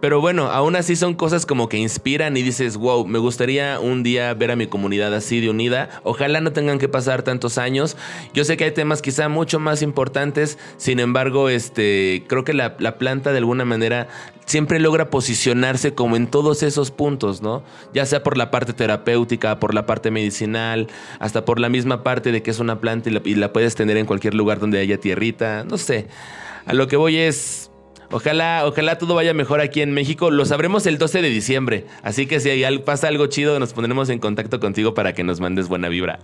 Pero 0.05 0.21
bueno, 0.21 0.51
aún 0.51 0.75
así 0.75 0.95
son 0.95 1.15
cosas 1.15 1.47
como 1.47 1.67
que 1.67 1.77
inspiran 1.77 2.37
y 2.37 2.43
dices, 2.43 2.77
wow, 2.77 3.07
me 3.07 3.17
gustaría 3.17 3.79
un 3.79 4.03
día 4.03 4.31
ver 4.35 4.51
a 4.51 4.55
mi 4.55 4.67
comunidad 4.67 5.11
así 5.15 5.41
de 5.41 5.49
unida. 5.49 5.89
Ojalá 6.03 6.41
no 6.41 6.53
tengan 6.53 6.77
que 6.77 6.87
pasar 6.87 7.23
tantos 7.23 7.57
años. 7.57 7.97
Yo 8.31 8.43
sé 8.43 8.55
que 8.55 8.65
hay 8.65 8.71
temas 8.71 9.01
quizá 9.01 9.29
mucho 9.29 9.59
más 9.59 9.81
importantes, 9.81 10.59
sin 10.77 10.99
embargo, 10.99 11.49
este, 11.49 12.23
creo 12.27 12.43
que 12.43 12.53
la, 12.53 12.75
la 12.77 12.99
planta 12.99 13.31
de 13.31 13.39
alguna 13.39 13.65
manera 13.65 14.07
siempre 14.45 14.79
logra 14.79 15.09
posicionarse 15.09 15.95
como 15.95 16.17
en 16.17 16.27
todos 16.27 16.61
esos 16.61 16.91
puntos, 16.91 17.41
¿no? 17.41 17.63
Ya 17.91 18.05
sea 18.05 18.21
por 18.21 18.37
la 18.37 18.51
parte 18.51 18.73
terapéutica, 18.73 19.59
por 19.59 19.73
la 19.73 19.87
parte 19.87 20.11
medicinal, 20.11 20.85
hasta 21.17 21.45
por 21.45 21.59
la 21.59 21.69
misma 21.69 22.03
parte 22.03 22.31
de 22.31 22.43
que 22.43 22.51
es 22.51 22.59
una 22.59 22.79
planta 22.79 23.09
y 23.09 23.13
la, 23.13 23.21
y 23.25 23.33
la 23.33 23.51
puedes 23.51 23.73
tener 23.73 23.97
en 23.97 24.05
cualquier 24.05 24.35
lugar 24.35 24.59
donde 24.59 24.77
haya 24.77 24.99
tierrita, 24.99 25.63
no 25.63 25.79
sé. 25.79 26.05
A 26.67 26.75
lo 26.75 26.87
que 26.87 26.95
voy 26.95 27.17
es 27.17 27.71
Ojalá, 28.15 28.63
ojalá 28.65 28.97
todo 28.97 29.13
vaya 29.13 29.33
mejor 29.33 29.59
aquí 29.59 29.81
en 29.81 29.91
México. 29.91 30.31
Lo 30.31 30.45
sabremos 30.45 30.85
el 30.85 30.97
12 30.97 31.21
de 31.21 31.27
diciembre. 31.27 31.83
Así 32.01 32.27
que 32.27 32.39
si 32.39 32.49
pasa 32.85 33.09
algo 33.09 33.27
chido, 33.27 33.59
nos 33.59 33.73
pondremos 33.73 34.07
en 34.07 34.19
contacto 34.19 34.61
contigo 34.61 34.93
para 34.93 35.11
que 35.11 35.25
nos 35.25 35.41
mandes 35.41 35.67
buena 35.67 35.89
vibra. 35.89 36.19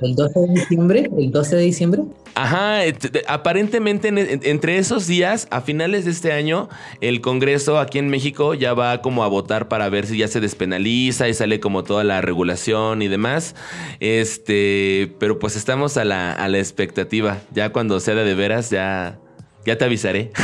¿El 0.00 0.14
12 0.14 0.38
de 0.38 0.46
diciembre? 0.54 1.10
¿El 1.18 1.32
12 1.32 1.56
de 1.56 1.62
diciembre? 1.62 2.02
Ajá, 2.36 2.82
aparentemente 3.26 4.10
entre 4.48 4.78
esos 4.78 5.08
días, 5.08 5.48
a 5.50 5.60
finales 5.60 6.04
de 6.04 6.12
este 6.12 6.30
año, 6.30 6.68
el 7.00 7.20
Congreso 7.20 7.80
aquí 7.80 7.98
en 7.98 8.10
México 8.10 8.54
ya 8.54 8.72
va 8.72 9.02
como 9.02 9.24
a 9.24 9.26
votar 9.26 9.66
para 9.66 9.88
ver 9.88 10.06
si 10.06 10.18
ya 10.18 10.28
se 10.28 10.38
despenaliza 10.38 11.28
y 11.28 11.34
sale 11.34 11.58
como 11.58 11.82
toda 11.82 12.04
la 12.04 12.20
regulación 12.20 13.02
y 13.02 13.08
demás. 13.08 13.56
Este, 13.98 15.12
pero 15.18 15.40
pues 15.40 15.56
estamos 15.56 15.96
a 15.96 16.04
la, 16.04 16.30
a 16.30 16.46
la 16.46 16.58
expectativa. 16.58 17.38
Ya 17.52 17.72
cuando 17.72 17.98
sea 17.98 18.14
de 18.14 18.34
veras, 18.36 18.70
ya, 18.70 19.18
ya 19.66 19.76
te 19.76 19.84
avisaré. 19.84 20.30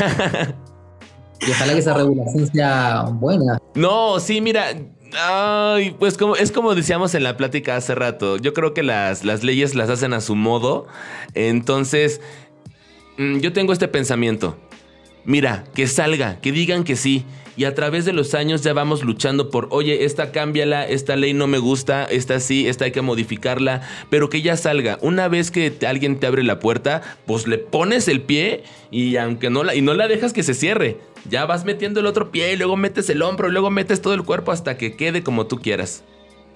Y 1.46 1.50
ojalá 1.50 1.72
que 1.72 1.78
esa 1.78 1.94
regulación 1.94 2.46
sea 2.52 3.02
buena. 3.12 3.58
No, 3.74 4.20
sí, 4.20 4.40
mira. 4.40 4.74
Ay, 5.18 5.96
pues 5.98 6.16
como, 6.16 6.36
es 6.36 6.52
como 6.52 6.74
decíamos 6.74 7.14
en 7.14 7.24
la 7.24 7.36
plática 7.36 7.76
hace 7.76 7.94
rato. 7.94 8.36
Yo 8.36 8.52
creo 8.54 8.74
que 8.74 8.82
las, 8.82 9.24
las 9.24 9.42
leyes 9.42 9.74
las 9.74 9.90
hacen 9.90 10.12
a 10.12 10.20
su 10.20 10.36
modo. 10.36 10.86
Entonces, 11.34 12.20
mm, 13.18 13.38
yo 13.38 13.52
tengo 13.52 13.72
este 13.72 13.88
pensamiento. 13.88 14.56
Mira, 15.24 15.64
que 15.74 15.86
salga, 15.86 16.40
que 16.40 16.52
digan 16.52 16.84
que 16.84 16.96
sí. 16.96 17.24
Y 17.56 17.64
a 17.64 17.74
través 17.74 18.04
de 18.04 18.12
los 18.12 18.34
años 18.34 18.62
ya 18.62 18.72
vamos 18.72 19.04
luchando 19.04 19.50
por, 19.50 19.68
oye, 19.70 20.04
esta 20.04 20.32
cámbiala, 20.32 20.86
esta 20.86 21.16
ley 21.16 21.34
no 21.34 21.46
me 21.46 21.58
gusta, 21.58 22.04
esta 22.04 22.40
sí, 22.40 22.66
esta 22.66 22.86
hay 22.86 22.92
que 22.92 23.02
modificarla, 23.02 23.82
pero 24.08 24.30
que 24.30 24.40
ya 24.40 24.56
salga. 24.56 24.98
Una 25.02 25.28
vez 25.28 25.50
que 25.50 25.76
alguien 25.86 26.18
te 26.18 26.26
abre 26.26 26.42
la 26.42 26.58
puerta, 26.58 27.02
pues 27.26 27.46
le 27.46 27.58
pones 27.58 28.08
el 28.08 28.22
pie 28.22 28.62
y 28.90 29.16
aunque 29.16 29.50
no 29.50 29.62
la, 29.62 29.74
y 29.74 29.82
no 29.82 29.92
la 29.92 30.08
dejas 30.08 30.32
que 30.32 30.42
se 30.42 30.54
cierre. 30.54 30.98
Ya 31.28 31.46
vas 31.46 31.64
metiendo 31.64 32.00
el 32.00 32.06
otro 32.06 32.30
pie 32.30 32.52
y 32.52 32.56
luego 32.56 32.76
metes 32.76 33.10
el 33.10 33.22
hombro 33.22 33.48
y 33.48 33.52
luego 33.52 33.70
metes 33.70 34.00
todo 34.00 34.14
el 34.14 34.22
cuerpo 34.22 34.52
hasta 34.52 34.76
que 34.76 34.96
quede 34.96 35.22
como 35.22 35.46
tú 35.46 35.60
quieras. 35.60 36.04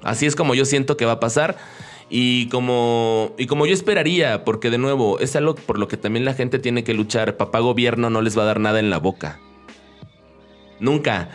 Así 0.03 0.27
es 0.27 0.37
como 0.37 0.55
yo 0.55 0.65
siento 0.65 0.97
que 0.97 1.05
va 1.05 1.13
a 1.13 1.21
pasar. 1.21 1.57
Y 2.11 2.49
como, 2.49 3.35
y 3.39 3.47
como 3.47 3.67
yo 3.67 3.73
esperaría, 3.73 4.45
porque 4.45 4.71
de 4.71 4.79
nuevo, 4.79 5.19
es 5.21 5.37
algo 5.37 5.55
por 5.55 5.79
lo 5.79 5.89
que 5.89 5.97
también 5.97 6.25
la 6.25 6.35
gente 6.35 6.59
tiene 6.59 6.85
que 6.85 6.95
luchar. 6.95 7.37
Papá 7.37 7.61
gobierno 7.61 8.11
no 8.11 8.21
les 8.21 8.37
va 8.37 8.43
a 8.43 8.47
dar 8.47 8.61
nada 8.61 8.79
en 8.79 8.91
la 8.91 8.99
boca. 8.99 9.41
Nunca. 10.81 11.31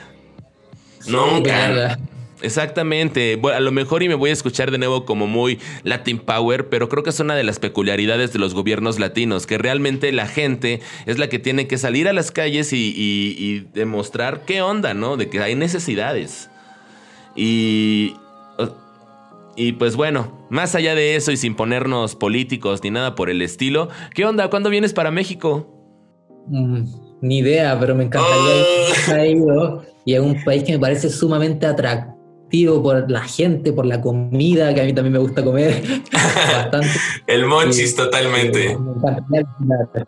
Nunca. 1.07 1.97
Exactamente. 2.41 3.39
a 3.53 3.59
lo 3.59 3.71
mejor 3.71 4.03
y 4.03 4.07
me 4.07 4.15
voy 4.15 4.29
a 4.29 4.33
escuchar 4.33 4.71
de 4.71 4.77
nuevo 4.77 5.05
como 5.05 5.27
muy 5.27 5.59
Latin 5.83 6.19
Power, 6.19 6.69
pero 6.69 6.87
creo 6.87 7.03
que 7.03 7.09
es 7.09 7.19
una 7.19 7.35
de 7.35 7.43
las 7.43 7.59
peculiaridades 7.59 8.33
de 8.33 8.39
los 8.39 8.53
gobiernos 8.53 8.99
latinos, 8.99 9.45
que 9.45 9.57
realmente 9.57 10.11
la 10.11 10.27
gente 10.27 10.81
es 11.05 11.17
la 11.17 11.27
que 11.27 11.39
tiene 11.39 11.67
que 11.67 11.77
salir 11.77 12.07
a 12.07 12.13
las 12.13 12.31
calles 12.31 12.71
y, 12.73 12.93
y 12.95 13.67
demostrar 13.73 14.45
qué 14.45 14.61
onda, 14.61 14.93
¿no? 14.93 15.17
De 15.17 15.29
que 15.29 15.41
hay 15.41 15.55
necesidades. 15.55 16.49
Y, 17.35 18.15
y 19.55 19.73
pues 19.73 19.95
bueno, 19.95 20.47
más 20.49 20.75
allá 20.75 20.95
de 20.95 21.15
eso 21.15 21.31
y 21.31 21.37
sin 21.37 21.55
ponernos 21.55 22.15
políticos 22.15 22.81
ni 22.83 22.91
nada 22.91 23.15
por 23.15 23.29
el 23.29 23.41
estilo, 23.41 23.89
¿qué 24.15 24.25
onda? 24.25 24.49
¿Cuándo 24.49 24.69
vienes 24.69 24.93
para 24.93 25.11
México? 25.11 25.67
Mm, 26.47 26.83
ni 27.21 27.39
idea, 27.39 27.77
pero 27.79 27.95
me 27.95 28.05
encantaría 28.05 29.25
ir 29.27 29.41
oh. 29.51 29.83
y 30.05 30.13
es 30.13 30.21
un 30.21 30.41
país 30.43 30.63
que 30.63 30.71
me 30.71 30.79
parece 30.79 31.09
sumamente 31.09 31.65
atractivo 31.65 32.18
por 32.81 33.09
la 33.09 33.21
gente, 33.21 33.71
por 33.71 33.85
la 33.85 34.01
comida, 34.01 34.73
que 34.73 34.81
a 34.81 34.83
mí 34.83 34.93
también 34.93 35.13
me 35.13 35.19
gusta 35.19 35.43
comer 35.43 35.81
bastante. 36.11 36.89
el 37.27 37.45
monchis 37.45 37.95
totalmente. 37.95 38.77
me 38.77 39.39
encantaría 39.39 39.41
visitar. 39.41 40.07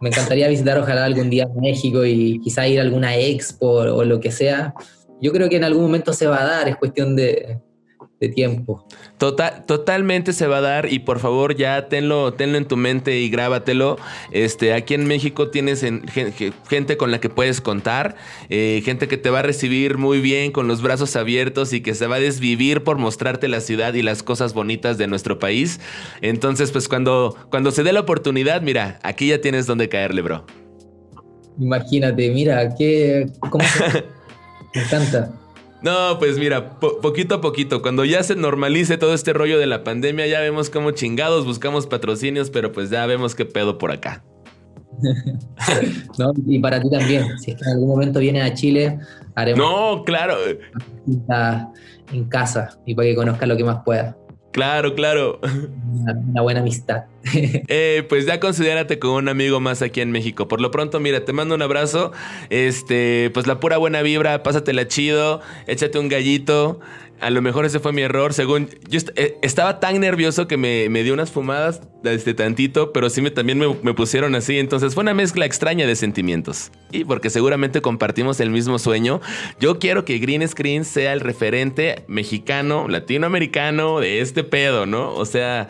me 0.00 0.08
encantaría 0.08 0.48
visitar 0.48 0.78
ojalá 0.78 1.04
algún 1.04 1.30
día 1.30 1.48
México 1.54 2.04
y 2.04 2.40
quizá 2.40 2.66
ir 2.66 2.78
a 2.78 2.82
alguna 2.82 3.16
expo 3.16 3.66
o 3.68 4.04
lo 4.04 4.20
que 4.20 4.32
sea. 4.32 4.74
Yo 5.20 5.32
creo 5.32 5.48
que 5.48 5.56
en 5.56 5.64
algún 5.64 5.82
momento 5.82 6.12
se 6.12 6.26
va 6.26 6.42
a 6.42 6.46
dar, 6.46 6.68
es 6.68 6.76
cuestión 6.76 7.16
de, 7.16 7.58
de 8.20 8.28
tiempo. 8.30 8.86
Total, 9.18 9.64
totalmente 9.66 10.32
se 10.32 10.46
va 10.46 10.58
a 10.58 10.60
dar 10.62 10.92
y 10.92 11.00
por 11.00 11.18
favor 11.18 11.54
ya 11.54 11.88
tenlo, 11.88 12.32
tenlo 12.32 12.56
en 12.56 12.66
tu 12.66 12.76
mente 12.76 13.18
y 13.20 13.28
grábatelo. 13.28 13.98
Este, 14.32 14.72
aquí 14.72 14.94
en 14.94 15.06
México 15.06 15.50
tienes 15.50 15.84
gente 16.68 16.96
con 16.96 17.10
la 17.10 17.20
que 17.20 17.28
puedes 17.28 17.60
contar, 17.60 18.16
eh, 18.48 18.80
gente 18.84 19.06
que 19.06 19.18
te 19.18 19.28
va 19.28 19.40
a 19.40 19.42
recibir 19.42 19.98
muy 19.98 20.20
bien 20.20 20.50
con 20.50 20.66
los 20.66 20.80
brazos 20.80 21.14
abiertos 21.16 21.72
y 21.72 21.82
que 21.82 21.94
se 21.94 22.06
va 22.06 22.16
a 22.16 22.20
desvivir 22.20 22.84
por 22.84 22.96
mostrarte 22.96 23.48
la 23.48 23.60
ciudad 23.60 23.92
y 23.94 24.02
las 24.02 24.22
cosas 24.22 24.54
bonitas 24.54 24.96
de 24.96 25.06
nuestro 25.06 25.38
país. 25.38 25.80
Entonces, 26.22 26.70
pues 26.70 26.88
cuando, 26.88 27.36
cuando 27.50 27.70
se 27.70 27.82
dé 27.82 27.92
la 27.92 28.00
oportunidad, 28.00 28.62
mira, 28.62 28.98
aquí 29.02 29.28
ya 29.28 29.40
tienes 29.40 29.66
donde 29.66 29.88
caerle, 29.88 30.22
bro. 30.22 30.46
Imagínate, 31.58 32.30
mira, 32.30 32.74
qué... 32.76 33.26
¿cómo 33.50 33.64
Me 34.74 34.82
encanta. 34.82 35.32
No, 35.86 36.18
pues 36.18 36.36
mira, 36.36 36.80
poquito 36.80 37.36
a 37.36 37.40
poquito, 37.40 37.80
cuando 37.80 38.04
ya 38.04 38.20
se 38.24 38.34
normalice 38.34 38.98
todo 38.98 39.14
este 39.14 39.32
rollo 39.32 39.56
de 39.56 39.66
la 39.66 39.84
pandemia, 39.84 40.26
ya 40.26 40.40
vemos 40.40 40.68
cómo 40.68 40.90
chingados 40.90 41.44
buscamos 41.44 41.86
patrocinios, 41.86 42.50
pero 42.50 42.72
pues 42.72 42.90
ya 42.90 43.06
vemos 43.06 43.36
qué 43.36 43.44
pedo 43.44 43.78
por 43.78 43.92
acá. 43.92 44.24
no, 46.18 46.32
y 46.44 46.58
para 46.58 46.82
ti 46.82 46.90
también, 46.90 47.38
si 47.38 47.52
es 47.52 47.56
que 47.56 47.62
en 47.62 47.70
algún 47.70 47.88
momento 47.88 48.18
vienes 48.18 48.50
a 48.50 48.52
Chile, 48.52 48.98
haremos. 49.36 49.64
No, 49.64 50.02
claro. 50.02 50.34
En 52.12 52.24
casa 52.24 52.80
y 52.84 52.96
para 52.96 53.06
que 53.06 53.14
conozcas 53.14 53.48
lo 53.48 53.56
que 53.56 53.62
más 53.62 53.84
puedas. 53.84 54.16
Claro, 54.56 54.94
claro. 54.94 55.38
Una, 55.42 56.40
buena 56.40 56.60
amistad. 56.60 57.04
Eh, 57.68 58.06
pues 58.08 58.24
ya 58.24 58.40
considérate 58.40 58.98
como 58.98 59.16
un 59.16 59.28
amigo 59.28 59.60
más 59.60 59.82
aquí 59.82 60.00
en 60.00 60.12
México. 60.12 60.48
Por 60.48 60.62
lo 60.62 60.70
pronto, 60.70 60.98
mira, 60.98 61.26
te 61.26 61.34
mando 61.34 61.54
un 61.54 61.60
abrazo. 61.60 62.12
Este, 62.48 63.30
pues 63.34 63.46
la 63.46 63.60
pura 63.60 63.76
buena 63.76 64.00
vibra, 64.00 64.42
pásatela 64.42 64.88
chido, 64.88 65.42
échate 65.66 65.98
un 65.98 66.08
gallito. 66.08 66.80
A 67.20 67.30
lo 67.30 67.40
mejor 67.40 67.64
ese 67.64 67.80
fue 67.80 67.92
mi 67.92 68.02
error. 68.02 68.34
Según 68.34 68.68
yo 68.88 69.00
eh, 69.16 69.38
estaba 69.42 69.80
tan 69.80 69.98
nervioso 70.00 70.46
que 70.46 70.56
me, 70.56 70.88
me 70.90 71.02
dio 71.02 71.14
unas 71.14 71.30
fumadas 71.30 71.80
desde 72.02 72.34
tantito, 72.34 72.92
pero 72.92 73.08
sí 73.10 73.22
me, 73.22 73.30
también 73.30 73.58
me, 73.58 73.74
me, 73.82 73.94
pusieron 73.94 74.34
así. 74.34 74.58
Entonces 74.58 74.94
fue 74.94 75.02
una 75.02 75.14
mezcla 75.14 75.46
extraña 75.46 75.86
de 75.86 75.96
sentimientos. 75.96 76.70
Y 76.92 77.04
porque 77.04 77.30
seguramente 77.30 77.80
compartimos 77.80 78.40
el 78.40 78.50
mismo 78.50 78.78
sueño, 78.78 79.20
yo 79.60 79.78
quiero 79.78 80.04
que 80.04 80.18
Green 80.18 80.46
Screen 80.46 80.84
sea 80.84 81.12
el 81.12 81.20
referente 81.20 82.04
mexicano, 82.06 82.88
latinoamericano 82.88 84.00
de 84.00 84.20
este 84.20 84.44
pedo, 84.44 84.86
¿no? 84.86 85.14
O 85.14 85.24
sea, 85.24 85.68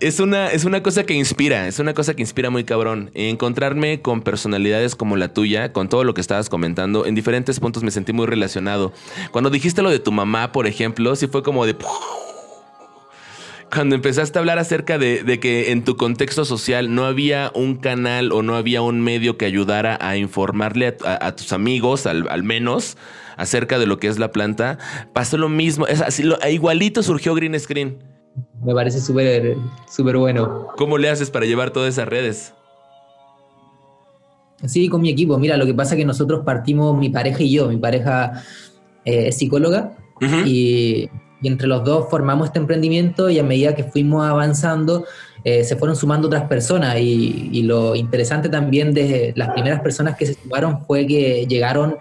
es 0.00 0.20
una, 0.20 0.48
es 0.48 0.64
una 0.64 0.82
cosa 0.82 1.04
que 1.04 1.14
inspira, 1.14 1.66
es 1.66 1.78
una 1.78 1.92
cosa 1.92 2.14
que 2.14 2.22
inspira 2.22 2.50
muy 2.50 2.64
cabrón. 2.64 3.10
Encontrarme 3.14 4.00
con 4.00 4.22
personalidades 4.22 4.94
como 4.94 5.16
la 5.16 5.32
tuya, 5.32 5.72
con 5.72 5.88
todo 5.88 6.04
lo 6.04 6.14
que 6.14 6.20
estabas 6.20 6.48
comentando, 6.48 7.04
en 7.06 7.14
diferentes 7.14 7.58
puntos 7.58 7.82
me 7.82 7.90
sentí 7.90 8.12
muy 8.12 8.26
relacionado. 8.26 8.92
Cuando 9.32 9.50
dijiste 9.50 9.82
lo 9.82 9.90
de 9.90 9.98
tu 9.98 10.12
mamá, 10.12 10.52
por 10.52 10.66
ejemplo, 10.66 11.16
sí 11.16 11.26
fue 11.26 11.42
como 11.42 11.66
de... 11.66 11.76
Cuando 13.70 13.94
empezaste 13.94 14.38
a 14.38 14.40
hablar 14.40 14.58
acerca 14.58 14.96
de, 14.96 15.40
que 15.40 15.72
en 15.72 15.84
tu 15.84 15.98
contexto 15.98 16.46
social 16.46 16.94
no 16.94 17.04
había 17.04 17.52
un 17.54 17.76
canal 17.76 18.32
o 18.32 18.42
no 18.42 18.56
había 18.56 18.80
un 18.80 19.02
medio 19.02 19.36
que 19.36 19.44
ayudara 19.44 19.98
a 20.00 20.16
informarle 20.16 20.96
a, 21.04 21.36
tus 21.36 21.52
amigos, 21.52 22.06
al, 22.06 22.26
al 22.30 22.44
menos, 22.44 22.96
acerca 23.36 23.78
de 23.78 23.86
lo 23.86 23.98
que 23.98 24.06
es 24.06 24.18
la 24.18 24.32
planta, 24.32 24.78
pasó 25.12 25.36
lo 25.36 25.50
mismo. 25.50 25.86
Es 25.86 26.00
así, 26.00 26.24
igualito 26.50 27.02
surgió 27.02 27.34
Green 27.34 27.60
Screen 27.60 27.98
me 28.64 28.74
parece 28.74 29.00
súper 29.00 29.56
súper 29.90 30.16
bueno. 30.16 30.68
¿Cómo 30.76 30.98
le 30.98 31.08
haces 31.08 31.30
para 31.30 31.46
llevar 31.46 31.70
todas 31.70 31.94
esas 31.94 32.08
redes? 32.08 32.54
Sí, 34.66 34.88
con 34.88 35.00
mi 35.00 35.10
equipo. 35.10 35.38
Mira, 35.38 35.56
lo 35.56 35.66
que 35.66 35.74
pasa 35.74 35.94
es 35.94 35.98
que 35.98 36.04
nosotros 36.04 36.44
partimos, 36.44 36.96
mi 36.98 37.10
pareja 37.10 37.42
y 37.42 37.52
yo, 37.52 37.68
mi 37.68 37.76
pareja 37.76 38.42
eh, 39.04 39.28
es 39.28 39.36
psicóloga 39.38 39.92
y, 40.44 41.08
entre 41.44 41.68
los 41.68 41.84
dos 41.84 42.10
formamos 42.10 42.48
este 42.48 42.58
emprendimiento 42.58 43.30
y 43.30 43.38
a 43.38 43.44
medida 43.44 43.72
que 43.76 43.84
fuimos 43.84 44.28
avanzando 44.28 45.04
eh, 45.44 45.62
se 45.62 45.76
fueron 45.76 45.94
sumando 45.94 46.26
otras 46.26 46.48
personas 46.48 46.98
y, 46.98 47.48
y, 47.52 47.62
lo 47.62 47.94
interesante 47.94 48.48
también 48.48 48.92
de 48.92 49.32
las 49.36 49.50
primeras 49.50 49.80
personas 49.80 50.16
que 50.16 50.26
se 50.26 50.34
sumaron 50.34 50.84
fue 50.84 51.06
que 51.06 51.46
llegaron 51.46 51.96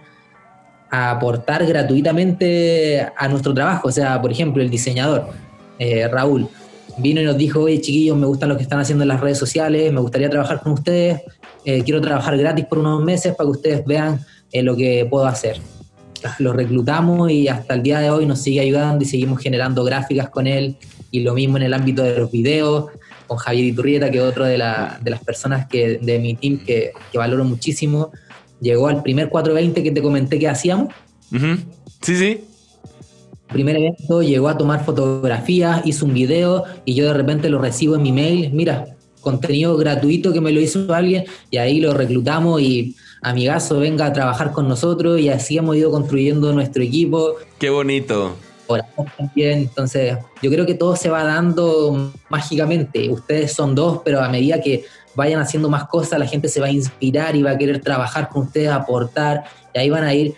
a 0.90 1.12
aportar 1.12 1.66
gratuitamente 1.68 3.08
a 3.16 3.28
nuestro 3.28 3.54
trabajo. 3.54 3.90
O 3.90 3.92
sea, 3.92 4.20
por 4.20 4.32
ejemplo, 4.32 4.64
el 4.64 4.72
diseñador 4.72 5.28
eh, 5.80 6.08
Raúl, 6.08 6.48
vino 6.98 7.22
y 7.22 7.26
nos 7.26 7.38
dijo, 7.38 7.62
oye 7.62 7.80
chiquillos, 7.80 8.18
me 8.18 8.26
gustan 8.26 8.50
lo 8.50 8.58
que 8.58 8.64
están 8.64 8.80
haciendo 8.80 9.04
en 9.04 9.10
las 9.10 9.22
redes 9.22 9.38
sociales, 9.38 9.92
me 9.94 10.00
gustaría 10.02 10.30
trabajar 10.30 10.62
con 10.62 10.74
ustedes, 10.74 11.22
eh, 11.66 11.84
quiero 11.84 12.02
trabajar 12.02 12.38
gratis 12.38 12.66
por 12.66 12.80
unos 12.80 13.04
meses 13.04 13.36
para 13.36 13.48
que 13.48 13.52
ustedes 13.52 13.86
vean 13.86 14.20
eh, 14.52 14.64
lo 14.64 14.76
que 14.76 15.08
puedo 15.10 15.26
hacer. 15.26 15.60
Lo 16.40 16.52
reclutamos 16.52 17.30
y 17.30 17.48
hasta 17.48 17.76
el 17.76 17.84
día 17.84 18.00
de 18.00 18.10
hoy 18.10 18.26
nos 18.26 18.42
sigue 18.42 18.60
ayudando 18.60 19.04
y 19.04 19.08
seguimos 19.08 19.40
generando 19.40 19.84
gráficas 19.84 20.30
con 20.30 20.48
él 20.48 20.76
y 21.12 21.20
lo 21.20 21.36
mismo 21.36 21.58
en 21.58 21.64
el 21.64 21.74
ámbito 21.74 22.02
de 22.04 22.18
los 22.18 22.32
videos, 22.32 22.86
con 23.28 23.38
Javier 23.38 23.66
Iturrieta, 23.66 24.10
que 24.10 24.18
es 24.18 24.24
otro 24.24 24.46
de, 24.46 24.58
las 24.58 25.24
personas 25.24 25.68
que, 25.68 26.00
de 26.02 26.18
mi 26.18 26.36
team 26.36 26.60
que, 26.66 26.92
valoro 27.14 27.44
muchísimo. 27.44 28.12
Llegó 28.60 28.88
al 28.88 29.04
primer 29.04 29.30
420 29.30 29.84
que 29.84 29.92
te 29.92 30.02
comenté 30.02 30.40
que 30.40 30.48
hacíamos. 30.48 30.92
Sí, 32.02 32.16
sí 32.16 32.42
primer 33.48 33.78
evento 33.78 34.22
llegó 34.22 34.50
a 34.50 34.58
tomar 34.58 34.84
fotografías, 34.84 35.86
hizo 35.86 36.06
un 36.06 36.14
video 36.14 36.64
y 36.86 36.94
yo 36.94 37.06
de 37.06 37.14
repente 37.14 37.50
lo 37.50 37.60
recibo 37.60 37.96
en 37.96 38.04
mi 38.04 38.12
mail, 38.12 38.52
mira, 38.54 38.86
contenido 39.22 39.76
gratuito 39.78 40.32
que 40.32 40.42
me 40.42 40.52
lo 40.52 40.62
hizo 40.62 40.94
alguien 40.94 41.26
y 41.50 41.58
ahí 41.58 41.80
lo 41.80 41.94
reclutamos 41.94 42.62
y 42.62 42.96
amigazo 43.22 43.80
venga 43.80 44.06
a 44.06 44.14
trabajar 44.14 44.52
con 44.52 44.68
nosotros 44.68 45.20
y 45.20 45.30
así 45.30 45.58
hemos 45.58 45.76
ido 45.76 45.92
construyendo 45.92 46.54
nuestro 46.54 46.84
equipo. 46.84 47.36
Qué 47.60 47.70
bonito. 47.70 48.36
También, 49.18 49.60
entonces 49.60 50.18
yo 50.42 50.52
creo 50.52 50.66
que 50.66 50.74
todo 50.74 50.96
se 50.96 51.10
va 51.10 51.24
dando 51.24 52.12
mágicamente. 52.30 53.10
Ustedes 53.10 53.54
son 53.54 53.76
dos, 53.76 54.02
pero 54.04 54.22
a 54.22 54.30
medida 54.30 54.62
que 54.62 54.86
vayan 55.16 55.40
haciendo 55.40 55.70
más 55.70 55.86
cosas, 55.88 56.20
la 56.20 56.28
gente 56.28 56.48
se 56.48 56.60
va 56.60 56.68
a 56.68 56.72
inspirar 56.72 57.36
y 57.36 57.44
va 57.44 57.52
a 57.52 57.58
querer 57.58 57.82
trabajar 57.82 58.30
con 58.30 58.44
ustedes, 58.44 58.70
aportar, 58.70 59.46
y 59.74 59.80
ahí 59.80 59.90
van 59.90 60.04
a 60.04 60.14
ir 60.14 60.36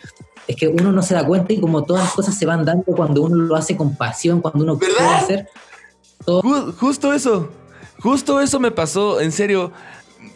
es 0.49 0.55
que 0.55 0.67
uno 0.67 0.91
no 0.91 1.03
se 1.03 1.13
da 1.13 1.23
cuenta 1.23 1.53
y 1.53 1.61
como 1.61 1.83
todas 1.83 2.05
las 2.05 2.13
cosas 2.13 2.35
se 2.35 2.43
van 2.43 2.65
dando 2.65 2.83
cuando 2.85 3.21
uno 3.21 3.35
lo 3.35 3.55
hace 3.55 3.77
con 3.77 3.95
pasión, 3.95 4.41
cuando 4.41 4.63
uno 4.63 4.79
quiere 4.79 4.95
hacer. 4.99 5.47
Justo 6.79 7.13
eso, 7.13 7.49
justo 7.99 8.41
eso 8.41 8.59
me 8.59 8.71
pasó, 8.71 9.21
en 9.21 9.31
serio 9.31 9.71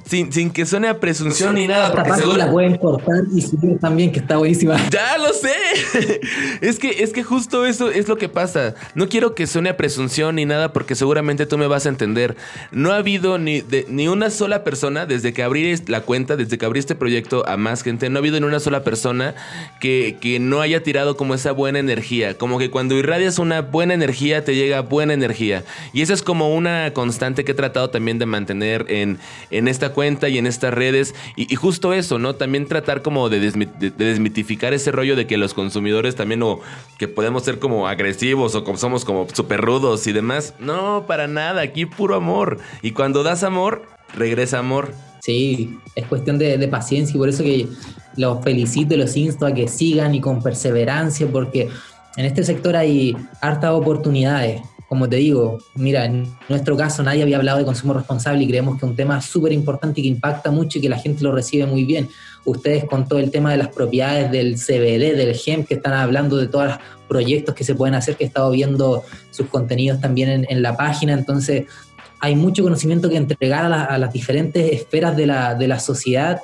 sin, 0.06 0.52
que 0.52 0.66
suene 0.66 0.88
a 0.88 1.00
presunción 1.00 1.56
ni 1.56 1.68
nada. 1.68 1.88
Esta 1.88 2.04
parte 2.04 2.38
la 2.38 2.52
pueden 2.52 2.78
cortar 2.78 3.24
y 3.34 3.42
subir 3.42 3.80
también, 3.80 4.12
que 4.12 4.20
está 4.20 4.38
buenísima. 4.38 4.78
Ya 4.94 5.18
lo 5.18 5.34
sé. 5.34 6.20
es, 6.62 6.78
que, 6.78 7.04
es 7.04 7.14
que 7.14 7.24
justo 7.24 7.66
eso 7.66 7.90
es 7.90 8.08
lo 8.08 8.18
que 8.18 8.30
pasa. 8.30 8.76
No 8.96 9.10
quiero 9.10 9.34
que 9.34 9.48
suene 9.48 9.70
a 9.70 9.78
presunción 9.78 10.36
ni 10.36 10.46
nada 10.46 10.72
porque 10.72 10.96
seguramente 10.96 11.46
tú 11.46 11.58
me 11.58 11.68
vas 11.68 11.86
a 11.86 11.90
entender. 11.90 12.36
No 12.72 12.92
ha 12.92 12.98
habido 12.98 13.38
ni, 13.38 13.64
ni 13.88 14.08
una 14.08 14.30
sola 14.30 14.64
persona 14.64 15.06
desde 15.06 15.34
que 15.34 15.42
abrí 15.42 15.76
la 15.88 16.02
cuenta, 16.02 16.36
desde 16.36 16.58
que 16.58 16.66
abrí 16.66 16.80
este 16.80 16.96
proyecto 16.96 17.48
a 17.48 17.58
más 17.58 17.82
gente, 17.82 18.10
no 18.10 18.18
ha 18.18 18.20
habido 18.20 18.40
ni 18.40 18.46
una 18.46 18.60
sola 18.60 18.84
persona 18.84 19.34
que, 19.80 20.18
que 20.20 20.40
no 20.40 20.62
haya 20.62 20.84
tirado 20.84 21.18
como 21.18 21.34
esa 21.34 21.52
buena 21.54 21.80
energía. 21.80 22.38
Como 22.38 22.60
que 22.60 22.70
cuando 22.70 22.96
irradias 22.96 23.40
una 23.40 23.62
buena 23.62 23.94
energía, 23.94 24.44
te 24.44 24.56
llega 24.56 24.82
buena 24.82 25.14
energía. 25.14 25.64
Y 25.94 26.02
esa 26.02 26.14
es 26.14 26.22
como 26.22 26.54
una 26.54 26.94
constante 26.94 27.44
que 27.44 27.54
he 27.54 27.56
tratado 27.56 27.90
también 27.90 28.20
de 28.20 28.26
mantener 28.26 28.86
en, 28.90 29.18
en 29.50 29.68
esta 29.68 29.93
cuenta 29.94 30.30
y 30.30 30.38
en 30.38 30.48
estas 30.48 30.74
redes. 30.74 31.16
Y, 31.36 31.56
justo 31.56 31.94
eso, 31.94 32.20
¿no? 32.20 32.36
También 32.36 32.68
tratar 32.68 33.02
como 33.02 33.30
de, 33.30 33.40
desmitificar 33.40 34.74
ese 34.74 34.92
rollo 34.92 35.16
de 35.16 35.28
que 35.28 35.38
los 35.38 35.54
consumidores 35.54 36.16
también 36.16 36.44
o 36.44 36.60
que 36.98 37.08
podemos 37.08 37.44
ser 37.44 37.60
como 37.60 37.88
agresivos 37.88 38.56
o 38.56 38.64
como 38.64 38.78
somos 38.78 39.06
como 39.06 39.28
súper 39.34 39.62
rudos 39.62 40.06
y 40.08 40.14
demás. 40.14 40.54
No, 40.60 41.06
para 41.08 41.28
nada, 41.28 41.62
aquí 41.62 41.86
puro 41.86 42.16
amor. 42.16 42.60
Y 42.82 42.92
cuando 42.92 43.24
das 43.24 43.44
amor, 43.44 43.84
regresa 44.16 44.60
amor. 44.60 44.94
Sí, 45.22 45.78
es 45.96 46.06
cuestión 46.08 46.38
de, 46.38 46.58
de 46.58 46.68
paciencia 46.68 47.16
y 47.16 47.18
por 47.18 47.30
eso 47.30 47.44
que 47.44 47.68
los 48.18 48.44
felicito 48.44 48.94
y 48.94 48.98
los 48.98 49.16
insto 49.16 49.46
a 49.46 49.54
que 49.54 49.68
sigan 49.68 50.14
y 50.16 50.22
con 50.22 50.42
perseverancia 50.44 51.28
porque 51.32 51.70
en 52.18 52.26
este 52.26 52.44
sector 52.44 52.76
hay 52.76 53.16
hartas 53.42 53.72
oportunidades 53.72 54.62
como 54.94 55.10
te 55.10 55.16
digo, 55.16 55.58
mira, 55.74 56.06
en 56.06 56.28
nuestro 56.48 56.78
caso 56.78 57.02
nadie 57.02 57.24
había 57.24 57.38
hablado 57.38 57.58
de 57.58 57.66
consumo 57.66 57.96
responsable 57.96 58.44
y 58.44 58.48
creemos 58.48 58.76
que 58.76 58.86
es 58.86 58.92
un 58.92 58.96
tema 58.96 59.20
súper 59.24 59.52
importante 59.52 60.00
y 60.00 60.04
que 60.04 60.10
impacta 60.10 60.52
mucho 60.52 60.78
y 60.78 60.82
que 60.82 60.90
la 60.90 61.00
gente 61.00 61.24
lo 61.24 61.32
recibe 61.32 61.66
muy 61.66 61.84
bien. 61.84 62.10
Ustedes 62.46 62.86
con 62.86 63.08
todo 63.08 63.18
el 63.18 63.32
tema 63.32 63.50
de 63.50 63.58
las 63.58 63.70
propiedades 63.70 64.30
del 64.30 64.54
CBD, 64.54 65.18
del 65.18 65.36
GEM, 65.36 65.66
que 65.66 65.74
están 65.74 65.94
hablando 65.94 66.38
de 66.38 66.46
todos 66.46 66.66
los 66.66 66.78
proyectos 67.08 67.56
que 67.56 67.64
se 67.64 67.74
pueden 67.74 67.96
hacer, 67.96 68.16
que 68.16 68.24
he 68.24 68.28
estado 68.28 68.52
viendo 68.52 69.02
sus 69.32 69.48
contenidos 69.48 70.00
también 70.00 70.46
en, 70.48 70.62
la 70.62 70.78
página, 70.78 71.14
entonces 71.14 71.66
hay 72.20 72.36
mucho 72.36 72.62
conocimiento 72.62 73.10
que 73.10 73.18
entregar 73.18 73.74
a, 73.74 73.98
las 73.98 74.14
diferentes 74.14 74.74
esferas 74.74 75.18
de 75.18 75.26
la, 75.26 75.56
de 75.56 75.68
la 75.68 75.80
sociedad 75.80 76.40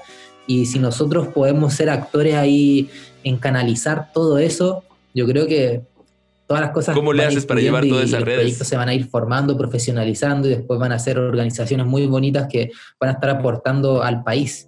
y 0.47 0.65
si 0.65 0.79
nosotros 0.79 1.27
podemos 1.27 1.75
ser 1.75 1.91
actores 1.91 2.33
ahí 2.33 2.89
en 3.23 3.37
canalizar 3.37 4.11
todo 4.11 4.39
eso, 4.39 4.83
yo 5.13 5.27
creo 5.27 5.45
que 5.45 5.81
todas 6.49 6.63
las 6.63 6.71
cosas. 6.71 6.95
¿Cómo 6.95 7.13
le 7.13 7.23
haces 7.23 7.45
para 7.45 7.61
llevar 7.61 7.85
todas 7.85 8.05
esas 8.05 8.23
redes? 8.23 8.37
Los 8.37 8.41
proyectos 8.41 8.67
se 8.67 8.75
van 8.75 8.89
a 8.89 8.95
ir 8.95 9.07
formando, 9.07 9.55
profesionalizando 9.55 10.47
y 10.47 10.55
después 10.55 10.79
van 10.79 10.91
a 10.91 10.97
ser 10.97 11.19
organizaciones 11.19 11.85
muy 11.85 12.07
bonitas 12.07 12.47
que 12.51 12.71
van 12.99 13.11
a 13.11 13.13
estar 13.13 13.29
aportando 13.29 14.01
al 14.01 14.23
país 14.23 14.67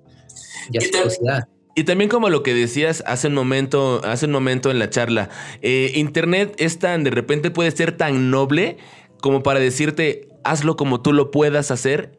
y 0.71 0.77
a 0.77 0.81
la 0.81 1.03
sociedad. 1.03 1.43
Y 1.73 1.83
también 1.85 2.07
como 2.07 2.29
lo 2.29 2.43
que 2.43 2.53
decías 2.53 3.03
hace 3.07 3.29
un 3.29 3.33
momento, 3.33 3.99
hace 4.03 4.27
un 4.27 4.31
momento 4.31 4.69
en 4.69 4.77
la 4.77 4.91
charla, 4.91 5.29
eh, 5.63 5.93
Internet 5.95 6.53
es 6.59 6.77
tan, 6.77 7.03
de 7.03 7.09
repente 7.09 7.49
puede 7.49 7.71
ser 7.71 7.97
tan 7.97 8.29
noble 8.29 8.77
como 9.19 9.41
para 9.41 9.59
decirte, 9.59 10.27
hazlo 10.43 10.75
como 10.75 11.01
tú 11.01 11.13
lo 11.13 11.31
puedas 11.31 11.71
hacer 11.71 12.11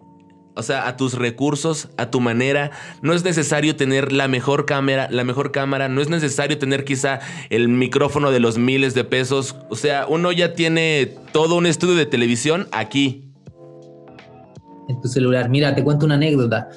o 0.54 0.62
sea, 0.62 0.86
a 0.86 0.96
tus 0.96 1.14
recursos, 1.14 1.88
a 1.96 2.10
tu 2.10 2.20
manera. 2.20 2.70
No 3.00 3.14
es 3.14 3.24
necesario 3.24 3.76
tener 3.76 4.12
la 4.12 4.28
mejor 4.28 4.66
cámara, 4.66 5.08
la 5.10 5.24
mejor 5.24 5.50
cámara. 5.52 5.88
No 5.88 6.00
es 6.00 6.08
necesario 6.08 6.58
tener 6.58 6.84
quizá 6.84 7.20
el 7.50 7.68
micrófono 7.68 8.30
de 8.30 8.40
los 8.40 8.58
miles 8.58 8.94
de 8.94 9.04
pesos. 9.04 9.56
O 9.70 9.76
sea, 9.76 10.06
uno 10.06 10.32
ya 10.32 10.54
tiene 10.54 11.14
todo 11.32 11.56
un 11.56 11.66
estudio 11.66 11.94
de 11.94 12.06
televisión 12.06 12.68
aquí. 12.72 13.24
En 14.88 15.00
tu 15.00 15.08
celular. 15.08 15.48
Mira, 15.48 15.74
te 15.74 15.82
cuento 15.82 16.04
una 16.04 16.16
anécdota. 16.16 16.68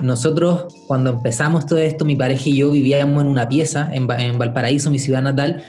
Nosotros, 0.00 0.66
cuando 0.86 1.10
empezamos 1.10 1.66
todo 1.66 1.78
esto, 1.78 2.04
mi 2.04 2.16
pareja 2.16 2.48
y 2.48 2.56
yo 2.56 2.70
vivíamos 2.70 3.22
en 3.22 3.28
una 3.28 3.48
pieza 3.48 3.90
en, 3.92 4.10
en 4.10 4.38
Valparaíso, 4.38 4.90
mi 4.90 4.98
ciudad 4.98 5.22
natal, 5.22 5.64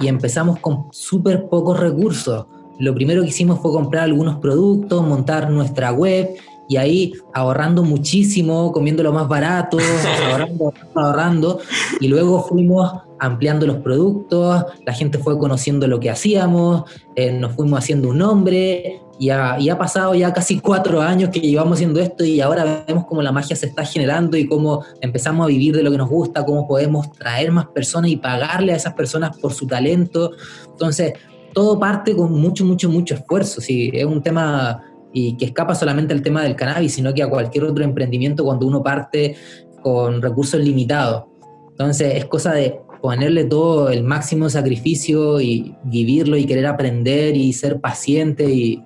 y 0.00 0.08
empezamos 0.08 0.60
con 0.60 0.86
súper 0.92 1.48
pocos 1.48 1.78
recursos. 1.78 2.46
Lo 2.78 2.94
primero 2.94 3.22
que 3.22 3.28
hicimos 3.28 3.60
fue 3.60 3.72
comprar 3.72 4.04
algunos 4.04 4.38
productos, 4.38 5.06
montar 5.06 5.50
nuestra 5.50 5.92
web 5.92 6.30
y 6.70 6.76
ahí 6.76 7.14
ahorrando 7.34 7.82
muchísimo, 7.82 8.70
comiendo 8.70 9.02
lo 9.02 9.12
más 9.12 9.26
barato, 9.26 9.76
ahorrando, 10.30 10.72
ahorrando, 10.94 11.60
y 11.98 12.06
luego 12.06 12.44
fuimos 12.44 12.92
ampliando 13.18 13.66
los 13.66 13.78
productos, 13.78 14.66
la 14.86 14.92
gente 14.92 15.18
fue 15.18 15.36
conociendo 15.36 15.88
lo 15.88 15.98
que 15.98 16.10
hacíamos, 16.10 16.84
eh, 17.16 17.32
nos 17.32 17.56
fuimos 17.56 17.80
haciendo 17.80 18.08
un 18.10 18.18
nombre 18.18 19.02
Y 19.18 19.30
ha, 19.30 19.58
y 19.58 19.68
ha, 19.68 19.76
pasado 19.76 20.14
ya 20.14 20.32
casi 20.32 20.60
cuatro 20.60 21.02
años 21.02 21.30
que 21.30 21.40
llevamos 21.40 21.74
haciendo 21.74 21.98
esto 22.00 22.24
y 22.24 22.40
ahora 22.40 22.84
vemos 22.86 23.04
cómo 23.04 23.20
la 23.20 23.32
magia 23.32 23.56
se 23.56 23.66
está 23.66 23.84
generando 23.84 24.36
y 24.36 24.46
cómo 24.46 24.84
empezamos 25.00 25.44
a 25.44 25.48
vivir 25.48 25.74
de 25.74 25.82
lo 25.82 25.90
que 25.90 25.98
nos 25.98 26.08
gusta, 26.08 26.46
cómo 26.46 26.68
podemos 26.68 27.10
traer 27.12 27.50
más 27.50 27.66
personas 27.66 28.12
y 28.12 28.16
pagarle 28.16 28.72
a 28.72 28.76
esas 28.76 28.94
personas 28.94 29.36
por 29.36 29.52
su 29.52 29.66
talento. 29.66 30.30
Entonces, 30.70 31.14
todo 31.52 31.78
parte 31.80 32.14
con 32.14 32.32
mucho, 32.32 32.64
mucho, 32.64 32.88
mucho 32.88 33.14
esfuerzo. 33.14 33.60
Sí, 33.60 33.90
es 33.92 34.04
un 34.04 34.22
tema 34.22 34.84
y 35.12 35.36
que 35.36 35.46
escapa 35.46 35.74
solamente 35.74 36.14
al 36.14 36.22
tema 36.22 36.42
del 36.42 36.56
cannabis, 36.56 36.94
sino 36.94 37.12
que 37.14 37.22
a 37.22 37.28
cualquier 37.28 37.64
otro 37.64 37.84
emprendimiento 37.84 38.44
cuando 38.44 38.66
uno 38.66 38.82
parte 38.82 39.36
con 39.82 40.20
recursos 40.22 40.60
limitados. 40.60 41.24
Entonces, 41.70 42.14
es 42.16 42.24
cosa 42.26 42.52
de 42.52 42.80
ponerle 43.00 43.44
todo 43.44 43.88
el 43.90 44.04
máximo 44.04 44.50
sacrificio 44.50 45.40
y 45.40 45.74
vivirlo 45.84 46.36
y 46.36 46.44
querer 46.44 46.66
aprender 46.66 47.36
y 47.36 47.52
ser 47.52 47.80
paciente 47.80 48.44
y, 48.44 48.82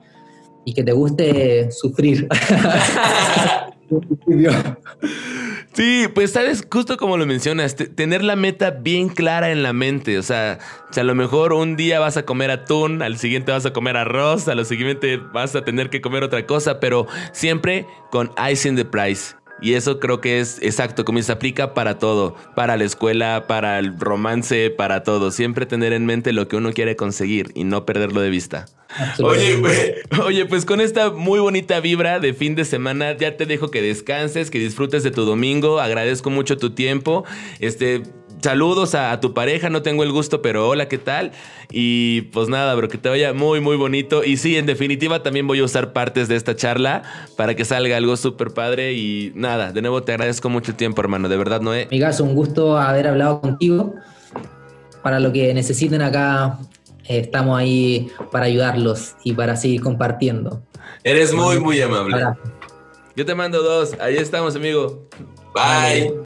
y 0.64 0.72
que 0.72 0.84
te 0.84 0.92
guste 0.92 1.70
sufrir. 1.72 2.28
Sí, 5.74 6.06
pues 6.14 6.30
sabes, 6.30 6.64
justo 6.70 6.96
como 6.96 7.16
lo 7.16 7.26
mencionas, 7.26 7.74
tener 7.74 8.22
la 8.22 8.36
meta 8.36 8.70
bien 8.70 9.08
clara 9.08 9.50
en 9.50 9.64
la 9.64 9.72
mente. 9.72 10.18
O 10.18 10.22
sea, 10.22 10.60
a 10.94 11.02
lo 11.02 11.14
mejor 11.16 11.52
un 11.52 11.74
día 11.74 11.98
vas 11.98 12.16
a 12.16 12.24
comer 12.24 12.52
atún, 12.52 13.02
al 13.02 13.18
siguiente 13.18 13.50
vas 13.50 13.66
a 13.66 13.72
comer 13.72 13.96
arroz, 13.96 14.46
al 14.46 14.64
siguiente 14.66 15.16
vas 15.16 15.56
a 15.56 15.64
tener 15.64 15.90
que 15.90 16.00
comer 16.00 16.22
otra 16.22 16.46
cosa, 16.46 16.78
pero 16.78 17.08
siempre 17.32 17.86
con 18.12 18.30
ice 18.48 18.68
in 18.68 18.76
the 18.76 18.84
price. 18.84 19.34
Y 19.60 19.74
eso 19.74 20.00
creo 20.00 20.20
que 20.20 20.40
es 20.40 20.58
exacto, 20.62 21.04
como 21.04 21.22
se 21.22 21.32
aplica 21.32 21.74
para 21.74 21.98
todo, 21.98 22.34
para 22.54 22.76
la 22.76 22.84
escuela, 22.84 23.46
para 23.46 23.78
el 23.78 23.98
romance, 23.98 24.70
para 24.70 25.02
todo. 25.02 25.30
Siempre 25.30 25.64
tener 25.66 25.92
en 25.92 26.06
mente 26.06 26.32
lo 26.32 26.48
que 26.48 26.56
uno 26.56 26.72
quiere 26.72 26.96
conseguir 26.96 27.50
y 27.54 27.64
no 27.64 27.86
perderlo 27.86 28.20
de 28.20 28.30
vista. 28.30 28.66
Oye, 29.22 29.62
oye, 30.24 30.46
pues 30.46 30.64
con 30.64 30.80
esta 30.80 31.10
muy 31.10 31.40
bonita 31.40 31.80
vibra 31.80 32.20
de 32.20 32.34
fin 32.34 32.54
de 32.54 32.64
semana, 32.64 33.16
ya 33.16 33.36
te 33.36 33.46
dejo 33.46 33.70
que 33.70 33.82
descanses, 33.82 34.50
que 34.50 34.58
disfrutes 34.58 35.02
de 35.02 35.10
tu 35.10 35.24
domingo. 35.24 35.80
Agradezco 35.80 36.30
mucho 36.30 36.58
tu 36.58 36.70
tiempo. 36.70 37.24
Este, 37.60 38.02
saludos 38.44 38.94
a, 38.94 39.18
tu 39.20 39.34
pareja, 39.34 39.70
no 39.70 39.82
tengo 39.82 40.04
el 40.04 40.12
gusto, 40.12 40.40
pero 40.42 40.68
hola, 40.68 40.86
¿qué 40.86 40.98
tal? 40.98 41.32
Y 41.70 42.22
pues 42.32 42.48
nada, 42.48 42.74
bro, 42.74 42.88
que 42.88 42.98
te 42.98 43.08
vaya 43.08 43.32
muy, 43.32 43.60
muy 43.60 43.76
bonito. 43.76 44.22
Y 44.22 44.36
sí, 44.36 44.56
en 44.56 44.66
definitiva 44.66 45.22
también 45.22 45.46
voy 45.46 45.60
a 45.60 45.64
usar 45.64 45.92
partes 45.92 46.28
de 46.28 46.36
esta 46.36 46.54
charla 46.54 47.02
para 47.36 47.56
que 47.56 47.64
salga 47.64 47.96
algo 47.96 48.16
súper 48.16 48.52
padre. 48.52 48.92
Y 48.92 49.32
nada, 49.34 49.72
de 49.72 49.80
nuevo 49.82 50.02
te 50.02 50.12
agradezco 50.12 50.48
mucho 50.48 50.70
el 50.70 50.76
tiempo, 50.76 51.00
hermano, 51.00 51.28
de 51.28 51.36
verdad, 51.36 51.60
Noé. 51.60 51.88
Migas, 51.90 52.20
un 52.20 52.34
gusto 52.34 52.76
haber 52.76 53.08
hablado 53.08 53.40
contigo. 53.40 53.94
Para 55.02 55.20
lo 55.20 55.32
que 55.32 55.52
necesiten 55.52 56.02
acá, 56.02 56.58
eh, 57.08 57.18
estamos 57.18 57.58
ahí 57.58 58.10
para 58.30 58.46
ayudarlos 58.46 59.16
y 59.24 59.32
para 59.32 59.56
seguir 59.56 59.80
compartiendo. 59.82 60.62
Eres 61.02 61.32
muy, 61.32 61.58
muy 61.58 61.80
amable. 61.80 62.24
Yo 63.16 63.24
te 63.24 63.34
mando 63.34 63.62
dos. 63.62 63.94
Ahí 64.00 64.16
estamos, 64.16 64.54
amigo. 64.54 65.08
Bye. 65.54 66.24